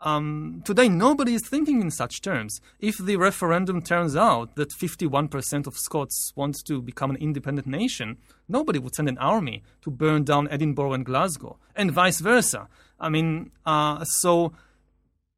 Um, 0.00 0.62
today, 0.64 0.88
nobody 0.88 1.34
is 1.34 1.48
thinking 1.48 1.80
in 1.80 1.90
such 1.90 2.20
terms. 2.20 2.60
If 2.80 2.98
the 2.98 3.16
referendum 3.16 3.80
turns 3.80 4.14
out 4.14 4.54
that 4.56 4.70
51% 4.70 5.66
of 5.66 5.76
Scots 5.76 6.32
want 6.36 6.56
to 6.66 6.82
become 6.82 7.10
an 7.10 7.16
independent 7.16 7.66
nation, 7.66 8.18
nobody 8.46 8.78
would 8.78 8.94
send 8.94 9.08
an 9.08 9.18
army 9.18 9.62
to 9.82 9.90
burn 9.90 10.24
down 10.24 10.48
Edinburgh 10.50 10.92
and 10.92 11.04
Glasgow, 11.04 11.58
and 11.74 11.90
vice 11.90 12.20
versa. 12.20 12.68
I 13.00 13.08
mean, 13.08 13.52
uh, 13.64 14.04
so 14.04 14.52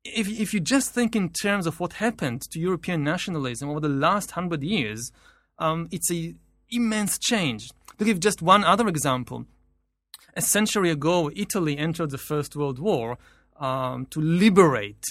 if, 0.04 0.28
if 0.28 0.52
you 0.52 0.60
just 0.60 0.92
think 0.92 1.14
in 1.14 1.30
terms 1.30 1.66
of 1.66 1.78
what 1.78 1.94
happened 1.94 2.42
to 2.50 2.58
European 2.58 3.04
nationalism 3.04 3.68
over 3.68 3.80
the 3.80 3.88
last 3.88 4.32
hundred 4.32 4.62
years, 4.62 5.12
um, 5.58 5.88
it's 5.92 6.10
an 6.10 6.38
immense 6.70 7.18
change. 7.18 7.70
To 7.98 8.04
give 8.04 8.20
just 8.20 8.42
one 8.42 8.64
other 8.64 8.88
example, 8.88 9.46
a 10.34 10.40
century 10.40 10.90
ago, 10.90 11.30
Italy 11.34 11.76
entered 11.76 12.10
the 12.10 12.18
First 12.18 12.54
World 12.54 12.78
War 12.78 13.18
um, 13.58 14.06
to 14.06 14.20
liberate 14.20 15.04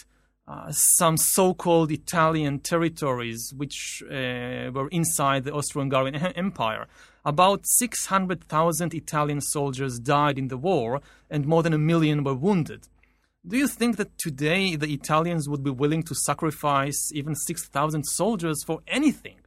uh, 0.47 0.71
some 0.71 1.17
so-called 1.17 1.91
Italian 1.91 2.59
territories 2.59 3.53
which 3.57 4.01
uh, 4.05 4.71
were 4.73 4.87
inside 4.91 5.43
the 5.43 5.53
Austro-Hungarian 5.53 6.15
Empire. 6.15 6.87
About 7.25 7.61
600,000 7.65 8.93
Italian 8.93 9.41
soldiers 9.41 9.99
died 9.99 10.39
in 10.39 10.47
the 10.47 10.55
war, 10.55 11.01
and 11.29 11.45
more 11.45 11.61
than 11.61 11.73
a 11.73 11.77
million 11.77 12.23
were 12.23 12.33
wounded. 12.33 12.87
Do 13.45 13.57
you 13.57 13.67
think 13.67 13.97
that 13.97 14.17
today 14.17 14.77
the 14.77 14.93
Italians 14.93 15.49
would 15.49 15.63
be 15.63 15.69
willing 15.69 16.03
to 16.03 16.15
sacrifice 16.15 17.11
even 17.13 17.35
6,000 17.35 18.03
soldiers 18.03 18.63
for 18.65 18.81
anything? 18.87 19.39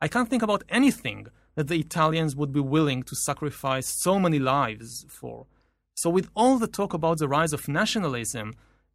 I 0.00 0.08
can't 0.08 0.28
think 0.28 0.42
about 0.42 0.64
anything 0.68 1.28
that 1.54 1.68
the 1.68 1.78
Italians 1.78 2.36
would 2.36 2.52
be 2.52 2.60
willing 2.60 3.02
to 3.04 3.16
sacrifice 3.16 3.88
so 3.88 4.18
many 4.18 4.38
lives 4.38 5.06
for. 5.08 5.46
So, 6.00 6.10
with 6.10 6.30
all 6.36 6.58
the 6.58 6.68
talk 6.68 6.94
about 6.94 7.18
the 7.18 7.26
rise 7.26 7.52
of 7.52 7.66
nationalism, 7.66 8.54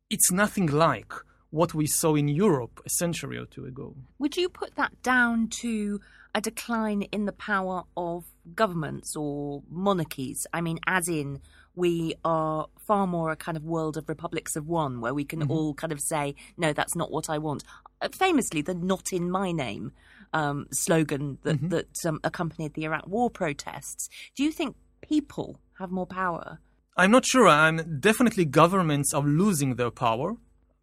it's 0.10 0.32
nothing 0.32 0.68
like 0.68 1.12
what 1.50 1.74
we 1.74 1.86
saw 1.86 2.16
in 2.16 2.30
Europe 2.30 2.82
a 2.86 2.90
century 2.90 3.38
or 3.38 3.46
two 3.46 3.66
ago. 3.66 3.94
Would 4.20 4.38
you 4.38 4.48
put 4.48 4.76
that 4.76 5.02
down 5.04 5.50
to 5.64 6.00
a 6.34 6.40
decline 6.40 7.02
in 7.02 7.26
the 7.26 7.34
power 7.34 7.84
of 7.98 8.24
governments 8.56 9.18
or 9.18 9.64
monarchies? 9.70 10.48
I 10.54 10.62
mean, 10.62 10.80
as 10.88 11.10
in, 11.10 11.42
we 11.76 12.16
are 12.24 12.68
far 12.88 13.06
more 13.06 13.32
a 13.32 13.36
kind 13.36 13.58
of 13.58 13.66
world 13.66 13.98
of 13.98 14.08
republics 14.08 14.56
of 14.56 14.70
one 14.70 15.02
where 15.02 15.14
we 15.14 15.26
can 15.26 15.42
mm-hmm. 15.42 15.52
all 15.52 15.74
kind 15.74 15.92
of 15.92 16.00
say, 16.00 16.36
no, 16.56 16.72
that's 16.72 16.96
not 16.96 17.12
what 17.12 17.30
I 17.30 17.38
want. 17.38 17.66
Uh, 18.02 18.08
famously, 18.14 18.62
the 18.62 18.76
not 18.76 19.12
in 19.12 19.30
my 19.30 19.52
name 19.52 19.92
um, 20.32 20.68
slogan 20.72 21.38
that, 21.44 21.58
mm-hmm. 21.58 21.68
that 21.68 22.06
um, 22.06 22.22
accompanied 22.24 22.76
the 22.76 22.86
Iraq 22.86 23.08
war 23.08 23.30
protests. 23.30 24.08
Do 24.38 24.44
you 24.46 24.54
think 24.54 24.78
people 25.02 25.60
have 25.80 25.92
more 25.92 26.08
power? 26.08 26.60
I'm 26.96 27.10
not 27.10 27.26
sure. 27.26 27.48
I'm 27.48 28.00
definitely 28.00 28.46
governments 28.46 29.14
are 29.14 29.24
losing 29.24 29.76
their 29.76 29.90
power 29.90 30.36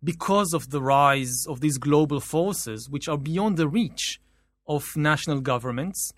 because 0.03 0.53
of 0.53 0.71
the 0.71 0.83
rise 0.83 1.45
of 1.49 1.61
these 1.61 1.79
global 1.79 2.19
forces, 2.19 2.89
which 2.89 3.09
are 3.09 3.19
beyond 3.19 3.57
the 3.57 3.69
reach 3.69 4.21
of 4.67 4.97
national 4.97 5.41
governments. 5.41 6.13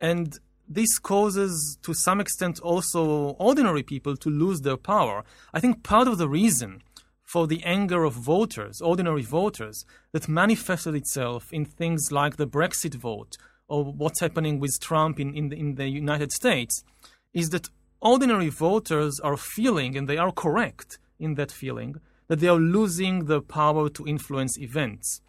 And 0.00 0.38
this 0.68 0.98
causes, 1.00 1.78
to 1.82 1.94
some 1.94 2.20
extent, 2.20 2.60
also 2.60 3.30
ordinary 3.38 3.82
people 3.82 4.16
to 4.18 4.30
lose 4.30 4.60
their 4.60 4.76
power. 4.76 5.24
I 5.52 5.58
think 5.58 5.82
part 5.82 6.06
of 6.06 6.18
the 6.18 6.28
reason 6.28 6.82
for 7.24 7.46
the 7.46 7.62
anger 7.64 8.04
of 8.04 8.14
voters, 8.14 8.80
ordinary 8.80 9.22
voters, 9.22 9.84
that 10.12 10.28
manifested 10.28 10.94
itself 10.94 11.52
in 11.52 11.64
things 11.64 12.12
like 12.12 12.36
the 12.36 12.46
Brexit 12.46 12.94
vote 12.94 13.36
or 13.66 13.84
what's 13.84 14.20
happening 14.20 14.60
with 14.60 14.78
Trump 14.80 15.18
in, 15.18 15.34
in, 15.34 15.48
the, 15.48 15.56
in 15.56 15.74
the 15.74 15.88
United 15.88 16.30
States, 16.30 16.84
is 17.34 17.50
that 17.50 17.68
ordinary 18.00 18.48
voters 18.48 19.20
are 19.20 19.36
feeling, 19.36 19.96
and 19.96 20.08
they 20.08 20.18
are 20.18 20.32
correct 20.32 20.98
in 21.18 21.34
that 21.34 21.50
feeling, 21.50 21.96
that 22.28 22.40
they 22.40 22.48
are 22.48 22.58
losing 22.58 23.24
the 23.24 23.40
power 23.40 23.88
to 23.88 24.06
influence 24.06 24.58
events. 24.58 25.20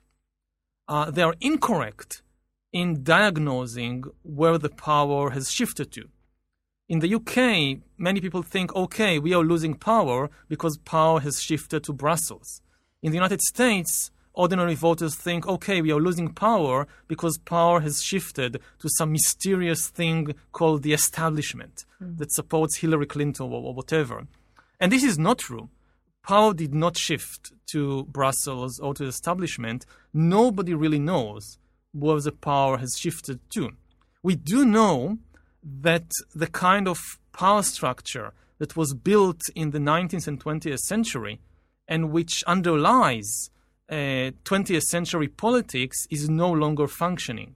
Uh, 0.87 1.09
they 1.09 1.21
are 1.21 1.35
incorrect 1.41 2.21
in 2.71 3.03
diagnosing 3.03 4.03
where 4.23 4.57
the 4.57 4.69
power 4.69 5.31
has 5.31 5.51
shifted 5.51 5.91
to. 5.91 6.09
In 6.87 6.99
the 6.99 7.13
UK, 7.13 7.81
many 7.97 8.19
people 8.19 8.41
think, 8.41 8.75
okay, 8.75 9.19
we 9.19 9.33
are 9.33 9.43
losing 9.43 9.75
power 9.75 10.29
because 10.47 10.77
power 10.79 11.19
has 11.19 11.41
shifted 11.41 11.83
to 11.83 11.93
Brussels. 11.93 12.61
In 13.03 13.11
the 13.11 13.17
United 13.17 13.41
States, 13.41 14.11
ordinary 14.39 14.73
voters 14.73 15.15
think, 15.15 15.45
okay, 15.45 15.81
we 15.81 15.91
are 15.91 15.99
losing 15.99 16.29
power 16.33 16.87
because 17.09 17.37
power 17.37 17.81
has 17.81 18.01
shifted 18.01 18.61
to 18.79 18.89
some 18.97 19.11
mysterious 19.11 19.89
thing 19.89 20.33
called 20.53 20.81
the 20.81 20.93
establishment 20.93 21.85
mm. 22.01 22.17
that 22.17 22.31
supports 22.31 22.77
Hillary 22.77 23.05
Clinton 23.05 23.47
or, 23.47 23.61
or 23.61 23.73
whatever. 23.73 24.27
And 24.79 24.93
this 24.93 25.03
is 25.03 25.19
not 25.19 25.39
true. 25.39 25.67
Power 26.23 26.53
did 26.53 26.73
not 26.73 26.95
shift 26.95 27.51
to 27.71 28.05
Brussels 28.05 28.79
or 28.79 28.93
to 28.93 29.03
the 29.03 29.09
establishment. 29.09 29.85
Nobody 30.13 30.73
really 30.73 30.99
knows 30.99 31.57
where 31.91 32.21
the 32.21 32.31
power 32.31 32.77
has 32.77 32.95
shifted 32.97 33.41
to. 33.55 33.71
We 34.23 34.35
do 34.35 34.63
know 34.63 35.17
that 35.63 36.11
the 36.33 36.47
kind 36.47 36.87
of 36.87 36.99
power 37.33 37.63
structure 37.63 38.31
that 38.59 38.77
was 38.77 38.93
built 38.93 39.41
in 39.53 39.71
the 39.71 39.79
19th 39.79 40.27
and 40.27 40.41
20th 40.41 40.79
century 40.79 41.41
and 41.89 42.11
which 42.11 42.43
underlies 42.45 43.49
uh, 43.89 44.31
20th 44.45 44.83
century 44.83 45.27
politics 45.27 46.05
is 46.09 46.29
no 46.29 46.51
longer 46.51 46.87
functioning. 46.87 47.55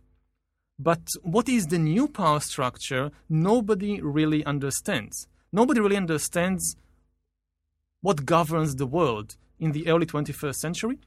But 0.79 1.07
what 1.21 1.47
is 1.47 1.67
the 1.67 1.77
new 1.77 2.07
power 2.07 2.39
structure? 2.39 3.11
Nobody 3.29 4.01
really 4.01 4.43
understands. 4.45 5.27
Nobody 5.51 5.79
really 5.79 5.97
understands 5.97 6.75
what 8.01 8.25
governs 8.25 8.75
the 8.75 8.87
world 8.87 9.37
in 9.59 9.71
the 9.71 9.87
early 9.87 10.05
21st 10.05 10.55
century, 10.55 10.99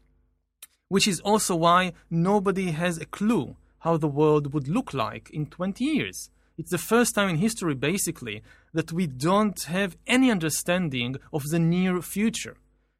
which 0.88 1.08
is 1.08 1.20
also 1.20 1.56
why 1.56 1.92
nobody 2.08 2.70
has 2.70 2.98
a 2.98 3.06
clue 3.06 3.56
how 3.80 3.96
the 3.96 4.08
world 4.08 4.52
would 4.52 4.68
look 4.68 4.94
like 4.94 5.28
in 5.30 5.46
20 5.46 5.84
years. 5.84 6.30
It's 6.58 6.70
the 6.70 6.78
first 6.78 7.14
time 7.14 7.28
in 7.28 7.36
history, 7.36 7.74
basically, 7.74 8.42
that 8.72 8.92
we 8.92 9.06
don't 9.06 9.60
have 9.64 9.96
any 10.06 10.30
understanding 10.30 11.16
of 11.32 11.42
the 11.50 11.58
near 11.58 12.00
future. 12.00 12.56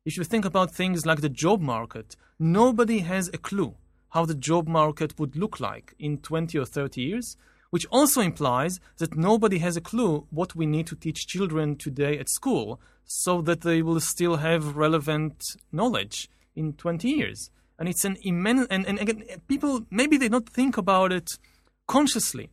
If 0.06 0.16
you 0.16 0.22
think 0.22 0.44
about 0.44 0.70
things 0.70 1.04
like 1.04 1.20
the 1.20 1.28
job 1.28 1.60
market, 1.60 2.14
nobody 2.38 3.00
has 3.00 3.28
a 3.34 3.38
clue 3.38 3.74
how 4.10 4.24
the 4.24 4.36
job 4.36 4.68
market 4.68 5.18
would 5.18 5.34
look 5.34 5.58
like 5.58 5.94
in 5.98 6.18
20 6.18 6.56
or 6.56 6.64
30 6.64 7.02
years, 7.02 7.36
which 7.70 7.86
also 7.86 8.20
implies 8.20 8.78
that 8.98 9.16
nobody 9.16 9.58
has 9.58 9.76
a 9.76 9.80
clue 9.80 10.24
what 10.30 10.54
we 10.54 10.64
need 10.64 10.86
to 10.86 10.94
teach 10.94 11.26
children 11.26 11.74
today 11.74 12.20
at 12.20 12.30
school 12.30 12.80
so 13.04 13.42
that 13.42 13.62
they 13.62 13.82
will 13.82 13.98
still 13.98 14.36
have 14.36 14.76
relevant 14.76 15.42
knowledge 15.72 16.30
in 16.54 16.74
20 16.74 17.08
years. 17.08 17.50
And 17.76 17.88
it's 17.88 18.04
an 18.04 18.16
immense, 18.22 18.68
and, 18.70 18.86
and 18.86 19.00
again, 19.00 19.24
people, 19.48 19.86
maybe 19.90 20.16
they 20.16 20.28
don't 20.28 20.48
think 20.48 20.76
about 20.76 21.10
it 21.10 21.32
consciously, 21.88 22.48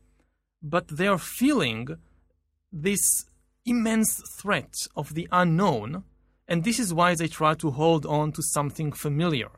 but 0.64 0.88
they 0.88 1.06
are 1.06 1.20
feeling 1.20 1.98
this 2.72 3.26
immense 3.64 4.24
threat 4.42 4.74
of 4.96 5.14
the 5.14 5.28
unknown, 5.32 6.04
and 6.48 6.64
this 6.64 6.80
is 6.80 6.94
why 6.94 7.16
they 7.16 7.28
try 7.28 7.54
to 7.56 7.72
hold 7.72 8.06
on 8.06 8.32
to 8.34 8.42
something 8.42 8.92
familiar, 8.92 9.50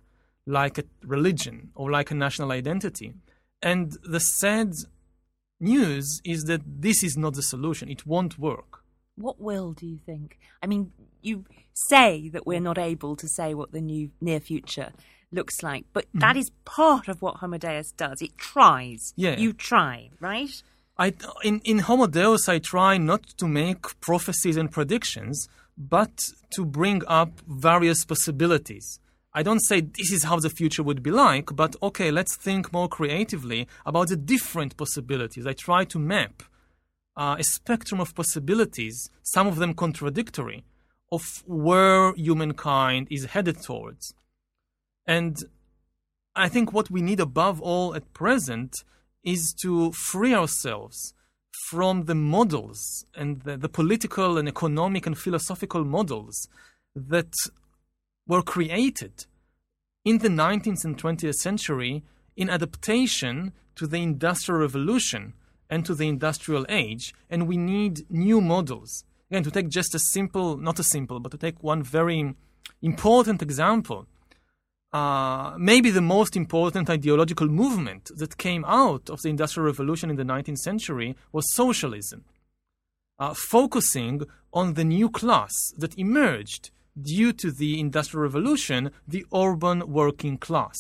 like 0.46 0.78
a 0.78 0.84
religion 1.04 1.72
or 1.76 1.90
like 1.92 2.12
a 2.12 2.16
national 2.16 2.52
identity. 2.52 3.14
And 3.62 3.98
the 4.04 4.20
sad 4.20 4.74
news 5.60 6.22
is 6.24 6.44
that 6.44 6.62
this 6.66 7.04
is 7.04 7.18
not 7.18 7.34
the 7.34 7.42
solution, 7.42 7.90
it 7.90 8.06
won't 8.06 8.38
work. 8.38 8.82
What 9.16 9.40
will 9.40 9.72
do 9.72 9.86
you 9.88 10.00
think? 10.06 10.38
I 10.62 10.68
mean, 10.68 10.92
you 11.22 11.46
say 11.74 12.30
that 12.30 12.46
we're 12.46 12.60
not 12.60 12.78
able 12.78 13.16
to 13.16 13.28
say 13.28 13.54
what 13.54 13.72
the 13.72 13.82
new 13.82 14.12
near 14.22 14.40
future 14.40 14.92
looks 15.32 15.64
like, 15.64 15.86
but 15.94 16.06
Mm-hmm. 16.10 16.20
that 16.20 16.38
is 16.38 16.52
part 16.66 17.08
of 17.08 17.22
what 17.22 17.38
Homo 17.38 17.58
Deus 17.58 17.92
does. 17.92 18.22
It 18.22 18.38
tries. 18.38 19.14
Yeah. 19.16 19.38
You 19.38 19.54
try, 19.54 20.10
right? 20.20 20.50
I, 20.98 21.14
in, 21.44 21.60
in 21.66 21.80
Homo 21.80 22.08
Deus, 22.08 22.48
I 22.48 22.60
try 22.60 22.98
not 22.98 23.24
to 23.38 23.48
make 23.48 24.00
prophecies 24.02 24.56
and 24.58 24.72
predictions, 24.72 25.48
but 25.78 26.18
to 26.52 26.66
bring 26.66 27.02
up 27.08 27.42
various 27.48 28.06
possibilities. 28.06 29.00
I 29.34 29.44
don't 29.44 29.60
say 29.60 29.82
this 29.82 30.12
is 30.12 30.24
how 30.24 30.40
the 30.40 30.50
future 30.50 30.84
would 30.84 31.04
be 31.04 31.12
like, 31.12 31.56
but 31.56 31.76
okay, 31.84 32.10
let's 32.10 32.38
think 32.38 32.72
more 32.72 32.88
creatively 32.88 33.68
about 33.86 34.08
the 34.08 34.16
different 34.16 34.78
possibilities. 34.78 35.46
I 35.46 35.54
try 35.54 35.84
to 35.86 36.00
map 36.00 36.44
uh, 37.18 37.36
a 37.38 37.44
spectrum 37.44 38.00
of 38.00 38.16
possibilities, 38.16 39.10
some 39.24 39.48
of 39.48 39.58
them 39.58 39.74
contradictory, 39.74 40.64
of 41.12 41.44
where 41.46 42.14
humankind 42.16 43.08
is 43.12 43.26
headed 43.26 43.62
towards. 43.62 44.14
And 45.06 45.38
I 46.36 46.50
think 46.50 46.74
what 46.74 46.90
we 46.90 47.02
need 47.02 47.20
above 47.20 47.62
all 47.62 47.96
at 47.96 48.14
present 48.14 48.84
is 49.24 49.54
to 49.62 49.92
free 49.92 50.34
ourselves 50.34 51.14
from 51.70 52.06
the 52.06 52.16
models 52.16 53.06
and 53.16 53.42
the, 53.42 53.58
the 53.58 53.70
political 53.70 54.38
and 54.38 54.48
economic 54.48 55.06
and 55.06 55.18
philosophical 55.18 55.84
models 55.84 56.48
that 56.96 57.34
were 58.28 58.42
created 58.42 59.26
in 60.04 60.20
the 60.20 60.30
19th 60.30 60.86
and 60.86 60.98
20th 60.98 61.36
century 61.36 62.04
in 62.36 62.50
adaptation 62.50 63.54
to 63.76 63.88
the 63.88 64.02
Industrial 64.02 64.62
Revolution 64.62 65.34
and 65.70 65.86
to 65.86 65.96
the 65.96 66.08
Industrial 66.08 66.66
Age, 66.70 67.14
and 67.30 67.48
we 67.48 67.58
need 67.58 68.06
new 68.10 68.40
models. 68.40 69.04
Again, 69.30 69.44
to 69.44 69.52
take 69.52 69.70
just 69.70 69.96
a 69.96 70.00
simple, 70.00 70.58
not 70.58 70.80
a 70.80 70.84
simple, 70.84 71.20
but 71.20 71.32
to 71.32 71.38
take 71.38 71.64
one 71.64 71.82
very 71.82 72.36
important 72.82 73.42
example, 73.42 74.08
uh, 74.96 75.54
maybe 75.58 75.90
the 75.92 76.10
most 76.18 76.38
important 76.38 76.90
ideological 76.90 77.50
movement 77.50 78.12
that 78.16 78.38
came 78.38 78.64
out 78.64 79.10
of 79.10 79.22
the 79.22 79.30
Industrial 79.30 79.66
Revolution 79.66 80.10
in 80.10 80.16
the 80.16 80.24
19th 80.24 80.60
century 80.60 81.18
was 81.34 81.54
socialism, 81.54 82.24
uh, 83.20 83.34
focusing 83.34 84.22
on 84.54 84.76
the 84.76 84.86
new 84.86 85.10
class 85.10 85.52
that 85.78 86.00
emerged 86.00 86.72
due 87.14 87.34
to 87.34 87.52
the 87.52 87.78
Industrial 87.78 88.24
Revolution, 88.24 88.90
the 89.06 89.26
urban 89.34 89.78
working 89.86 90.38
class. 90.38 90.78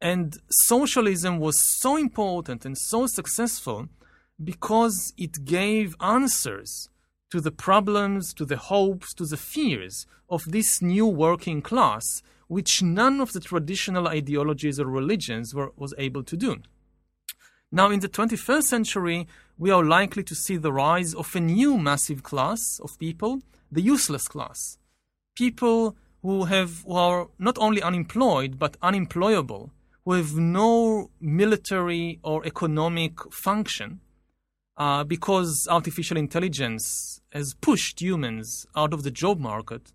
And 0.00 0.36
socialism 0.66 1.38
was 1.38 1.54
so 1.82 1.96
important 1.96 2.64
and 2.64 2.76
so 2.76 3.06
successful 3.06 3.88
because 4.42 5.12
it 5.16 5.44
gave 5.44 5.94
answers 6.00 6.88
to 7.30 7.40
the 7.40 7.52
problems, 7.52 8.34
to 8.34 8.44
the 8.44 8.56
hopes, 8.56 9.14
to 9.14 9.24
the 9.24 9.36
fears 9.36 10.04
of 10.28 10.42
this 10.46 10.82
new 10.82 11.06
working 11.06 11.62
class, 11.62 12.04
which 12.48 12.82
none 12.82 13.20
of 13.20 13.32
the 13.32 13.40
traditional 13.40 14.08
ideologies 14.08 14.78
or 14.78 14.86
religions 14.86 15.54
were, 15.54 15.72
was 15.76 15.94
able 15.98 16.22
to 16.24 16.36
do. 16.36 16.56
Now, 17.72 17.90
in 17.90 18.00
the 18.00 18.08
21st 18.08 18.62
century, 18.62 19.26
we 19.58 19.70
are 19.70 19.84
likely 19.84 20.22
to 20.24 20.34
see 20.34 20.56
the 20.56 20.72
rise 20.72 21.14
of 21.14 21.34
a 21.34 21.40
new 21.40 21.76
massive 21.76 22.22
class 22.22 22.78
of 22.80 22.98
people, 22.98 23.42
the 23.70 23.82
useless 23.82 24.28
class. 24.28 24.78
People 25.36 25.96
who 26.22 26.44
have 26.44 26.82
who 26.86 26.94
are 26.94 27.28
not 27.38 27.58
only 27.58 27.82
unemployed 27.82 28.58
but 28.58 28.76
unemployable, 28.80 29.72
who 30.04 30.12
have 30.12 30.36
no 30.36 31.10
military 31.20 32.20
or 32.22 32.46
economic 32.46 33.20
function, 33.32 34.00
uh, 34.76 35.04
because 35.04 35.66
artificial 35.70 36.16
intelligence 36.16 37.20
has 37.32 37.54
pushed 37.54 38.00
humans 38.00 38.66
out 38.76 38.92
of 38.92 39.02
the 39.02 39.10
job 39.10 39.38
market. 39.38 39.92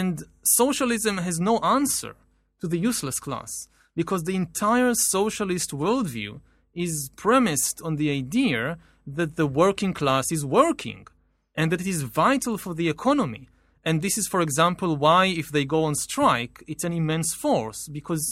And 0.00 0.24
socialism 0.42 1.18
has 1.18 1.38
no 1.38 1.58
answer 1.58 2.16
to 2.60 2.66
the 2.66 2.80
useless 2.90 3.18
class 3.20 3.68
because 3.94 4.24
the 4.24 4.34
entire 4.34 4.92
socialist 4.94 5.70
worldview 5.70 6.40
is 6.74 7.10
premised 7.14 7.80
on 7.86 7.94
the 7.94 8.10
idea 8.10 8.78
that 9.18 9.36
the 9.36 9.46
working 9.46 9.94
class 9.94 10.32
is 10.32 10.44
working 10.44 11.06
and 11.54 11.70
that 11.70 11.80
it 11.80 11.86
is 11.86 12.02
vital 12.24 12.58
for 12.58 12.74
the 12.74 12.88
economy. 12.88 13.48
And 13.84 14.02
this 14.02 14.18
is, 14.18 14.26
for 14.26 14.40
example, 14.40 14.96
why 14.96 15.26
if 15.26 15.50
they 15.52 15.64
go 15.64 15.84
on 15.84 15.94
strike, 15.94 16.64
it's 16.66 16.82
an 16.82 16.92
immense 16.92 17.32
force 17.32 17.86
because 17.98 18.24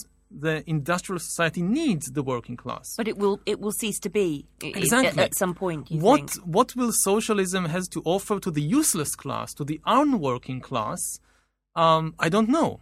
the 0.45 0.69
industrial 0.69 1.21
society 1.21 1.63
needs 1.63 2.07
the 2.11 2.25
working 2.25 2.57
class. 2.57 2.95
But 2.97 3.07
it 3.07 3.19
will 3.19 3.39
it 3.47 3.61
will 3.61 3.77
cease 3.83 4.01
to 4.01 4.11
be 4.11 4.47
Exactly. 4.63 5.23
at, 5.23 5.37
some 5.37 5.55
point. 5.55 5.93
You 5.93 6.01
what 6.01 6.31
think? 6.31 6.45
what 6.57 6.75
will 6.75 6.93
socialism 6.93 7.67
has 7.67 7.87
to 7.95 8.03
offer 8.05 8.41
to 8.41 8.51
the 8.51 8.63
useless 8.81 9.15
class, 9.15 9.55
to 9.55 9.65
the 9.65 9.81
unworking 9.87 10.61
class? 10.61 11.21
Um, 11.75 12.15
I 12.19 12.29
don't 12.29 12.49
know. 12.49 12.81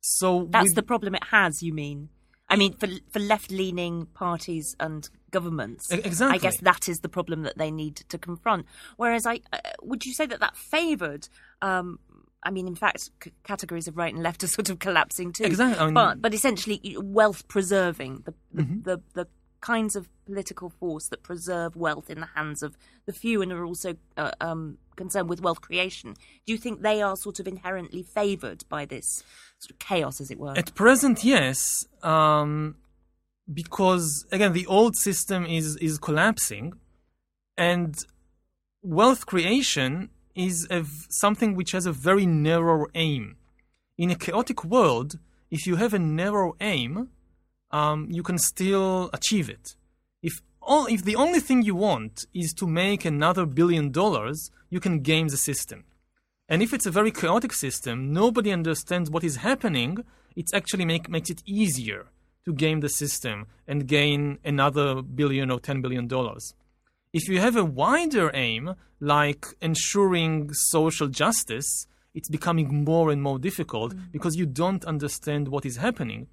So 0.00 0.48
That's 0.50 0.64
with- 0.70 0.74
the 0.74 0.82
problem 0.82 1.14
it 1.14 1.24
has. 1.30 1.62
You 1.62 1.72
mean? 1.72 2.08
I 2.48 2.56
mean, 2.56 2.74
for 2.76 2.88
for 3.10 3.18
left 3.18 3.50
leaning 3.50 4.06
parties 4.06 4.76
and 4.78 5.08
governments, 5.30 5.90
exactly. 5.90 6.36
I 6.38 6.38
guess 6.42 6.58
that 6.60 6.86
is 6.88 6.98
the 7.00 7.08
problem 7.08 7.42
that 7.44 7.56
they 7.56 7.70
need 7.70 7.96
to 8.08 8.18
confront. 8.18 8.66
Whereas, 8.98 9.24
I 9.26 9.40
uh, 9.52 9.58
would 9.82 10.04
you 10.04 10.12
say 10.12 10.26
that 10.26 10.40
that 10.40 10.56
favoured? 10.56 11.28
Um, 11.62 11.98
I 12.42 12.50
mean, 12.50 12.66
in 12.66 12.74
fact, 12.74 13.08
c- 13.22 13.32
categories 13.44 13.88
of 13.88 13.96
right 13.96 14.12
and 14.12 14.22
left 14.22 14.42
are 14.44 14.48
sort 14.48 14.68
of 14.68 14.78
collapsing 14.86 15.32
too. 15.32 15.44
Exactly, 15.44 15.78
I 15.80 15.84
mean- 15.86 15.94
but 15.94 16.20
but 16.20 16.34
essentially, 16.34 16.80
wealth 17.00 17.48
preserving 17.48 18.24
the 18.26 18.34
the, 18.52 18.62
Mm-hmm. 18.64 18.82
the 18.82 19.00
the 19.14 19.26
kinds 19.62 19.96
of 19.96 20.08
political 20.26 20.68
force 20.68 21.08
that 21.08 21.22
preserve 21.22 21.74
wealth 21.74 22.10
in 22.10 22.20
the 22.20 22.28
hands 22.34 22.62
of 22.62 22.76
the 23.06 23.12
few 23.12 23.40
and 23.40 23.50
are 23.50 23.64
also 23.64 23.94
uh, 24.18 24.32
um, 24.40 24.76
concerned 24.96 25.28
with 25.30 25.40
wealth 25.40 25.62
creation. 25.62 26.14
Do 26.44 26.52
you 26.52 26.58
think 26.58 26.82
they 26.82 27.00
are 27.00 27.16
sort 27.16 27.40
of 27.40 27.48
inherently 27.48 28.02
favoured 28.02 28.64
by 28.68 28.84
this 28.84 29.24
sort 29.58 29.70
of 29.70 29.78
chaos, 29.78 30.20
as 30.20 30.30
it 30.30 30.38
were? 30.38 30.56
At 30.56 30.74
present, 30.74 31.24
yes, 31.24 31.86
um, 32.02 32.76
because 33.50 34.26
again, 34.30 34.52
the 34.52 34.66
old 34.66 34.96
system 34.96 35.46
is 35.46 35.76
is 35.76 35.98
collapsing, 35.98 36.74
and 37.56 37.96
wealth 38.82 39.24
creation 39.26 40.10
is 40.34 40.66
a 40.70 40.84
something 41.08 41.54
which 41.54 41.72
has 41.72 41.86
a 41.86 41.92
very 41.92 42.26
narrow 42.26 42.86
aim. 42.94 43.36
In 43.96 44.10
a 44.10 44.16
chaotic 44.16 44.64
world, 44.64 45.18
if 45.50 45.66
you 45.66 45.76
have 45.76 45.94
a 45.94 45.98
narrow 45.98 46.54
aim, 46.60 47.10
um, 47.72 48.08
you 48.10 48.22
can 48.22 48.38
still 48.38 49.10
achieve 49.12 49.48
it. 49.48 49.74
If 50.22 50.40
all, 50.60 50.86
if 50.86 51.04
the 51.04 51.16
only 51.16 51.40
thing 51.40 51.62
you 51.62 51.74
want 51.74 52.24
is 52.32 52.52
to 52.54 52.66
make 52.66 53.04
another 53.04 53.46
billion 53.46 53.90
dollars, 53.90 54.50
you 54.70 54.80
can 54.80 55.00
game 55.00 55.28
the 55.28 55.36
system. 55.36 55.84
And 56.48 56.62
if 56.62 56.72
it's 56.72 56.86
a 56.86 56.90
very 56.90 57.10
chaotic 57.10 57.52
system, 57.52 58.12
nobody 58.12 58.52
understands 58.52 59.10
what 59.10 59.24
is 59.24 59.36
happening, 59.36 60.04
it 60.36 60.46
actually 60.54 60.84
make, 60.84 61.08
makes 61.08 61.30
it 61.30 61.42
easier 61.46 62.06
to 62.44 62.52
game 62.52 62.80
the 62.80 62.88
system 62.88 63.46
and 63.66 63.86
gain 63.86 64.38
another 64.44 65.02
billion 65.02 65.50
or 65.50 65.60
10 65.60 65.80
billion 65.80 66.06
dollars. 66.08 66.54
If 67.12 67.28
you 67.28 67.40
have 67.40 67.56
a 67.56 67.64
wider 67.64 68.30
aim, 68.34 68.74
like 69.00 69.46
ensuring 69.60 70.52
social 70.52 71.08
justice, 71.08 71.86
it's 72.14 72.28
becoming 72.28 72.84
more 72.84 73.10
and 73.10 73.22
more 73.22 73.38
difficult 73.38 73.94
because 74.10 74.36
you 74.36 74.46
don't 74.46 74.84
understand 74.84 75.48
what 75.48 75.66
is 75.66 75.76
happening. 75.76 76.28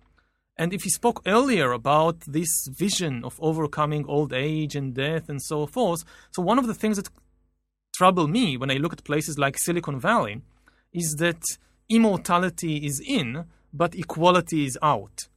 And 0.60 0.74
if 0.74 0.84
you 0.84 0.91
spoke 0.91 1.22
earlier 1.26 1.72
about 1.72 2.20
this 2.28 2.68
vision 2.68 3.24
of 3.24 3.39
overcoming 3.39 4.05
old 4.05 4.34
age 4.34 4.76
and 4.76 4.93
death 4.93 5.30
and 5.30 5.41
so 5.41 5.66
forth, 5.66 6.03
so 6.32 6.41
one 6.41 6.60
of 6.60 6.68
the 6.68 6.74
things 6.74 6.97
that 6.97 7.07
trouble 7.95 8.28
me 8.28 8.57
when 8.57 8.70
I 8.70 8.74
look 8.74 8.91
at 8.91 9.05
places 9.05 9.39
like 9.39 9.57
Silicon 9.57 10.01
Valley 10.01 10.41
is 10.91 11.16
that 11.20 11.41
immortality 11.88 12.86
is 12.86 13.01
in, 13.07 13.45
but 13.72 13.95
equality 13.95 14.66
is 14.66 14.78
out. 14.84 15.30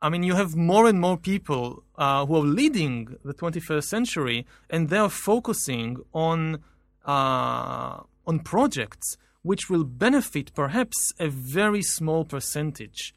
I 0.00 0.08
mean, 0.08 0.22
you 0.22 0.34
have 0.34 0.56
more 0.56 0.88
and 0.88 0.98
more 1.02 1.18
people 1.18 1.84
uh, 1.98 2.24
who 2.24 2.36
are 2.36 2.52
leading 2.60 3.18
the 3.26 3.34
21st 3.34 3.84
century, 3.84 4.46
and 4.70 4.88
they 4.88 4.96
are 4.96 5.10
focusing 5.10 5.98
on 6.14 6.62
uh, 7.04 8.00
on 8.26 8.40
projects 8.40 9.18
which 9.42 9.68
will 9.68 9.84
benefit 9.84 10.54
perhaps 10.54 11.12
a 11.20 11.28
very 11.28 11.82
small 11.82 12.24
percentage 12.24 13.14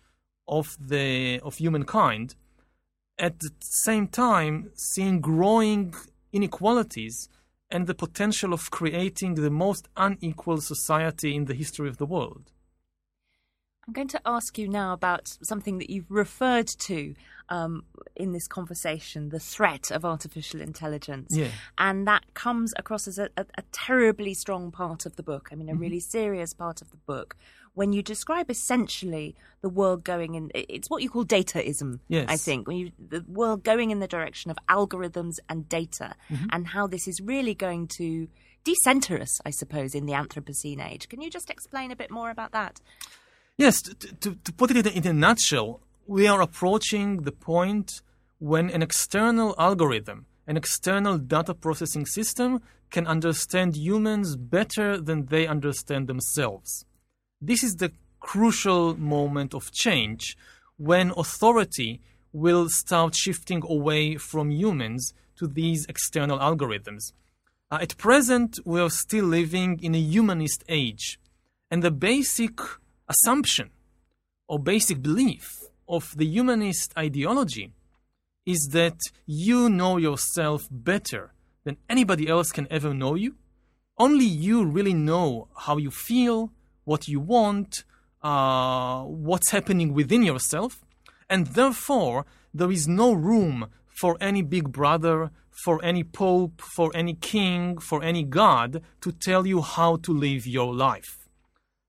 of 0.49 0.75
the 0.79 1.39
of 1.41 1.57
humankind. 1.57 2.35
At 3.17 3.39
the 3.39 3.51
same 3.61 4.07
time, 4.07 4.71
seeing 4.75 5.21
growing 5.21 5.93
inequalities 6.33 7.29
and 7.71 7.85
the 7.85 7.93
potential 7.93 8.53
of 8.53 8.71
creating 8.71 9.35
the 9.35 9.51
most 9.51 9.87
unequal 9.95 10.59
society 10.61 11.35
in 11.35 11.45
the 11.45 11.53
history 11.53 11.87
of 11.87 11.97
the 11.97 12.05
world. 12.05 12.51
I'm 13.87 13.93
going 13.93 14.07
to 14.09 14.21
ask 14.25 14.57
you 14.57 14.67
now 14.67 14.93
about 14.93 15.37
something 15.41 15.79
that 15.79 15.89
you've 15.89 16.11
referred 16.11 16.67
to 16.67 17.15
um, 17.49 17.85
in 18.15 18.33
this 18.33 18.47
conversation 18.47 19.29
the 19.29 19.39
threat 19.39 19.89
of 19.89 20.05
artificial 20.05 20.61
intelligence. 20.61 21.35
Yeah. 21.35 21.47
And 21.77 22.07
that 22.07 22.23
comes 22.35 22.71
across 22.77 23.07
as 23.07 23.17
a, 23.17 23.29
a, 23.35 23.45
a 23.57 23.63
terribly 23.71 24.35
strong 24.35 24.71
part 24.71 25.07
of 25.07 25.15
the 25.15 25.23
book. 25.23 25.49
I 25.51 25.55
mean, 25.55 25.69
a 25.69 25.75
really 25.75 25.99
serious 25.99 26.53
part 26.53 26.83
of 26.83 26.91
the 26.91 26.97
book. 26.97 27.35
When 27.73 27.93
you 27.93 28.01
describe 28.01 28.49
essentially 28.49 29.35
the 29.61 29.69
world 29.69 30.03
going 30.03 30.35
in, 30.35 30.51
it's 30.53 30.89
what 30.89 31.01
you 31.01 31.09
call 31.09 31.25
dataism, 31.25 31.99
Yes. 32.07 32.25
I 32.27 32.37
think. 32.37 32.67
When 32.67 32.77
you, 32.77 32.91
the 32.97 33.23
world 33.27 33.63
going 33.63 33.91
in 33.91 33.99
the 33.99 34.07
direction 34.07 34.51
of 34.51 34.57
algorithms 34.67 35.35
and 35.47 35.67
data, 35.69 36.15
mm-hmm. 36.29 36.47
and 36.51 36.67
how 36.67 36.87
this 36.87 37.07
is 37.07 37.21
really 37.21 37.53
going 37.53 37.87
to 37.97 38.27
decenter 38.63 39.19
us, 39.19 39.39
I 39.45 39.51
suppose, 39.51 39.95
in 39.95 40.05
the 40.05 40.13
Anthropocene 40.13 40.85
age. 40.85 41.09
Can 41.09 41.21
you 41.21 41.29
just 41.29 41.49
explain 41.49 41.91
a 41.91 41.95
bit 41.95 42.11
more 42.11 42.29
about 42.29 42.51
that? 42.51 42.81
Yes, 43.57 43.81
to, 43.81 43.93
to, 43.95 44.35
to 44.35 44.53
put 44.53 44.71
it 44.71 44.87
in 44.87 45.07
a 45.07 45.13
nutshell, 45.13 45.81
we 46.07 46.27
are 46.27 46.41
approaching 46.41 47.23
the 47.23 47.31
point 47.31 48.01
when 48.39 48.69
an 48.69 48.81
external 48.81 49.53
algorithm, 49.57 50.25
an 50.47 50.57
external 50.57 51.17
data 51.17 51.53
processing 51.53 52.05
system, 52.05 52.61
can 52.89 53.05
understand 53.05 53.75
humans 53.75 54.35
better 54.35 54.99
than 54.99 55.25
they 55.25 55.45
understand 55.45 56.07
themselves. 56.07 56.85
This 57.41 57.63
is 57.63 57.77
the 57.77 57.93
crucial 58.19 58.97
moment 58.97 59.53
of 59.53 59.71
change 59.71 60.37
when 60.75 61.13
authority 61.15 62.01
will 62.33 62.67
start 62.69 63.15
shifting 63.15 63.63
away 63.65 64.17
from 64.17 64.51
humans 64.51 65.13
to 65.37 65.47
these 65.47 65.85
external 65.85 66.37
algorithms. 66.37 67.13
Uh, 67.71 67.79
at 67.81 67.97
present, 67.97 68.59
we 68.65 68.81
are 68.81 68.89
still 68.89 69.23
living 69.23 69.79
in 69.81 69.95
a 69.95 69.99
humanist 69.99 70.65
age, 70.67 71.17
and 71.71 71.81
the 71.81 71.91
basic 71.91 72.59
assumption 73.07 73.69
or 74.49 74.59
basic 74.59 75.01
belief 75.01 75.63
of 75.87 76.13
the 76.17 76.25
humanist 76.25 76.93
ideology 76.97 77.71
is 78.45 78.69
that 78.73 78.99
you 79.25 79.69
know 79.69 79.95
yourself 79.95 80.67
better 80.69 81.33
than 81.63 81.77
anybody 81.89 82.27
else 82.27 82.51
can 82.51 82.67
ever 82.69 82.93
know 82.93 83.15
you. 83.15 83.35
Only 83.97 84.25
you 84.25 84.65
really 84.65 84.93
know 84.93 85.47
how 85.55 85.77
you 85.77 85.91
feel, 85.91 86.51
what 86.83 87.07
you 87.07 87.19
want, 87.19 87.83
uh, 88.21 89.01
what's 89.03 89.51
happening 89.51 89.93
within 89.93 90.23
yourself, 90.23 90.83
and 91.29 91.47
therefore 91.47 92.25
there 92.53 92.71
is 92.71 92.87
no 92.87 93.13
room 93.13 93.67
for 93.99 94.17
any 94.21 94.41
big 94.41 94.71
brother, 94.71 95.31
for 95.63 95.83
any 95.83 96.03
pope, 96.03 96.61
for 96.61 96.91
any 96.95 97.13
king, 97.13 97.77
for 97.77 98.01
any 98.03 98.23
god 98.23 98.81
to 99.01 99.11
tell 99.11 99.45
you 99.45 99.61
how 99.61 99.97
to 99.97 100.11
live 100.13 100.47
your 100.47 100.73
life. 100.73 101.19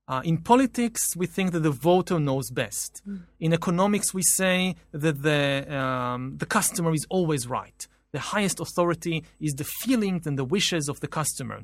Uh, 0.09 0.21
in 0.25 0.39
politics, 0.39 1.15
we 1.17 1.25
think 1.25 1.53
that 1.53 1.61
the 1.61 1.71
voter 1.71 2.19
knows 2.19 2.51
best. 2.51 3.01
Mm. 3.09 3.21
In 3.39 3.53
economics, 3.53 4.13
we 4.13 4.23
say 4.23 4.75
that 4.91 5.23
the, 5.23 5.73
um, 5.73 6.37
the 6.39 6.47
customer 6.47 6.93
is 6.93 7.07
always 7.09 7.47
right. 7.47 7.87
The 8.11 8.19
highest 8.19 8.59
authority 8.59 9.23
is 9.41 9.53
the 9.53 9.69
feelings 9.83 10.27
and 10.27 10.37
the 10.37 10.45
wishes 10.45 10.89
of 10.89 10.99
the 10.99 11.07
customer. 11.07 11.63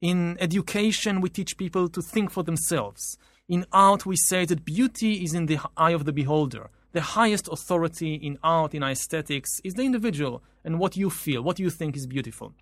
In 0.00 0.38
education, 0.40 1.20
we 1.20 1.28
teach 1.28 1.58
people 1.58 1.86
to 1.90 2.00
think 2.00 2.30
for 2.30 2.42
themselves. 2.42 3.18
In 3.50 3.66
art, 3.70 4.06
we 4.06 4.16
say 4.16 4.46
that 4.46 4.64
beauty 4.64 5.22
is 5.22 5.34
in 5.34 5.44
the 5.44 5.58
eye 5.76 5.90
of 5.90 6.06
the 6.06 6.12
beholder. 6.12 6.70
The 6.92 7.02
highest 7.02 7.48
authority 7.52 8.14
in 8.14 8.38
art, 8.42 8.72
in 8.72 8.82
aesthetics, 8.82 9.60
is 9.62 9.74
the 9.74 9.82
individual 9.82 10.42
and 10.64 10.78
what 10.78 10.96
you 10.96 11.10
feel, 11.10 11.42
what 11.42 11.58
you 11.58 11.68
think 11.68 11.96
is 11.96 12.06
beautiful. 12.06 12.54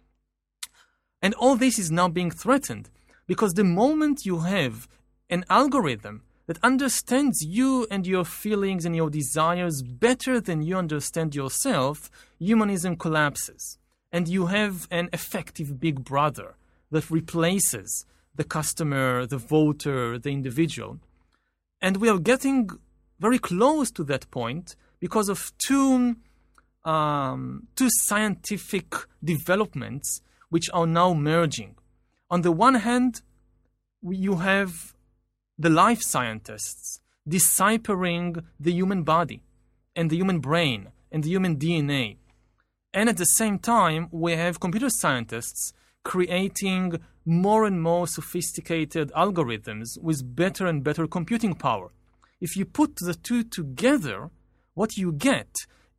And 1.22 1.32
all 1.34 1.55
this 1.55 1.78
is 1.78 1.93
now 1.93 2.09
being 2.09 2.32
threatened 2.32 2.91
because 3.28 3.55
the 3.55 3.62
moment 3.62 4.26
you 4.26 4.41
have 4.41 4.89
an 5.30 5.45
algorithm 5.49 6.22
that 6.47 6.59
understands 6.64 7.45
you 7.45 7.86
and 7.89 8.05
your 8.05 8.24
feelings 8.24 8.84
and 8.84 8.97
your 8.97 9.11
desires 9.11 9.82
better 9.82 10.41
than 10.41 10.62
you 10.62 10.76
understand 10.76 11.36
yourself, 11.36 12.11
humanism 12.41 12.97
collapses. 12.97 13.78
And 14.11 14.26
you 14.26 14.47
have 14.47 14.89
an 14.91 15.09
effective 15.12 15.78
big 15.78 16.03
brother 16.03 16.57
that 16.91 17.11
replaces 17.11 18.07
the 18.34 18.45
customer, 18.45 19.26
the 19.26 19.39
voter, 19.39 20.18
the 20.18 20.30
individual. 20.30 20.99
And 21.80 21.99
we 21.99 22.09
are 22.09 22.18
getting 22.18 22.70
very 23.18 23.39
close 23.39 23.91
to 23.93 24.05
that 24.05 24.30
point 24.30 24.76
because 25.01 25.28
of 25.28 25.53
two, 25.59 26.16
um, 26.84 27.66
two 27.76 27.89
scientific 27.91 28.95
developments 29.22 30.20
which 30.51 30.70
are 30.72 30.86
now 30.86 31.14
merging. 31.14 31.76
On 32.30 32.43
the 32.43 32.53
one 32.53 32.76
hand, 32.76 33.22
you 34.03 34.36
have 34.36 34.95
the 35.59 35.70
life 35.70 36.03
scientists 36.03 37.01
deciphering 37.26 38.36
the 38.59 38.72
human 38.72 39.03
body 39.03 39.43
and 39.95 40.11
the 40.11 40.16
human 40.16 40.39
brain 40.39 40.89
and 41.11 41.24
the 41.24 41.30
human 41.30 41.57
DNA. 41.57 42.16
And 42.95 43.09
at 43.09 43.16
the 43.16 43.24
same 43.24 43.59
time, 43.59 44.09
we 44.11 44.32
have 44.32 44.61
computer 44.61 44.89
scientists 44.89 45.72
creating 46.05 46.99
more 47.25 47.65
and 47.65 47.83
more 47.83 48.07
sophisticated 48.07 49.13
algorithms 49.13 50.01
with 50.01 50.35
better 50.35 50.67
and 50.67 50.83
better 50.83 51.07
computing 51.07 51.55
power. 51.55 51.91
If 52.41 52.57
you 52.57 52.65
put 52.65 52.97
the 52.97 53.15
two 53.15 53.43
together, 53.43 54.31
what 54.75 54.97
you 54.97 55.13
get 55.13 55.49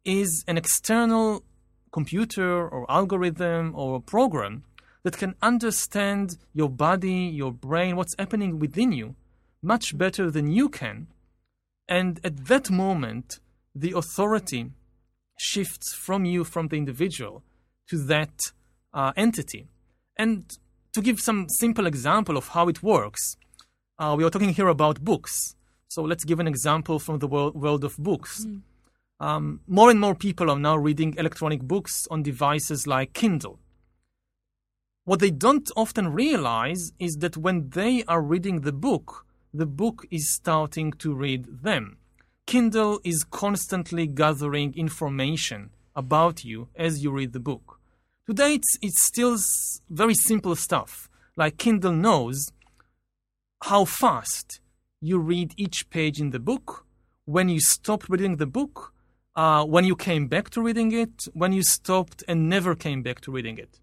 is 0.06 0.44
an 0.48 0.58
external 0.58 1.44
computer 1.92 2.68
or 2.68 2.90
algorithm 2.90 3.74
or 3.76 4.02
program 4.02 4.64
that 5.04 5.18
can 5.18 5.36
understand 5.42 6.38
your 6.54 6.70
body, 6.70 7.30
your 7.42 7.52
brain, 7.52 7.96
what's 7.96 8.16
happening 8.18 8.60
within 8.60 8.92
you 8.92 9.16
much 9.62 9.98
better 9.98 10.32
than 10.32 10.52
you 10.52 10.70
can. 10.70 11.08
And 11.88 12.20
at 12.24 12.46
that 12.48 12.70
moment, 12.70 13.40
the 13.76 13.92
authority 13.92 14.72
shifts 15.38 15.94
from 15.94 16.26
you, 16.26 16.44
from 16.44 16.68
the 16.68 16.78
individual, 16.78 17.44
to 17.90 17.98
that 18.06 18.32
uh, 18.94 19.12
entity. 19.16 19.68
And 20.20 20.58
to 20.92 21.02
give 21.02 21.22
some 21.22 21.48
simple 21.48 21.88
example 21.88 22.36
of 22.36 22.50
how 22.50 22.68
it 22.68 22.84
works, 22.84 23.38
uh, 23.98 24.16
we 24.18 24.26
are 24.26 24.30
talking 24.30 24.54
here 24.54 24.68
about 24.68 25.04
books. 25.04 25.56
So 25.88 26.04
let's 26.04 26.26
give 26.26 26.42
an 26.42 26.48
example 26.48 27.00
from 27.00 27.20
the 27.20 27.28
world, 27.28 27.56
world 27.56 27.86
of 27.86 27.98
books. 27.98 28.46
Mm. 28.46 28.62
Um, 29.22 29.62
more 29.66 29.90
and 29.90 30.00
more 30.00 30.16
people 30.16 30.52
are 30.52 30.60
now 30.60 30.76
reading 30.76 31.16
electronic 31.18 31.62
books 31.62 32.06
on 32.12 32.22
devices 32.22 32.86
like 32.86 33.14
Kindle. 33.14 33.60
What 35.06 35.22
they 35.22 35.32
don't 35.32 35.72
often 35.78 36.10
realize 36.10 36.92
is 37.00 37.16
that 37.20 37.38
when 37.38 37.70
they 37.70 38.04
are 38.04 38.22
reading 38.22 38.62
the 38.62 38.74
book, 38.74 39.26
the 39.54 39.66
book 39.66 40.06
is 40.12 40.34
starting 40.34 40.92
to 40.94 41.14
read 41.14 41.64
them. 41.64 41.98
Kindle 42.46 43.00
is 43.06 43.24
constantly 43.24 44.06
gathering 44.06 44.74
information 44.76 45.70
about 45.96 46.44
you 46.44 46.68
as 46.76 47.04
you 47.04 47.12
read 47.12 47.32
the 47.32 47.40
book. 47.40 47.79
Today, 48.30 48.54
it's, 48.54 48.78
it's 48.84 49.02
still 49.02 49.40
very 49.90 50.14
simple 50.14 50.56
stuff, 50.56 51.10
like 51.36 51.58
Kindle 51.58 51.94
knows 51.94 52.52
how 53.64 53.86
fast 53.86 54.62
you 55.02 55.18
read 55.18 55.56
each 55.58 55.90
page 55.90 56.22
in 56.22 56.30
the 56.30 56.38
book, 56.38 56.86
when 57.26 57.50
you 57.50 57.60
stopped 57.60 58.08
reading 58.08 58.36
the 58.36 58.46
book, 58.46 58.94
uh, 59.36 59.66
when 59.66 59.84
you 59.84 59.96
came 59.96 60.28
back 60.28 60.52
to 60.52 60.62
reading 60.62 60.92
it, 60.92 61.28
when 61.34 61.54
you 61.54 61.64
stopped 61.64 62.24
and 62.28 62.48
never 62.48 62.76
came 62.76 63.02
back 63.02 63.20
to 63.22 63.32
reading 63.32 63.58
it. 63.58 63.80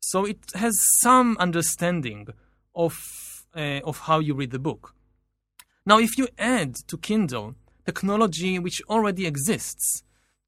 So 0.00 0.24
it 0.24 0.38
has 0.54 0.74
some 1.02 1.36
understanding 1.38 2.28
of 2.74 2.96
uh, 3.54 3.80
of 3.84 3.98
how 3.98 4.18
you 4.18 4.32
read 4.32 4.52
the 4.52 4.58
book. 4.58 4.94
Now, 5.84 5.98
if 5.98 6.16
you 6.16 6.28
add 6.38 6.76
to 6.86 6.96
Kindle 6.96 7.54
technology 7.84 8.58
which 8.58 8.80
already 8.88 9.26
exists 9.26 10.02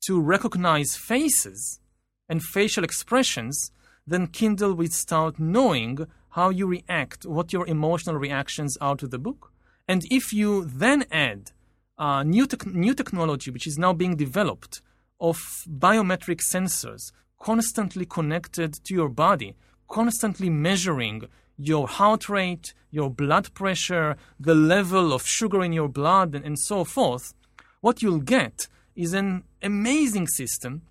to 0.07 0.19
recognize 0.19 0.97
faces 0.97 1.81
and 2.29 2.43
facial 2.43 2.85
expressions, 2.85 3.71
then 4.07 4.27
Kindle 4.27 4.77
start 4.89 5.39
knowing 5.39 6.07
how 6.31 6.51
you 6.51 6.67
react, 6.67 7.25
what 7.25 7.53
your 7.53 7.67
emotional 7.67 8.17
reactions 8.17 8.77
are 8.81 8.97
to 8.97 9.09
the 9.09 9.19
book. 9.19 9.53
And 9.89 10.05
if 10.11 10.33
you 10.33 10.65
then 10.65 11.05
add 11.11 11.53
uh, 11.99 12.23
new, 12.23 12.47
te- 12.47 12.71
new 12.71 12.95
technology 12.95 13.51
which 13.51 13.67
is 13.67 13.79
now 13.79 13.93
being 13.93 14.17
developed 14.17 14.83
of 15.21 15.39
biometric 15.67 16.41
sensors 16.53 17.13
constantly 17.39 18.05
connected 18.05 18.75
to 18.85 18.95
your 18.95 19.09
body, 19.09 19.55
constantly 19.89 20.51
measuring 20.51 21.23
your 21.57 21.89
heart 21.89 22.29
rate, 22.29 22.75
your 22.91 23.11
blood 23.11 23.53
pressure, 23.55 24.17
the 24.39 24.55
level 24.55 25.13
of 25.13 25.27
sugar 25.27 25.63
in 25.63 25.73
your 25.73 25.89
blood, 25.89 26.35
and, 26.35 26.45
and 26.45 26.59
so 26.59 26.85
forth, 26.85 27.33
what 27.81 28.03
you'll 28.03 28.21
get 28.21 28.69
is 28.95 29.15
an 29.15 29.45
amazing 29.63 30.27
system 30.27 30.83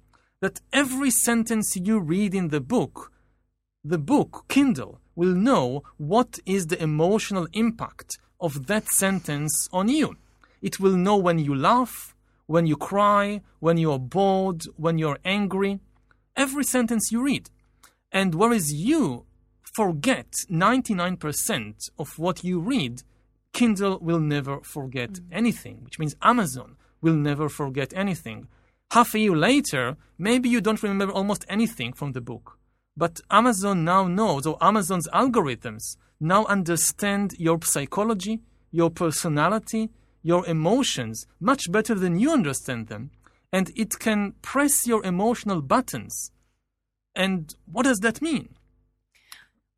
that 0.46 0.62
every 0.72 1.10
sentence 1.10 1.76
you 1.76 2.00
read 2.00 2.36
in 2.36 2.50
the 2.50 2.62
book, 2.62 3.12
the 3.84 3.98
book, 3.98 4.46
Kindle, 4.48 5.00
will 5.16 5.34
know 5.34 5.82
what 5.98 6.38
is 6.46 6.68
the 6.68 6.80
emotional 6.80 7.48
impact 7.54 8.20
of 8.40 8.68
that 8.68 8.88
sentence 8.90 9.68
on 9.74 9.90
you. 9.90 10.16
It 10.62 10.80
will 10.80 10.98
know 11.06 11.18
when 11.18 11.40
you 11.40 11.56
laugh, 11.56 12.14
when 12.46 12.68
you 12.68 12.78
cry, 12.78 13.42
when 13.60 13.78
you're 13.78 13.98
bored, 13.98 14.62
when 14.78 15.00
you're 15.00 15.18
angry, 15.26 15.80
every 16.38 16.64
sentence 16.64 17.12
you 17.12 17.24
read. 17.24 17.50
And 18.12 18.36
whereas 18.36 18.72
you 18.72 19.26
forget 19.64 20.32
99% 20.52 21.90
of 21.98 22.20
what 22.20 22.44
you 22.44 22.60
read, 22.60 23.02
Kindle 23.52 23.98
will 24.00 24.20
never 24.20 24.60
forget 24.62 25.14
mm. 25.14 25.24
anything, 25.32 25.80
which 25.84 25.98
means 25.98 26.16
Amazon 26.22 26.76
will 27.02 27.16
never 27.16 27.50
forget 27.50 27.94
anything. 27.96 28.48
Half 28.92 29.14
a 29.14 29.20
year 29.20 29.36
later, 29.36 29.98
maybe 30.18 30.50
you 30.50 30.62
don't 30.62 30.82
remember 30.82 31.14
almost 31.14 31.46
anything 31.50 31.94
from 31.94 32.14
the 32.14 32.22
book. 32.22 32.58
But 32.98 33.20
Amazon 33.30 33.84
now 33.84 34.08
knows, 34.08 34.46
or 34.46 34.58
Amazon's 34.62 35.08
algorithms 35.10 35.98
now 36.20 36.46
understand 36.46 37.34
your 37.38 37.60
psychology, 37.62 38.40
your 38.72 38.90
personality, 38.90 39.90
your 40.22 40.46
emotions 40.48 41.28
much 41.40 41.72
better 41.72 41.94
than 41.94 42.20
you 42.20 42.32
understand 42.32 42.88
them. 42.88 43.12
And 43.52 43.72
it 43.76 44.00
can 44.00 44.34
press 44.42 44.88
your 44.88 45.04
emotional 45.06 45.62
buttons. 45.62 46.32
And 47.16 47.54
what 47.66 47.84
does 47.84 48.00
that 48.00 48.22
mean? 48.22 48.50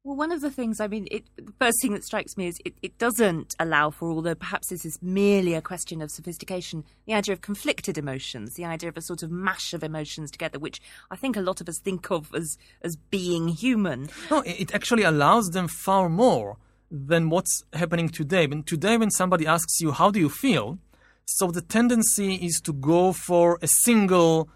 Well, 0.07 0.15
one 0.15 0.31
of 0.31 0.39
the 0.39 0.49
things, 0.49 0.79
I 0.79 0.87
mean, 0.87 1.05
it, 1.11 1.25
the 1.35 1.51
first 1.59 1.81
thing 1.81 1.91
that 1.91 2.01
strikes 2.01 2.37
me 2.37 2.47
is 2.47 2.57
it, 2.63 2.75
it 2.81 2.97
doesn't 2.97 3.57
allow 3.59 3.89
for, 3.89 4.09
although 4.09 4.35
perhaps 4.35 4.69
this 4.69 4.85
is 4.85 4.97
merely 5.01 5.53
a 5.53 5.61
question 5.61 6.01
of 6.01 6.09
sophistication, 6.11 6.85
the 7.05 7.13
idea 7.13 7.33
of 7.33 7.41
conflicted 7.41 7.97
emotions, 7.97 8.53
the 8.53 8.63
idea 8.63 8.87
of 8.87 8.95
a 8.95 9.01
sort 9.01 9.21
of 9.21 9.31
mash 9.31 9.73
of 9.73 9.83
emotions 9.83 10.31
together, 10.31 10.59
which 10.59 10.79
I 11.11 11.17
think 11.17 11.35
a 11.35 11.41
lot 11.41 11.59
of 11.59 11.67
us 11.67 11.77
think 11.83 12.09
of 12.09 12.33
as, 12.33 12.57
as 12.83 12.95
being 12.95 13.49
human. 13.49 14.07
No, 14.31 14.43
it 14.45 14.73
actually 14.73 15.03
allows 15.03 15.49
them 15.49 15.67
far 15.67 16.07
more 16.07 16.55
than 16.89 17.29
what's 17.29 17.63
happening 17.73 18.07
today. 18.07 18.47
When 18.47 18.63
today, 18.63 18.95
when 18.95 19.11
somebody 19.11 19.45
asks 19.45 19.81
you, 19.81 19.91
how 19.91 20.09
do 20.09 20.21
you 20.21 20.29
feel? 20.29 20.79
So 21.25 21.51
the 21.51 21.59
tendency 21.59 22.35
is 22.35 22.61
to 22.61 22.71
go 22.71 23.11
for 23.11 23.59
a 23.61 23.67
single 23.67 24.47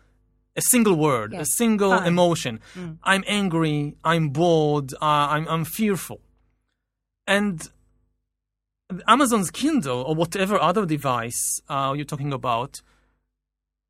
a 0.55 0.61
single 0.61 0.95
word, 0.95 1.33
a 1.33 1.45
single 1.45 1.93
emotion. 1.93 2.59
I'm 3.03 3.23
angry, 3.27 3.95
I'm 4.03 4.29
bored, 4.29 4.93
uh, 4.93 4.97
I'm, 5.01 5.47
I'm 5.47 5.65
fearful. 5.65 6.19
And 7.27 7.69
Amazon's 9.07 9.51
Kindle 9.51 10.01
or 10.01 10.15
whatever 10.15 10.59
other 10.59 10.85
device 10.85 11.61
uh, 11.69 11.93
you're 11.95 12.05
talking 12.05 12.33
about, 12.33 12.81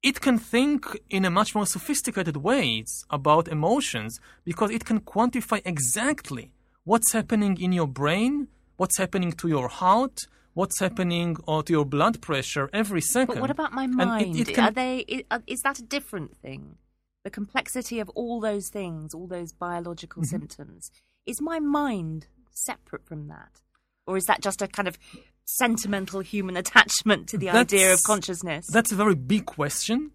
it 0.04 0.20
can 0.22 0.38
think 0.38 0.86
in 1.10 1.26
a 1.26 1.30
much 1.30 1.54
more 1.54 1.66
sophisticated 1.66 2.38
ways 2.38 3.06
about 3.10 3.48
emotions 3.48 4.20
because 4.44 4.72
it 4.72 4.86
can 4.86 5.00
quantify 5.00 5.62
exactly 5.66 6.54
what's 6.84 7.12
happening 7.14 7.60
in 7.60 7.72
your 7.72 7.88
brain, 7.88 8.48
what's 8.78 8.98
happening 8.98 9.32
to 9.34 9.48
your 9.48 9.68
heart, 9.68 10.18
what's 10.54 10.80
happening 10.80 11.38
or 11.48 11.64
to 11.64 11.72
your 11.74 11.86
blood 11.86 12.22
pressure 12.22 12.70
every 12.74 13.02
second. 13.02 13.36
But 13.36 13.42
what 13.42 13.52
about 13.52 13.74
my 13.74 13.84
And 13.86 13.94
it- 13.94 14.06
mind? 14.06 14.36
it 14.40 14.48
can- 14.54 14.64
Are 14.66 14.72
they? 14.72 15.26
Is 15.48 15.62
that 15.62 15.80
a 15.80 15.84
different 15.84 16.36
thing? 16.38 16.78
The 17.24 17.30
complexity 17.30 18.00
of 18.00 18.10
all 18.10 18.40
those 18.42 18.70
things, 18.70 19.14
all 19.14 19.28
those 19.28 19.52
biological 19.54 20.24
Mm-hmm. 20.24 20.30
symptoms. 20.30 20.92
Is 21.26 21.40
my 21.40 21.60
mind 21.60 22.28
separate 22.50 23.06
from 23.06 23.28
that, 23.28 23.62
or 24.08 24.18
is 24.18 24.26
that 24.26 24.42
just 24.42 24.62
a 24.62 24.68
kind 24.68 24.88
of 24.88 24.98
sentimental 25.46 26.22
human 26.22 26.58
attachment 26.64 27.30
to 27.30 27.38
the 27.38 27.50
idea 27.50 27.94
of 27.94 28.00
consciousness? 28.04 28.66
That's 28.68 28.92
a 28.92 28.96
very 28.96 29.16
big 29.16 29.46
question. 29.46 30.12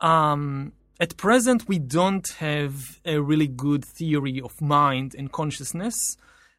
Um, 0.00 0.72
at 1.00 1.16
present, 1.16 1.68
we 1.68 1.78
don't 1.78 2.28
have 2.38 3.00
a 3.04 3.18
really 3.20 3.46
good 3.46 3.84
theory 3.84 4.40
of 4.40 4.60
mind 4.60 5.14
and 5.16 5.30
consciousness. 5.30 5.96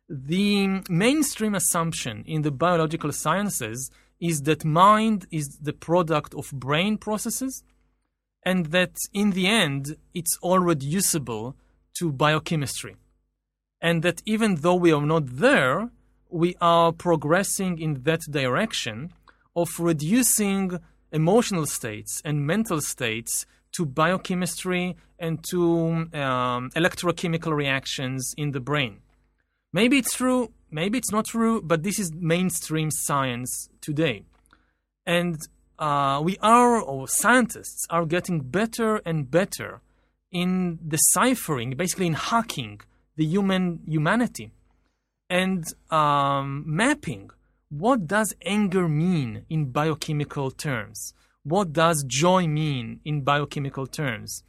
The 0.09 0.81
mainstream 0.89 1.53
assumption 1.53 2.23
in 2.25 2.41
the 2.41 2.51
biological 2.51 3.11
sciences 3.11 3.91
is 4.19 4.41
that 4.43 4.65
mind 4.65 5.27
is 5.31 5.59
the 5.61 5.71
product 5.71 6.33
of 6.33 6.51
brain 6.51 6.97
processes 6.97 7.63
and 8.43 8.67
that 8.67 8.95
in 9.13 9.31
the 9.31 9.47
end, 9.47 9.97
it's 10.15 10.35
all 10.41 10.59
reducible 10.59 11.55
to 11.99 12.11
biochemistry. 12.11 12.95
And 13.81 14.01
that 14.01 14.21
even 14.25 14.55
though 14.55 14.75
we 14.75 14.91
are 14.91 15.05
not 15.05 15.27
there, 15.27 15.89
we 16.29 16.55
are 16.59 16.91
progressing 16.91 17.79
in 17.79 18.03
that 18.03 18.21
direction 18.29 19.13
of 19.55 19.69
reducing 19.79 20.79
emotional 21.11 21.65
states 21.65 22.21
and 22.25 22.47
mental 22.47 22.81
states 22.81 23.45
to 23.73 23.85
biochemistry 23.85 24.95
and 25.19 25.43
to 25.51 26.07
um, 26.13 26.71
electrochemical 26.75 27.53
reactions 27.55 28.33
in 28.37 28.51
the 28.51 28.59
brain. 28.59 29.01
Maybe 29.71 29.97
it's 29.97 30.15
true, 30.15 30.51
maybe 30.71 30.97
it's 30.97 31.11
not 31.11 31.25
true, 31.25 31.61
but 31.61 31.83
this 31.83 31.99
is 31.99 32.11
mainstream 32.13 32.89
science 32.91 33.69
today. 33.81 34.23
And 35.05 35.37
uh, 35.77 36.21
we 36.23 36.37
are, 36.41 36.81
or 36.81 37.07
scientists 37.07 37.85
are 37.89 38.05
getting 38.05 38.41
better 38.41 38.97
and 39.05 39.29
better 39.29 39.81
in 40.31 40.79
deciphering, 40.87 41.71
basically 41.71 42.07
in 42.07 42.13
hacking 42.13 42.81
the 43.15 43.25
human 43.25 43.81
humanity. 43.85 44.51
And 45.29 45.63
um, 45.91 46.63
mapping 46.65 47.31
what 47.69 48.07
does 48.07 48.33
anger 48.43 48.87
mean 48.87 49.45
in 49.47 49.65
biochemical 49.65 50.49
terms? 50.49 51.13
What 51.43 51.71
does 51.71 52.03
joy 52.07 52.47
mean 52.47 52.99
in 53.05 53.21
biochemical 53.21 53.85
terms? 53.85 54.43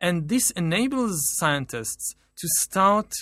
And 0.00 0.28
this 0.30 0.50
enables 0.52 1.36
scientists 1.36 2.14
to 2.38 2.48
start 2.56 3.12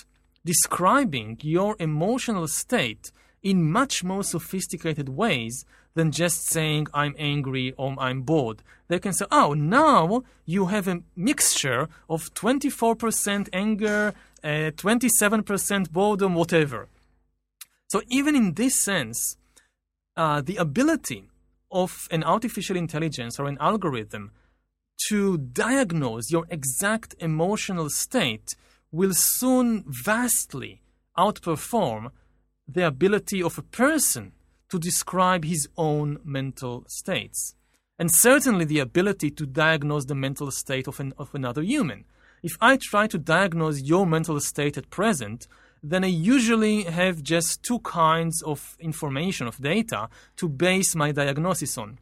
describing 0.44 1.38
your 1.42 1.76
emotional 1.78 2.48
state 2.48 3.12
in 3.42 3.70
much 3.70 4.04
more 4.04 4.22
sophisticated 4.22 5.08
ways 5.08 5.64
than 5.94 6.12
just 6.12 6.48
saying 6.48 6.86
I'm 6.94 7.14
angry 7.18 7.72
or 7.76 7.94
I'm 7.98 8.22
bored. 8.22 8.62
They 8.88 8.98
can 8.98 9.12
say, 9.12 9.26
oh, 9.30 9.54
now 9.54 10.22
you 10.46 10.66
have 10.66 10.86
a 10.88 11.02
mixture 11.16 11.88
of 12.08 12.32
24% 12.34 13.48
anger, 13.52 14.14
uh, 14.42 14.46
27% 14.46 15.90
boredom, 15.90 16.34
whatever. 16.34 16.88
So 17.88 18.02
even 18.08 18.36
in 18.36 18.54
this 18.54 18.76
sense, 18.80 19.36
uh, 20.16 20.40
the 20.42 20.56
ability 20.56 21.24
of 21.72 22.08
an 22.10 22.22
artificial 22.24 22.76
intelligence 22.76 23.38
or 23.38 23.46
an 23.46 23.58
algorithm 23.60 24.32
to 25.08 25.38
diagnose 25.38 26.30
your 26.30 26.46
exact 26.50 27.14
emotional 27.20 27.88
state 27.88 28.54
will 28.92 29.14
soon 29.14 29.84
vastly 29.86 30.82
outperform 31.18 32.10
the 32.66 32.86
ability 32.86 33.42
of 33.42 33.58
a 33.58 33.62
person 33.62 34.32
to 34.68 34.78
describe 34.78 35.44
his 35.44 35.68
own 35.76 36.18
mental 36.24 36.84
states. 36.86 37.54
And 37.98 38.10
certainly 38.10 38.64
the 38.64 38.78
ability 38.78 39.30
to 39.32 39.46
diagnose 39.46 40.06
the 40.06 40.14
mental 40.14 40.50
state 40.50 40.86
of, 40.86 41.00
an, 41.00 41.12
of 41.18 41.34
another 41.34 41.62
human. 41.62 42.04
If 42.42 42.56
I 42.60 42.78
try 42.80 43.06
to 43.08 43.18
diagnose 43.18 43.82
your 43.82 44.06
mental 44.06 44.40
state 44.40 44.78
at 44.78 44.88
present, 44.88 45.46
then 45.82 46.04
I 46.04 46.08
usually 46.08 46.84
have 46.84 47.22
just 47.22 47.62
two 47.62 47.80
kinds 47.80 48.42
of 48.42 48.76
information, 48.80 49.46
of 49.46 49.60
data, 49.60 50.08
to 50.36 50.48
base 50.48 50.94
my 50.94 51.12
diagnosis 51.12 51.76
on. 51.76 51.98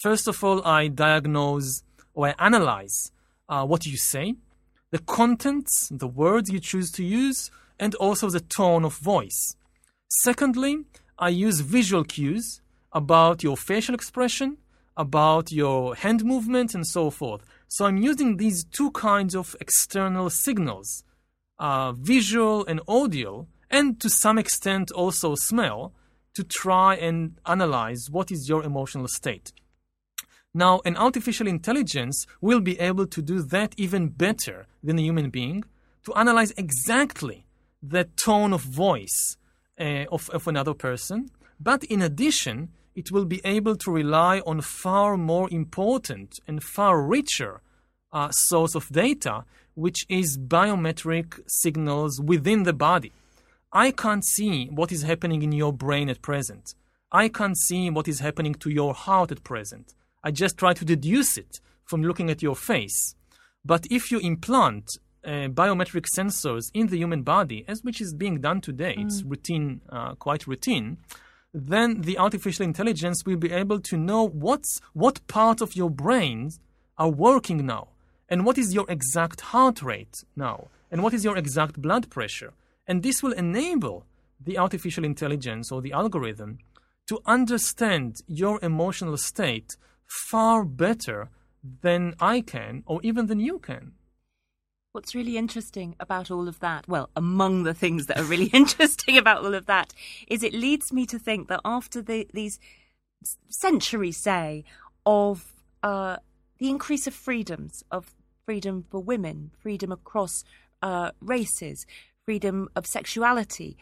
First 0.00 0.26
of 0.26 0.42
all, 0.42 0.66
I 0.66 0.88
diagnose 0.88 1.82
or 2.14 2.28
I 2.28 2.34
analyze 2.38 3.12
uh, 3.48 3.64
what 3.64 3.86
you 3.86 3.96
say, 3.96 4.34
the 4.90 4.98
contents, 4.98 5.88
the 5.90 6.06
words 6.06 6.50
you 6.50 6.60
choose 6.60 6.90
to 6.92 7.04
use, 7.04 7.50
and 7.78 7.94
also 7.96 8.30
the 8.30 8.40
tone 8.40 8.84
of 8.84 8.96
voice. 8.98 9.56
Secondly, 10.22 10.84
I 11.18 11.30
use 11.30 11.60
visual 11.60 12.04
cues 12.04 12.60
about 12.92 13.42
your 13.42 13.56
facial 13.56 13.94
expression, 13.94 14.58
about 14.96 15.52
your 15.52 15.94
hand 15.94 16.24
movement, 16.24 16.74
and 16.74 16.86
so 16.86 17.10
forth. 17.10 17.42
So 17.68 17.84
I'm 17.84 17.98
using 17.98 18.36
these 18.36 18.64
two 18.64 18.90
kinds 18.92 19.34
of 19.34 19.56
external 19.60 20.30
signals, 20.30 21.04
uh, 21.58 21.92
visual 21.92 22.64
and 22.66 22.80
audio, 22.86 23.46
and 23.70 24.00
to 24.00 24.08
some 24.08 24.38
extent 24.38 24.90
also 24.92 25.34
smell, 25.34 25.92
to 26.34 26.44
try 26.44 26.94
and 26.94 27.38
analyze 27.46 28.08
what 28.10 28.30
is 28.30 28.48
your 28.48 28.62
emotional 28.62 29.08
state. 29.08 29.52
Now, 30.56 30.80
an 30.86 30.96
artificial 30.96 31.46
intelligence 31.46 32.26
will 32.40 32.60
be 32.60 32.80
able 32.80 33.06
to 33.08 33.20
do 33.20 33.42
that 33.42 33.74
even 33.76 34.08
better 34.08 34.64
than 34.82 34.98
a 34.98 35.02
human 35.02 35.28
being 35.28 35.64
to 36.04 36.14
analyze 36.14 36.50
exactly 36.56 37.44
the 37.82 38.04
tone 38.16 38.54
of 38.54 38.62
voice 38.62 39.36
uh, 39.78 40.06
of, 40.10 40.30
of 40.30 40.48
another 40.48 40.72
person. 40.72 41.30
But 41.60 41.84
in 41.84 42.00
addition, 42.00 42.70
it 42.94 43.12
will 43.12 43.26
be 43.26 43.42
able 43.44 43.76
to 43.76 43.90
rely 43.90 44.40
on 44.46 44.62
far 44.62 45.18
more 45.18 45.46
important 45.50 46.40
and 46.48 46.62
far 46.62 47.02
richer 47.02 47.60
uh, 48.10 48.30
source 48.30 48.74
of 48.74 48.88
data, 48.88 49.44
which 49.74 50.06
is 50.08 50.38
biometric 50.38 51.38
signals 51.46 52.18
within 52.18 52.62
the 52.62 52.72
body. 52.72 53.12
I 53.74 53.90
can't 53.90 54.24
see 54.24 54.68
what 54.68 54.90
is 54.90 55.02
happening 55.02 55.42
in 55.42 55.52
your 55.52 55.74
brain 55.74 56.08
at 56.08 56.22
present. 56.22 56.74
I 57.12 57.28
can't 57.28 57.58
see 57.58 57.90
what 57.90 58.08
is 58.08 58.20
happening 58.20 58.54
to 58.54 58.70
your 58.70 58.94
heart 58.94 59.30
at 59.30 59.44
present. 59.44 59.92
I 60.26 60.32
just 60.32 60.58
try 60.58 60.72
to 60.74 60.84
deduce 60.84 61.38
it 61.38 61.60
from 61.84 62.02
looking 62.02 62.30
at 62.30 62.42
your 62.42 62.56
face. 62.56 63.14
But 63.64 63.86
if 63.92 64.10
you 64.10 64.18
implant 64.18 64.98
uh, 65.24 65.46
biometric 65.62 66.06
sensors 66.16 66.64
in 66.74 66.88
the 66.88 66.98
human 66.98 67.22
body, 67.22 67.64
as 67.68 67.84
which 67.84 68.00
is 68.00 68.12
being 68.12 68.40
done 68.40 68.60
today, 68.60 68.96
it's 68.98 69.22
routine, 69.22 69.82
uh, 69.88 70.16
quite 70.16 70.48
routine. 70.48 70.98
Then 71.54 72.00
the 72.00 72.18
artificial 72.18 72.64
intelligence 72.64 73.24
will 73.24 73.36
be 73.36 73.52
able 73.52 73.78
to 73.82 73.96
know 73.96 74.26
what's 74.26 74.80
what 74.94 75.24
part 75.28 75.60
of 75.60 75.76
your 75.76 75.90
brains 75.90 76.58
are 76.98 77.08
working 77.08 77.64
now, 77.64 77.84
and 78.28 78.44
what 78.44 78.58
is 78.58 78.74
your 78.74 78.86
exact 78.88 79.40
heart 79.52 79.80
rate 79.80 80.24
now, 80.34 80.66
and 80.90 81.04
what 81.04 81.14
is 81.14 81.22
your 81.22 81.36
exact 81.36 81.80
blood 81.80 82.10
pressure, 82.10 82.52
and 82.88 83.04
this 83.04 83.22
will 83.22 83.32
enable 83.44 84.04
the 84.44 84.58
artificial 84.58 85.04
intelligence 85.04 85.70
or 85.70 85.80
the 85.80 85.92
algorithm 85.92 86.58
to 87.06 87.20
understand 87.26 88.22
your 88.26 88.58
emotional 88.60 89.16
state 89.16 89.76
far 90.06 90.64
better 90.64 91.30
than 91.82 92.14
I 92.20 92.40
can, 92.40 92.82
or 92.86 93.00
even 93.02 93.26
than 93.26 93.40
you 93.40 93.58
can. 93.58 93.92
What's 94.92 95.14
really 95.14 95.36
interesting 95.36 95.94
about 96.00 96.30
all 96.30 96.48
of 96.48 96.60
that, 96.60 96.88
well, 96.88 97.10
among 97.14 97.64
the 97.64 97.74
things 97.74 98.06
that 98.06 98.18
are 98.18 98.24
really 98.24 98.46
interesting 98.52 99.18
about 99.18 99.44
all 99.44 99.54
of 99.54 99.66
that, 99.66 99.92
is 100.28 100.42
it 100.42 100.54
leads 100.54 100.92
me 100.92 101.06
to 101.06 101.18
think 101.18 101.48
that 101.48 101.60
after 101.64 102.00
the, 102.00 102.26
these 102.32 102.58
centuries, 103.48 104.16
say, 104.16 104.64
of 105.04 105.52
uh, 105.82 106.16
the 106.58 106.70
increase 106.70 107.06
of 107.06 107.14
freedoms, 107.14 107.84
of 107.90 108.14
freedom 108.44 108.84
for 108.88 109.00
women, 109.00 109.50
freedom 109.58 109.92
across 109.92 110.44
uh, 110.82 111.10
races, 111.20 111.86
freedom 112.24 112.68
of 112.74 112.86
sexuality, 112.86 113.76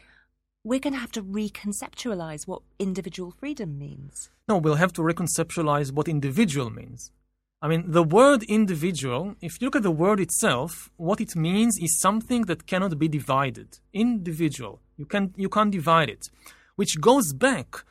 we're 0.65 0.81
going 0.81 0.95
to 0.95 0.99
have 0.99 1.13
to 1.13 1.23
reconceptualize 1.23 2.49
what 2.49 2.63
individual 2.79 3.31
freedom 3.31 3.79
means. 3.79 4.31
No, 4.49 4.57
we'll 4.57 4.77
have 4.77 4.95
to 4.95 5.03
reconceptualize 5.03 5.93
what 5.93 6.09
individual 6.09 6.71
means. 6.71 7.13
I 7.61 7.69
mean, 7.69 7.85
the 7.87 8.03
word 8.03 8.43
individual, 8.45 9.37
if 9.43 9.61
you 9.61 9.67
look 9.67 9.77
at 9.77 9.83
the 9.83 9.91
word 9.91 10.21
itself, 10.21 10.91
what 10.97 11.21
it 11.21 11.37
means 11.37 11.79
is 11.79 12.01
something 12.01 12.43
that 12.43 12.67
cannot 12.67 12.99
be 12.99 13.09
divided. 13.09 13.79
Individual. 13.93 14.81
You, 14.97 15.07
can, 15.07 15.35
you 15.37 15.49
can't 15.49 15.71
divide 15.71 16.09
it. 16.09 16.29
Which 16.77 17.01
goes 17.01 17.33
back 17.33 17.85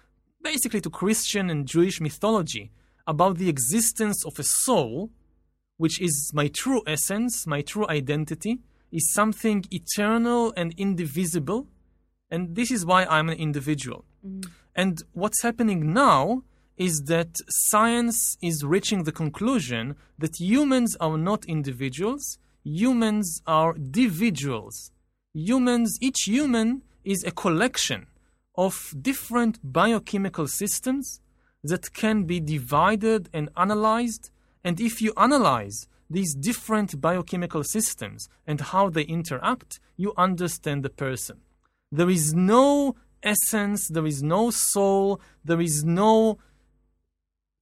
basically 0.44 0.82
to 0.82 0.90
Christian 0.90 1.50
and 1.50 1.68
Jewish 1.68 2.02
mythology 2.02 2.72
about 3.08 3.38
the 3.38 3.50
existence 3.50 4.26
of 4.26 4.38
a 4.40 4.44
soul, 4.44 5.10
which 5.78 6.02
is 6.02 6.32
my 6.34 6.48
true 6.48 6.82
essence, 6.88 7.46
my 7.48 7.62
true 7.62 7.88
identity, 7.88 8.60
is 8.92 9.12
something 9.14 9.66
eternal 9.72 10.54
and 10.56 10.74
indivisible. 10.78 11.68
And 12.34 12.56
this 12.56 12.72
is 12.72 12.84
why 12.84 13.06
I'm 13.06 13.30
an 13.30 13.38
individual. 13.38 14.06
Mm. 14.26 14.50
And 14.76 15.04
what's 15.14 15.44
happening 15.44 15.94
now 15.94 16.42
is 16.78 17.04
that 17.04 17.38
science 17.48 18.38
is 18.42 18.66
reaching 18.66 19.04
the 19.04 19.12
conclusion 19.12 19.96
that 20.18 20.40
humans 20.40 20.98
are 21.00 21.16
not 21.16 21.46
individuals, 21.46 22.40
humans 22.64 23.44
are 23.46 23.76
dividuals. 23.76 24.90
Humans, 25.36 26.00
each 26.02 26.22
human 26.24 26.82
is 27.04 27.24
a 27.24 27.30
collection 27.30 28.08
of 28.56 28.96
different 29.00 29.60
biochemical 29.62 30.48
systems 30.48 31.22
that 31.64 31.94
can 31.94 32.24
be 32.24 32.40
divided 32.40 33.30
and 33.32 33.50
analyzed. 33.56 34.32
And 34.64 34.82
if 34.82 35.04
you 35.04 35.14
analyze 35.18 35.88
these 36.10 36.34
different 36.34 37.00
biochemical 37.00 37.64
systems 37.64 38.28
and 38.48 38.60
how 38.60 38.90
they 38.90 39.04
interact, 39.04 39.80
you 39.98 40.14
understand 40.18 40.82
the 40.82 40.90
person. 40.90 41.38
There 41.94 42.10
is 42.10 42.34
no 42.34 42.96
essence, 43.22 43.88
there 43.88 44.08
is 44.08 44.24
no 44.24 44.50
soul, 44.50 45.22
there 45.46 45.62
is 45.62 45.86
no 45.86 46.39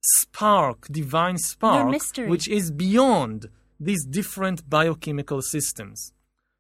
spark, 0.01 0.87
divine 0.89 1.37
spark, 1.37 1.93
which 2.17 2.47
is 2.47 2.71
beyond 2.71 3.49
these 3.77 4.05
different 4.05 4.69
biochemical 4.69 5.41
systems. 5.41 6.13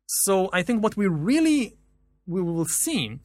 So 0.05 0.49
I 0.51 0.63
think 0.63 0.83
what 0.83 0.97
we 0.97 1.07
really 1.07 1.77
we 2.27 2.41
will 2.41 2.65
see 2.65 3.19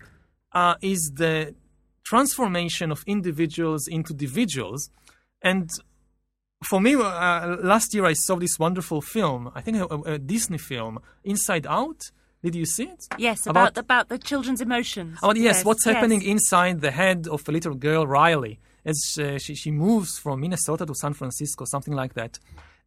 uh, 0.53 0.77
is 0.81 1.13
the 1.17 1.57
transformation 2.05 2.93
of 2.93 3.03
individuals 3.05 3.89
into 3.89 4.15
dividuals. 4.15 4.91
And 5.43 5.69
for 6.65 6.81
me, 6.81 6.95
uh, 6.95 7.57
last 7.63 7.93
year 7.95 8.07
I 8.07 8.13
saw 8.13 8.37
this 8.37 8.61
wonderful 8.61 9.03
film, 9.03 9.51
I 9.57 9.61
think 9.61 9.79
a, 9.79 9.87
a, 10.15 10.19
Disney 10.19 10.59
film, 10.59 11.01
Inside 11.25 11.67
Out. 11.67 12.13
Did 12.43 12.55
you 12.55 12.67
see 12.67 12.85
it? 12.85 13.07
Yes, 13.19 13.47
about 13.47 13.71
about, 13.73 13.79
about 13.79 14.09
the 14.09 14.19
children's 14.19 14.61
emotions. 14.61 15.19
Oh, 15.23 15.35
yes, 15.35 15.45
yes 15.45 15.65
what's 15.65 15.85
yes. 15.85 15.95
happening 15.95 16.23
inside 16.23 16.81
the 16.81 16.91
head 16.91 17.27
of 17.29 17.49
a 17.49 17.53
little 17.53 17.75
girl, 17.75 18.07
Riley 18.07 18.59
as 18.87 19.19
uh, 19.21 19.37
she, 19.37 19.55
she 19.55 19.71
moves 19.71 20.17
from 20.17 20.41
Minnesota 20.41 20.87
to 20.87 20.95
San 20.95 21.13
Francisco, 21.13 21.65
something 21.65 21.93
like 21.93 22.15
that. 22.15 22.39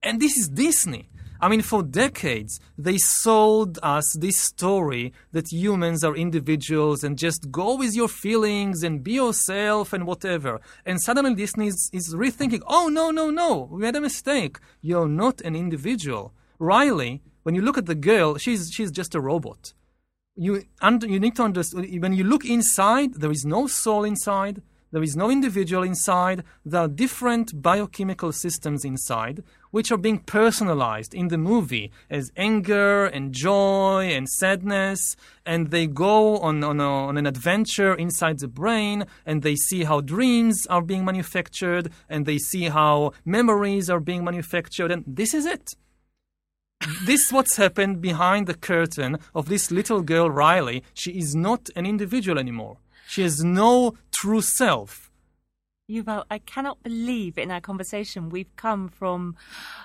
And 0.01 0.19
this 0.21 0.37
is 0.37 0.47
Disney. 0.47 1.09
I 1.41 1.49
mean, 1.49 1.61
for 1.61 1.83
decades, 1.83 2.59
they 2.77 2.97
sold 2.97 3.79
us 3.83 4.13
this 4.17 4.39
story 4.39 5.13
that 5.33 5.51
humans 5.51 6.03
are 6.03 6.15
individuals 6.15 7.03
and 7.03 7.17
just 7.17 7.51
go 7.51 7.75
with 7.75 7.95
your 7.95 8.07
feelings 8.07 8.81
and 8.81 9.03
be 9.03 9.13
yourself 9.13 9.91
and 9.93 10.07
whatever. 10.07 10.61
And 10.85 11.01
suddenly 11.01 11.35
Disney 11.35 11.67
is, 11.67 11.89
is 11.93 12.15
rethinking, 12.15 12.61
oh, 12.67 12.87
no, 12.87 13.11
no, 13.11 13.29
no, 13.29 13.67
we 13.71 13.81
made 13.81 13.95
a 13.95 14.01
mistake. 14.01 14.57
You're 14.81 15.07
not 15.07 15.41
an 15.41 15.55
individual. 15.55 16.33
Riley, 16.59 17.21
when 17.43 17.55
you 17.55 17.61
look 17.61 17.77
at 17.77 17.85
the 17.85 17.95
girl, 17.95 18.37
she's, 18.37 18.71
she's 18.71 18.91
just 18.91 19.15
a 19.15 19.21
robot. 19.21 19.73
You, 20.35 20.63
you 20.81 21.19
need 21.19 21.35
to 21.35 21.43
understand, 21.43 22.01
when 22.01 22.13
you 22.13 22.23
look 22.23 22.45
inside, 22.45 23.15
there 23.15 23.31
is 23.31 23.45
no 23.45 23.67
soul 23.67 24.03
inside. 24.03 24.61
There 24.91 25.03
is 25.03 25.15
no 25.15 25.29
individual 25.29 25.83
inside. 25.83 26.43
There 26.65 26.81
are 26.81 26.87
different 26.87 27.61
biochemical 27.61 28.31
systems 28.31 28.83
inside, 28.83 29.43
which 29.69 29.91
are 29.91 29.97
being 29.97 30.19
personalized 30.19 31.13
in 31.13 31.27
the 31.27 31.37
movie 31.37 31.91
as 32.09 32.31
anger 32.35 33.05
and 33.05 33.31
joy 33.31 34.09
and 34.11 34.27
sadness. 34.27 35.15
And 35.45 35.69
they 35.69 35.85
go 35.85 36.39
on, 36.39 36.63
on, 36.63 36.79
a, 36.79 36.89
on 36.89 37.17
an 37.17 37.27
adventure 37.27 37.93
inside 37.93 38.39
the 38.39 38.47
brain 38.47 39.05
and 39.27 39.43
they 39.43 39.55
see 39.55 39.83
how 39.83 40.01
dreams 40.01 40.65
are 40.67 40.81
being 40.81 41.05
manufactured 41.05 41.91
and 42.07 42.25
they 42.25 42.39
see 42.39 42.69
how 42.69 43.11
memories 43.25 43.89
are 43.89 43.99
being 43.99 44.23
manufactured. 44.23 44.91
And 44.91 45.03
this 45.05 45.33
is 45.35 45.45
it 45.45 45.69
this 47.03 47.25
is 47.25 47.33
what's 47.33 47.57
happened 47.57 48.01
behind 48.01 48.47
the 48.47 48.53
curtain 48.53 49.17
of 49.35 49.49
this 49.49 49.71
little 49.71 50.01
girl 50.01 50.29
Riley. 50.29 50.83
She 50.93 51.11
is 51.17 51.35
not 51.35 51.69
an 51.75 51.85
individual 51.85 52.39
anymore. 52.39 52.77
She 53.07 53.21
has 53.23 53.43
no 53.43 53.95
true 54.11 54.41
self. 54.41 55.09
Yuval, 55.89 56.23
I 56.29 56.37
cannot 56.37 56.83
believe 56.83 57.37
in 57.39 57.49
our 57.49 57.59
conversation 57.59 58.29
we've 58.29 58.55
come 58.55 58.89
from 58.89 59.35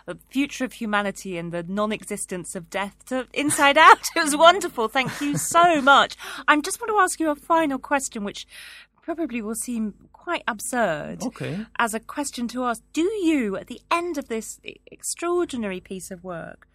the 0.04 0.18
future 0.28 0.66
of 0.66 0.74
humanity 0.74 1.38
and 1.38 1.50
the 1.50 1.62
non 1.62 1.92
existence 1.92 2.54
of 2.54 2.68
death 2.68 3.06
to 3.06 3.26
inside 3.32 3.78
out. 3.78 4.00
It 4.14 4.22
was 4.22 4.36
wonderful. 4.36 4.88
Thank 4.88 5.20
you 5.22 5.38
so 5.38 5.80
much. 5.80 6.16
I 6.46 6.60
just 6.60 6.80
want 6.80 6.90
to 6.90 6.98
ask 6.98 7.18
you 7.18 7.30
a 7.30 7.34
final 7.34 7.78
question, 7.78 8.22
which 8.22 8.46
probably 9.00 9.40
will 9.40 9.54
seem 9.54 9.94
quite 10.12 10.42
absurd 10.46 11.22
okay. 11.22 11.66
as 11.78 11.94
a 11.94 12.00
question 12.00 12.48
to 12.48 12.64
ask. 12.64 12.82
Do 12.92 13.02
you, 13.02 13.56
at 13.56 13.68
the 13.68 13.80
end 13.90 14.18
of 14.18 14.28
this 14.28 14.60
extraordinary 14.86 15.80
piece 15.80 16.10
of 16.10 16.22
work, 16.22 16.68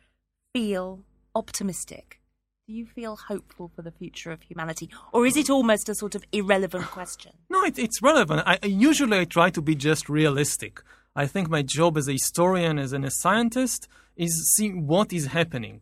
feel 0.60 1.00
optimistic? 1.36 2.20
do 2.68 2.76
you 2.76 2.86
feel 2.86 3.16
hopeful 3.16 3.72
for 3.76 3.82
the 3.82 3.90
future 3.90 4.32
of 4.32 4.44
humanity, 4.44 4.88
or 5.12 5.26
is 5.26 5.36
it 5.36 5.50
almost 5.50 5.90
a 5.90 5.96
sort 5.96 6.14
of 6.14 6.24
irrelevant 6.32 6.86
question? 6.98 7.32
No, 7.50 7.64
it, 7.64 7.80
it's 7.80 8.00
relevant. 8.00 8.44
I, 8.46 8.60
usually 8.64 9.18
I 9.18 9.26
try 9.26 9.50
to 9.50 9.62
be 9.70 9.74
just 9.74 10.08
realistic. 10.08 10.84
I 11.16 11.26
think 11.26 11.50
my 11.50 11.64
job 11.64 11.98
as 11.98 12.08
a 12.08 12.12
historian, 12.12 12.78
as 12.78 12.94
a 12.94 13.10
scientist, 13.10 13.88
is 14.16 14.54
see 14.54 14.70
what 14.70 15.12
is 15.12 15.26
happening. 15.40 15.82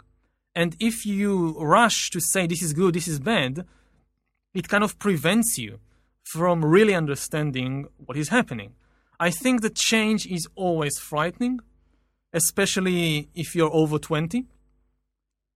And 0.56 0.78
if 0.80 1.06
you 1.06 1.60
rush 1.60 2.10
to 2.12 2.22
say 2.22 2.48
this 2.48 2.64
is 2.64 2.72
good, 2.72 2.94
this 2.96 3.10
is 3.10 3.20
bad, 3.20 3.66
it 4.54 4.70
kind 4.70 4.86
of 4.86 4.98
prevents 4.98 5.58
you 5.58 5.80
from 6.24 6.64
really 6.64 6.96
understanding 6.96 7.88
what 8.06 8.16
is 8.16 8.30
happening. 8.30 8.72
I 9.20 9.30
think 9.32 9.62
the 9.62 9.76
change 9.90 10.26
is 10.26 10.48
always 10.56 10.98
frightening, 11.00 11.60
especially 12.32 13.28
if 13.36 13.56
you're 13.56 13.74
over 13.74 14.00
20 14.00 14.46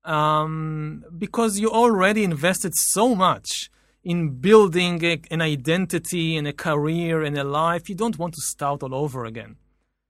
um, 0.04 1.04
because 1.18 1.60
you 1.60 1.70
already 1.72 2.24
invested 2.24 2.74
so 2.76 3.16
much 3.16 3.70
in 4.04 4.39
building 4.39 5.04
a, 5.04 5.22
an 5.30 5.41
identity 5.41 6.36
and 6.36 6.47
a 6.47 6.54
career 6.54 7.22
and 7.22 7.38
a 7.38 7.43
life. 7.43 7.89
You 7.89 7.95
don't 7.95 8.18
want 8.18 8.34
to 8.34 8.41
start 8.41 8.84
all 8.84 8.95
over 8.95 9.26
again. 9.26 9.58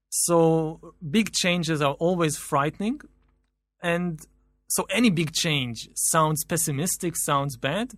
So 0.10 0.94
big 1.10 1.32
changes 1.32 1.82
are 1.82 1.94
always 1.94 2.38
frightening. 2.38 3.02
And 3.82 4.20
so 4.68 4.86
any 4.90 5.10
big 5.10 5.34
change 5.34 5.90
sounds 5.96 6.44
pessimistic, 6.46 7.16
sounds 7.18 7.58
bad. 7.58 7.94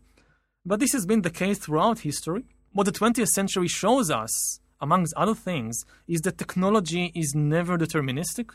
But 0.65 0.79
this 0.79 0.93
has 0.93 1.05
been 1.05 1.21
the 1.21 1.29
case 1.29 1.59
throughout 1.59 1.99
history. 1.99 2.45
What 2.71 2.85
the 2.85 2.91
20th 2.91 3.27
century 3.27 3.67
shows 3.67 4.09
us, 4.09 4.59
amongst 4.81 5.13
other 5.15 5.35
things, 5.35 5.85
is 6.07 6.21
that 6.21 6.37
technology 6.37 7.11
is 7.13 7.33
never 7.35 7.77
deterministic. 7.77 8.51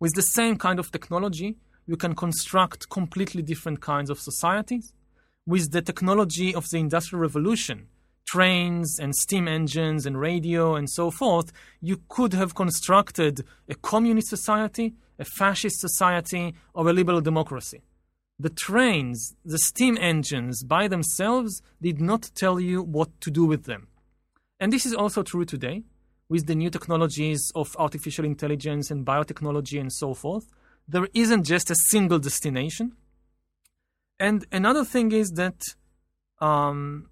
With 0.00 0.14
the 0.14 0.22
same 0.22 0.56
kind 0.56 0.78
of 0.78 0.90
technology, 0.90 1.56
you 1.86 1.96
can 1.96 2.14
construct 2.14 2.88
completely 2.88 3.42
different 3.42 3.80
kinds 3.80 4.10
of 4.10 4.20
societies. 4.20 4.92
With 5.46 5.72
the 5.72 5.82
technology 5.82 6.54
of 6.54 6.68
the 6.70 6.78
Industrial 6.78 7.20
Revolution, 7.20 7.88
trains 8.26 8.98
and 8.98 9.14
steam 9.14 9.48
engines 9.48 10.06
and 10.06 10.18
radio 10.18 10.74
and 10.74 10.88
so 10.88 11.10
forth, 11.10 11.52
you 11.80 12.00
could 12.08 12.32
have 12.32 12.54
constructed 12.54 13.44
a 13.68 13.74
communist 13.74 14.28
society, 14.28 14.94
a 15.18 15.24
fascist 15.24 15.80
society, 15.80 16.54
or 16.74 16.88
a 16.88 16.92
liberal 16.92 17.20
democracy. 17.20 17.82
The 18.38 18.50
trains, 18.50 19.34
the 19.44 19.58
steam 19.58 19.98
engines 20.00 20.64
by 20.64 20.88
themselves 20.88 21.62
did 21.80 22.00
not 22.00 22.30
tell 22.34 22.58
you 22.58 22.82
what 22.82 23.20
to 23.20 23.30
do 23.30 23.44
with 23.44 23.64
them. 23.64 23.88
And 24.58 24.72
this 24.72 24.86
is 24.86 24.94
also 24.94 25.22
true 25.22 25.44
today 25.44 25.82
with 26.28 26.46
the 26.46 26.54
new 26.54 26.70
technologies 26.70 27.52
of 27.54 27.76
artificial 27.78 28.24
intelligence 28.24 28.90
and 28.90 29.04
biotechnology 29.04 29.78
and 29.80 29.92
so 29.92 30.14
forth 30.14 30.46
there 30.92 31.08
isn't 31.14 31.44
just 31.44 31.70
a 31.70 31.74
single 31.74 32.18
destination. 32.18 32.92
And 34.20 34.46
another 34.52 34.84
thing 34.84 35.10
is 35.10 35.32
that 35.32 35.60
um, 36.40 37.08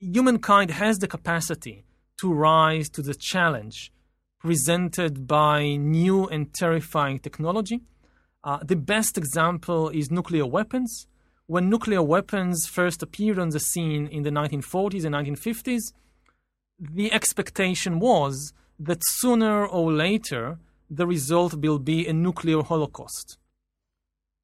humankind 0.00 0.72
has 0.72 0.98
the 0.98 1.06
capacity 1.06 1.84
to 2.20 2.32
rise 2.32 2.88
to 2.90 3.02
the 3.02 3.14
challenge 3.14 3.92
presented 4.40 5.26
by 5.26 5.76
new 5.76 6.26
and 6.26 6.52
terrifying 6.52 7.18
technology. 7.18 7.80
Uh, 8.42 8.58
the 8.64 8.76
best 8.76 9.16
example 9.16 9.90
is 9.90 10.10
nuclear 10.10 10.46
weapons. 10.46 11.06
When 11.46 11.70
nuclear 11.70 12.02
weapons 12.02 12.66
first 12.66 13.02
appeared 13.02 13.38
on 13.38 13.50
the 13.50 13.60
scene 13.60 14.06
in 14.08 14.22
the 14.22 14.30
1940s 14.30 15.04
and 15.04 15.14
1950s, 15.14 15.92
the 16.78 17.12
expectation 17.12 18.00
was 18.00 18.52
that 18.78 19.02
sooner 19.04 19.66
or 19.66 19.92
later 19.92 20.58
the 20.90 21.06
result 21.06 21.54
will 21.54 21.78
be 21.78 22.06
a 22.06 22.12
nuclear 22.12 22.62
holocaust. 22.62 23.38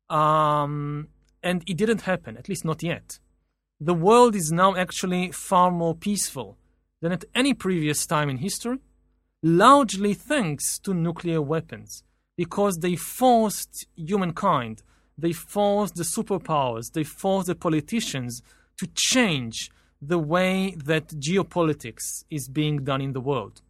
Um, 0.08 1.08
and 1.42 1.64
it 1.66 1.76
didn't 1.76 2.02
happen, 2.02 2.36
at 2.36 2.48
least 2.48 2.64
not 2.64 2.82
yet. 2.82 3.18
The 3.80 3.94
world 3.94 4.34
is 4.36 4.52
now 4.52 4.76
actually 4.76 5.32
far 5.32 5.70
more 5.70 5.94
peaceful 5.94 6.56
than 7.02 7.12
at 7.12 7.24
any 7.34 7.52
previous 7.52 8.06
time 8.06 8.30
in 8.30 8.38
history, 8.38 8.78
largely 9.42 10.14
thanks 10.14 10.78
to 10.78 10.94
nuclear 10.94 11.42
weapons, 11.42 12.04
because 12.36 12.78
they 12.78 12.96
forced 12.96 13.86
humankind, 13.96 14.82
they 15.18 15.32
forced 15.32 15.96
the 15.96 16.04
superpowers, 16.04 16.92
they 16.92 17.04
forced 17.04 17.48
the 17.48 17.54
politicians 17.54 18.40
to 18.78 18.86
change 18.94 19.70
the 20.00 20.18
way 20.18 20.74
that 20.84 21.08
geopolitics 21.08 22.24
is 22.30 22.48
being 22.48 22.84
done 22.84 23.00
in 23.00 23.12
the 23.12 23.20
world. 23.20 23.62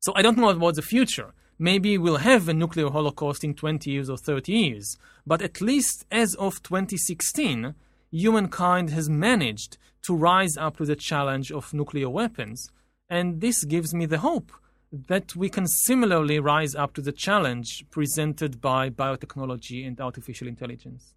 So 0.00 0.12
I 0.14 0.22
don't 0.22 0.38
know 0.38 0.50
about 0.50 0.74
the 0.74 0.82
future. 0.82 1.32
Maybe 1.62 1.98
we'll 1.98 2.16
have 2.16 2.48
a 2.48 2.54
nuclear 2.54 2.88
holocaust 2.88 3.44
in 3.44 3.52
20 3.52 3.90
years 3.90 4.08
or 4.08 4.16
30 4.16 4.50
years, 4.50 4.96
but 5.26 5.42
at 5.42 5.60
least 5.60 6.06
as 6.10 6.34
of 6.36 6.62
2016, 6.62 7.74
humankind 8.10 8.88
has 8.88 9.10
managed 9.10 9.76
to 10.04 10.16
rise 10.16 10.56
up 10.56 10.78
to 10.78 10.86
the 10.86 10.96
challenge 10.96 11.52
of 11.52 11.74
nuclear 11.74 12.08
weapons. 12.08 12.70
And 13.10 13.42
this 13.42 13.64
gives 13.64 13.92
me 13.92 14.06
the 14.06 14.20
hope 14.20 14.52
that 14.90 15.36
we 15.36 15.50
can 15.50 15.66
similarly 15.66 16.40
rise 16.40 16.74
up 16.74 16.94
to 16.94 17.02
the 17.02 17.12
challenge 17.12 17.84
presented 17.90 18.62
by 18.62 18.88
biotechnology 18.88 19.86
and 19.86 20.00
artificial 20.00 20.48
intelligence. 20.48 21.12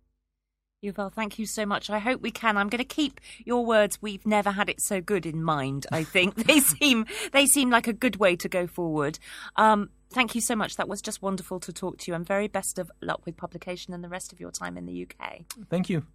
Yuval, 0.83 1.13
thank 1.13 1.39
you 1.39 1.45
so 1.45 1.65
much. 1.65 1.89
I 1.89 1.99
hope 1.99 2.21
we 2.21 2.31
can. 2.31 2.57
I'm 2.57 2.67
going 2.69 2.79
to 2.79 2.83
keep 2.85 3.21
your 3.45 3.65
words. 3.65 3.99
We've 4.01 4.25
never 4.25 4.51
had 4.51 4.69
it 4.69 4.81
so 4.81 4.99
good 4.99 5.25
in 5.25 5.41
mind. 5.43 5.87
I 5.91 6.03
think 6.03 6.35
they 6.35 6.59
seem 6.59 7.05
they 7.31 7.45
seem 7.45 7.69
like 7.69 7.87
a 7.87 7.93
good 7.93 8.17
way 8.17 8.35
to 8.35 8.49
go 8.49 8.67
forward. 8.67 9.17
Um, 9.55 9.89
thank 10.11 10.35
you 10.35 10.41
so 10.41 10.55
much. 10.55 10.75
That 10.75 10.89
was 10.89 11.01
just 11.01 11.21
wonderful 11.21 11.59
to 11.61 11.71
talk 11.71 11.97
to 11.99 12.11
you, 12.11 12.15
and 12.15 12.25
very 12.25 12.47
best 12.49 12.77
of 12.79 12.91
luck 13.01 13.25
with 13.25 13.37
publication 13.37 13.93
and 13.93 14.03
the 14.03 14.09
rest 14.09 14.33
of 14.33 14.39
your 14.39 14.51
time 14.51 14.77
in 14.77 14.85
the 14.85 15.07
UK. 15.07 15.41
Thank 15.69 15.89
you. 15.89 16.05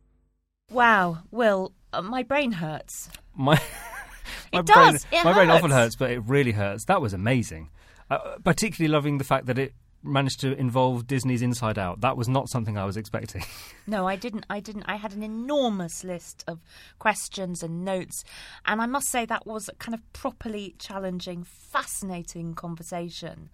Wow, 0.71 1.21
Will, 1.31 1.73
uh, 1.95 2.03
my 2.03 2.23
brain 2.23 2.53
hurts. 2.53 3.09
My, 3.35 3.55
my 4.53 4.61
It 4.61 4.67
brain, 4.67 4.93
does. 4.93 5.07
It 5.11 5.25
my 5.25 5.33
brain 5.33 5.49
often 5.49 5.71
hurts. 5.71 5.95
hurts, 5.95 5.97
but 5.97 6.11
it 6.11 6.21
really 6.27 6.53
hurts. 6.53 6.85
That 6.85 7.01
was 7.01 7.15
amazing. 7.15 7.71
Uh, 8.11 8.37
particularly 8.45 8.93
loving 8.93 9.17
the 9.17 9.25
fact 9.25 9.47
that 9.47 9.59
it 9.59 9.73
managed 10.03 10.41
to 10.41 10.57
involve 10.57 11.07
Disney's 11.07 11.43
Inside 11.43 11.79
Out. 11.79 12.01
That 12.01 12.17
was 12.17 12.29
not 12.29 12.49
something 12.49 12.79
I 12.79 12.85
was 12.85 12.97
expecting. 12.97 13.45
No, 13.87 14.07
I 14.07 14.17
didn't. 14.17 14.45
I 14.51 14.61
didn't. 14.61 14.83
I 14.85 14.97
had 14.97 15.15
an 15.15 15.23
enormous 15.23 16.05
list 16.05 16.45
of 16.47 16.61
questions 16.99 17.63
and 17.63 17.87
notes, 17.87 18.23
and 18.67 18.83
I 18.83 18.87
must 18.87 19.09
say 19.09 19.25
that 19.25 19.47
was 19.47 19.71
a 19.71 19.75
kind 19.77 19.95
of 19.95 20.13
properly 20.13 20.75
challenging, 20.79 21.43
fascinating 21.43 22.53
conversation. 22.53 23.49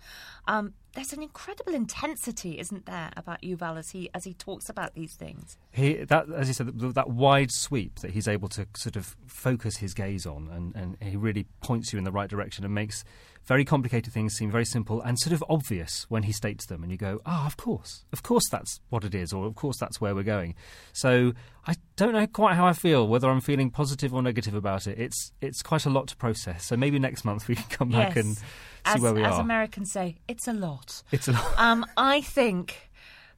Um, 0.49 0.75
there's 0.95 1.13
an 1.13 1.23
incredible 1.23 1.73
intensity, 1.73 2.59
isn't 2.59 2.87
there, 2.87 3.11
about 3.17 3.43
Yuval 3.43 3.79
as 3.79 3.91
he 3.91 4.11
as 4.13 4.25
he 4.25 4.35
talks 4.35 4.69
about 4.69 4.95
these 4.95 5.15
things. 5.15 5.57
He 5.71 6.05
that 6.05 6.29
as 6.31 6.49
you 6.49 6.55
said 6.55 6.79
that, 6.79 6.95
that 6.95 7.11
wide 7.11 7.53
sweep 7.53 8.01
that 8.01 8.11
he's 8.11 8.27
able 8.27 8.49
to 8.49 8.67
sort 8.77 8.97
of 8.97 9.15
focus 9.29 9.77
his 9.77 9.95
gaze 9.95 10.27
on, 10.27 10.49
and, 10.53 10.75
and 10.75 10.97
he 11.01 11.17
really 11.17 11.47
points 11.61 11.93
you 11.93 11.99
in 11.99 12.05
the 12.05 12.13
right 12.13 12.29
direction 12.29 12.65
and 12.65 12.75
makes 12.75 13.05
very 13.45 13.65
complicated 13.65 14.13
things 14.13 14.35
seem 14.35 14.51
very 14.51 14.65
simple 14.65 15.03
and 15.03 15.19
sort 15.19 15.33
of 15.33 15.45
obvious 15.49 16.07
when 16.09 16.23
he 16.23 16.33
states 16.33 16.67
them, 16.67 16.83
and 16.83 16.91
you 16.91 16.99
go, 16.99 17.21
ah, 17.27 17.47
of 17.47 17.57
course, 17.57 18.05
of 18.13 18.23
course 18.23 18.49
that's 18.51 18.81
what 18.89 19.05
it 19.05 19.15
is, 19.15 19.33
or 19.33 19.47
of 19.47 19.55
course 19.55 19.77
that's 19.79 20.01
where 20.01 20.15
we're 20.15 20.23
going. 20.23 20.55
So 20.93 21.33
I 21.67 21.75
don't 21.97 22.13
know 22.13 22.27
quite 22.27 22.55
how 22.55 22.67
I 22.67 22.73
feel, 22.73 23.07
whether 23.07 23.29
I'm 23.29 23.41
feeling 23.41 23.71
positive 23.71 24.15
or 24.15 24.23
negative 24.23 24.55
about 24.55 24.87
it. 24.87 24.99
It's 24.99 25.33
it's 25.41 25.63
quite 25.63 25.87
a 25.87 25.91
lot 25.91 26.09
to 26.09 26.17
process. 26.17 26.65
So 26.65 26.77
maybe 26.77 26.99
next 26.99 27.25
month 27.25 27.49
we 27.49 27.55
can 27.55 27.69
come 27.69 27.91
back 27.91 28.17
and 28.17 28.37
see 28.37 28.43
as, 28.87 29.01
where 29.01 29.15
we 29.15 29.23
as 29.23 29.33
are. 29.33 29.35
As 29.35 29.39
Americans 29.41 29.93
say, 29.93 30.17
it's 30.29 30.49
a 30.49 30.53
lot. 30.53 31.03
it's 31.13 31.29
a 31.29 31.33
lot. 31.33 31.55
Um, 31.59 31.87
I 31.97 32.21
think 32.21 32.91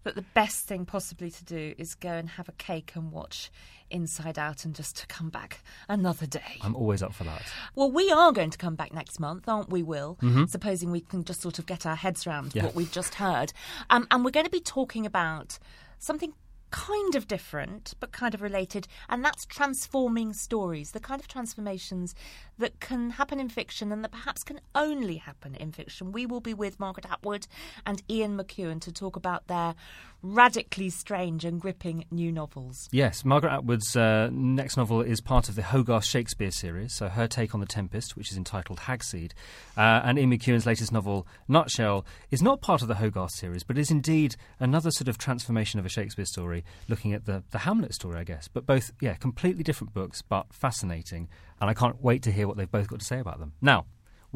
that 0.04 0.14
the 0.14 0.22
best 0.22 0.66
thing 0.66 0.84
possibly 0.84 1.30
to 1.30 1.44
do 1.44 1.74
is 1.78 1.94
go 1.94 2.10
and 2.10 2.28
have 2.30 2.48
a 2.48 2.52
cake 2.52 2.92
and 2.94 3.10
watch 3.10 3.50
Inside 3.90 4.38
Out 4.38 4.64
and 4.64 4.74
just 4.74 4.96
to 4.98 5.06
come 5.06 5.28
back 5.30 5.60
another 5.88 6.26
day. 6.26 6.58
I'm 6.62 6.74
always 6.76 7.02
up 7.02 7.14
for 7.14 7.24
that. 7.24 7.42
Well, 7.74 7.90
we 7.90 8.10
are 8.10 8.32
going 8.32 8.50
to 8.50 8.58
come 8.58 8.74
back 8.74 8.92
next 8.92 9.18
month, 9.20 9.48
aren't 9.48 9.70
we, 9.70 9.82
Will? 9.82 10.18
Supposing 10.48 10.90
we 10.90 11.00
can 11.00 11.24
just 11.24 11.40
sort 11.40 11.58
of 11.58 11.66
get 11.66 11.86
our 11.86 11.96
heads 11.96 12.26
around 12.26 12.50
Mm-hmm. 12.50 12.58
Yeah. 12.58 12.64
what 12.64 12.74
we've 12.74 12.92
just 12.92 13.14
heard. 13.16 13.52
Um, 13.90 14.06
and 14.10 14.24
we're 14.24 14.30
going 14.30 14.44
to 14.46 14.50
be 14.50 14.60
talking 14.60 15.06
about 15.06 15.58
something 15.98 16.32
kind 16.70 17.14
of 17.14 17.28
different, 17.28 17.94
but 18.00 18.10
kind 18.10 18.34
of 18.34 18.42
related, 18.42 18.88
and 19.08 19.24
that's 19.24 19.46
transforming 19.46 20.32
stories, 20.32 20.90
the 20.90 21.00
kind 21.00 21.20
of 21.20 21.28
transformations 21.28 22.12
that 22.58 22.80
can 22.80 23.10
happen 23.10 23.38
in 23.38 23.48
fiction 23.48 23.92
and 23.92 24.02
that 24.02 24.10
perhaps 24.10 24.42
can 24.42 24.60
only 24.74 25.16
happen 25.18 25.54
in 25.54 25.70
fiction. 25.70 26.10
We 26.10 26.26
will 26.26 26.40
be 26.40 26.52
with 26.52 26.80
Margaret 26.80 27.06
Atwood 27.10 27.46
and 27.86 28.02
Ian 28.10 28.36
McEwan 28.36 28.80
to 28.80 28.92
talk 28.92 29.14
about 29.14 29.46
their 29.46 29.74
radically 30.22 30.90
strange 30.90 31.44
and 31.44 31.60
gripping 31.60 32.04
new 32.10 32.32
novels. 32.32 32.88
Yes, 32.90 33.24
Margaret 33.24 33.52
Atwood's 33.52 33.96
uh, 33.96 34.28
next 34.32 34.76
novel 34.76 35.00
is 35.00 35.20
part 35.20 35.48
of 35.48 35.54
the 35.54 35.62
Hogarth 35.62 36.04
Shakespeare 36.04 36.50
series, 36.50 36.94
so 36.94 37.08
her 37.08 37.26
take 37.26 37.54
on 37.54 37.60
The 37.60 37.66
Tempest, 37.66 38.16
which 38.16 38.30
is 38.30 38.36
entitled 38.36 38.80
Hagseed. 38.80 39.32
Uh, 39.76 40.00
and 40.04 40.18
Ian 40.18 40.30
McEwan's 40.30 40.66
latest 40.66 40.92
novel, 40.92 41.26
Nutshell, 41.48 42.04
is 42.30 42.42
not 42.42 42.60
part 42.60 42.82
of 42.82 42.88
the 42.88 42.96
Hogarth 42.96 43.32
series, 43.32 43.62
but 43.62 43.78
is 43.78 43.90
indeed 43.90 44.36
another 44.58 44.90
sort 44.90 45.08
of 45.08 45.18
transformation 45.18 45.78
of 45.78 45.86
a 45.86 45.90
Shakespeare 45.90 46.24
story, 46.24 46.64
looking 46.88 47.12
at 47.12 47.26
the, 47.26 47.44
the 47.50 47.58
Hamlet 47.58 47.94
story, 47.94 48.18
I 48.18 48.24
guess. 48.24 48.48
But 48.48 48.66
both, 48.66 48.90
yeah, 49.00 49.14
completely 49.14 49.62
different 49.62 49.94
books, 49.94 50.22
but 50.22 50.52
fascinating. 50.52 51.28
And 51.60 51.70
I 51.70 51.74
can't 51.74 52.02
wait 52.02 52.22
to 52.24 52.32
hear 52.32 52.46
what 52.46 52.56
they've 52.56 52.70
both 52.70 52.88
got 52.88 53.00
to 53.00 53.06
say 53.06 53.18
about 53.18 53.38
them. 53.38 53.52
Now, 53.60 53.86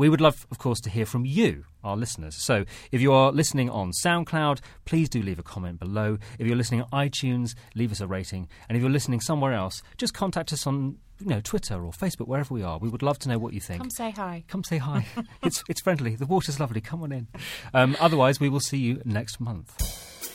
we 0.00 0.08
would 0.08 0.22
love, 0.22 0.46
of 0.50 0.56
course, 0.56 0.80
to 0.80 0.88
hear 0.88 1.04
from 1.04 1.26
you, 1.26 1.64
our 1.84 1.94
listeners. 1.94 2.34
So 2.34 2.64
if 2.90 3.02
you 3.02 3.12
are 3.12 3.30
listening 3.30 3.68
on 3.68 3.92
SoundCloud, 3.92 4.60
please 4.86 5.10
do 5.10 5.20
leave 5.20 5.38
a 5.38 5.42
comment 5.42 5.78
below. 5.78 6.16
If 6.38 6.46
you're 6.46 6.56
listening 6.56 6.80
on 6.80 6.88
iTunes, 6.88 7.54
leave 7.74 7.92
us 7.92 8.00
a 8.00 8.06
rating. 8.06 8.48
And 8.66 8.76
if 8.76 8.82
you're 8.82 8.90
listening 8.90 9.20
somewhere 9.20 9.52
else, 9.52 9.82
just 9.98 10.14
contact 10.14 10.54
us 10.54 10.66
on 10.66 10.96
you 11.18 11.26
know, 11.26 11.42
Twitter 11.42 11.84
or 11.84 11.92
Facebook, 11.92 12.28
wherever 12.28 12.54
we 12.54 12.62
are. 12.62 12.78
We 12.78 12.88
would 12.88 13.02
love 13.02 13.18
to 13.18 13.28
know 13.28 13.36
what 13.36 13.52
you 13.52 13.60
think. 13.60 13.82
Come 13.82 13.90
say 13.90 14.10
hi. 14.10 14.42
Come 14.48 14.64
say 14.64 14.78
hi. 14.78 15.04
it's, 15.42 15.62
it's 15.68 15.82
friendly. 15.82 16.16
The 16.16 16.24
water's 16.24 16.58
lovely. 16.58 16.80
Come 16.80 17.02
on 17.02 17.12
in. 17.12 17.28
Um, 17.74 17.94
otherwise, 18.00 18.40
we 18.40 18.48
will 18.48 18.60
see 18.60 18.78
you 18.78 19.02
next 19.04 19.38
month. 19.38 20.29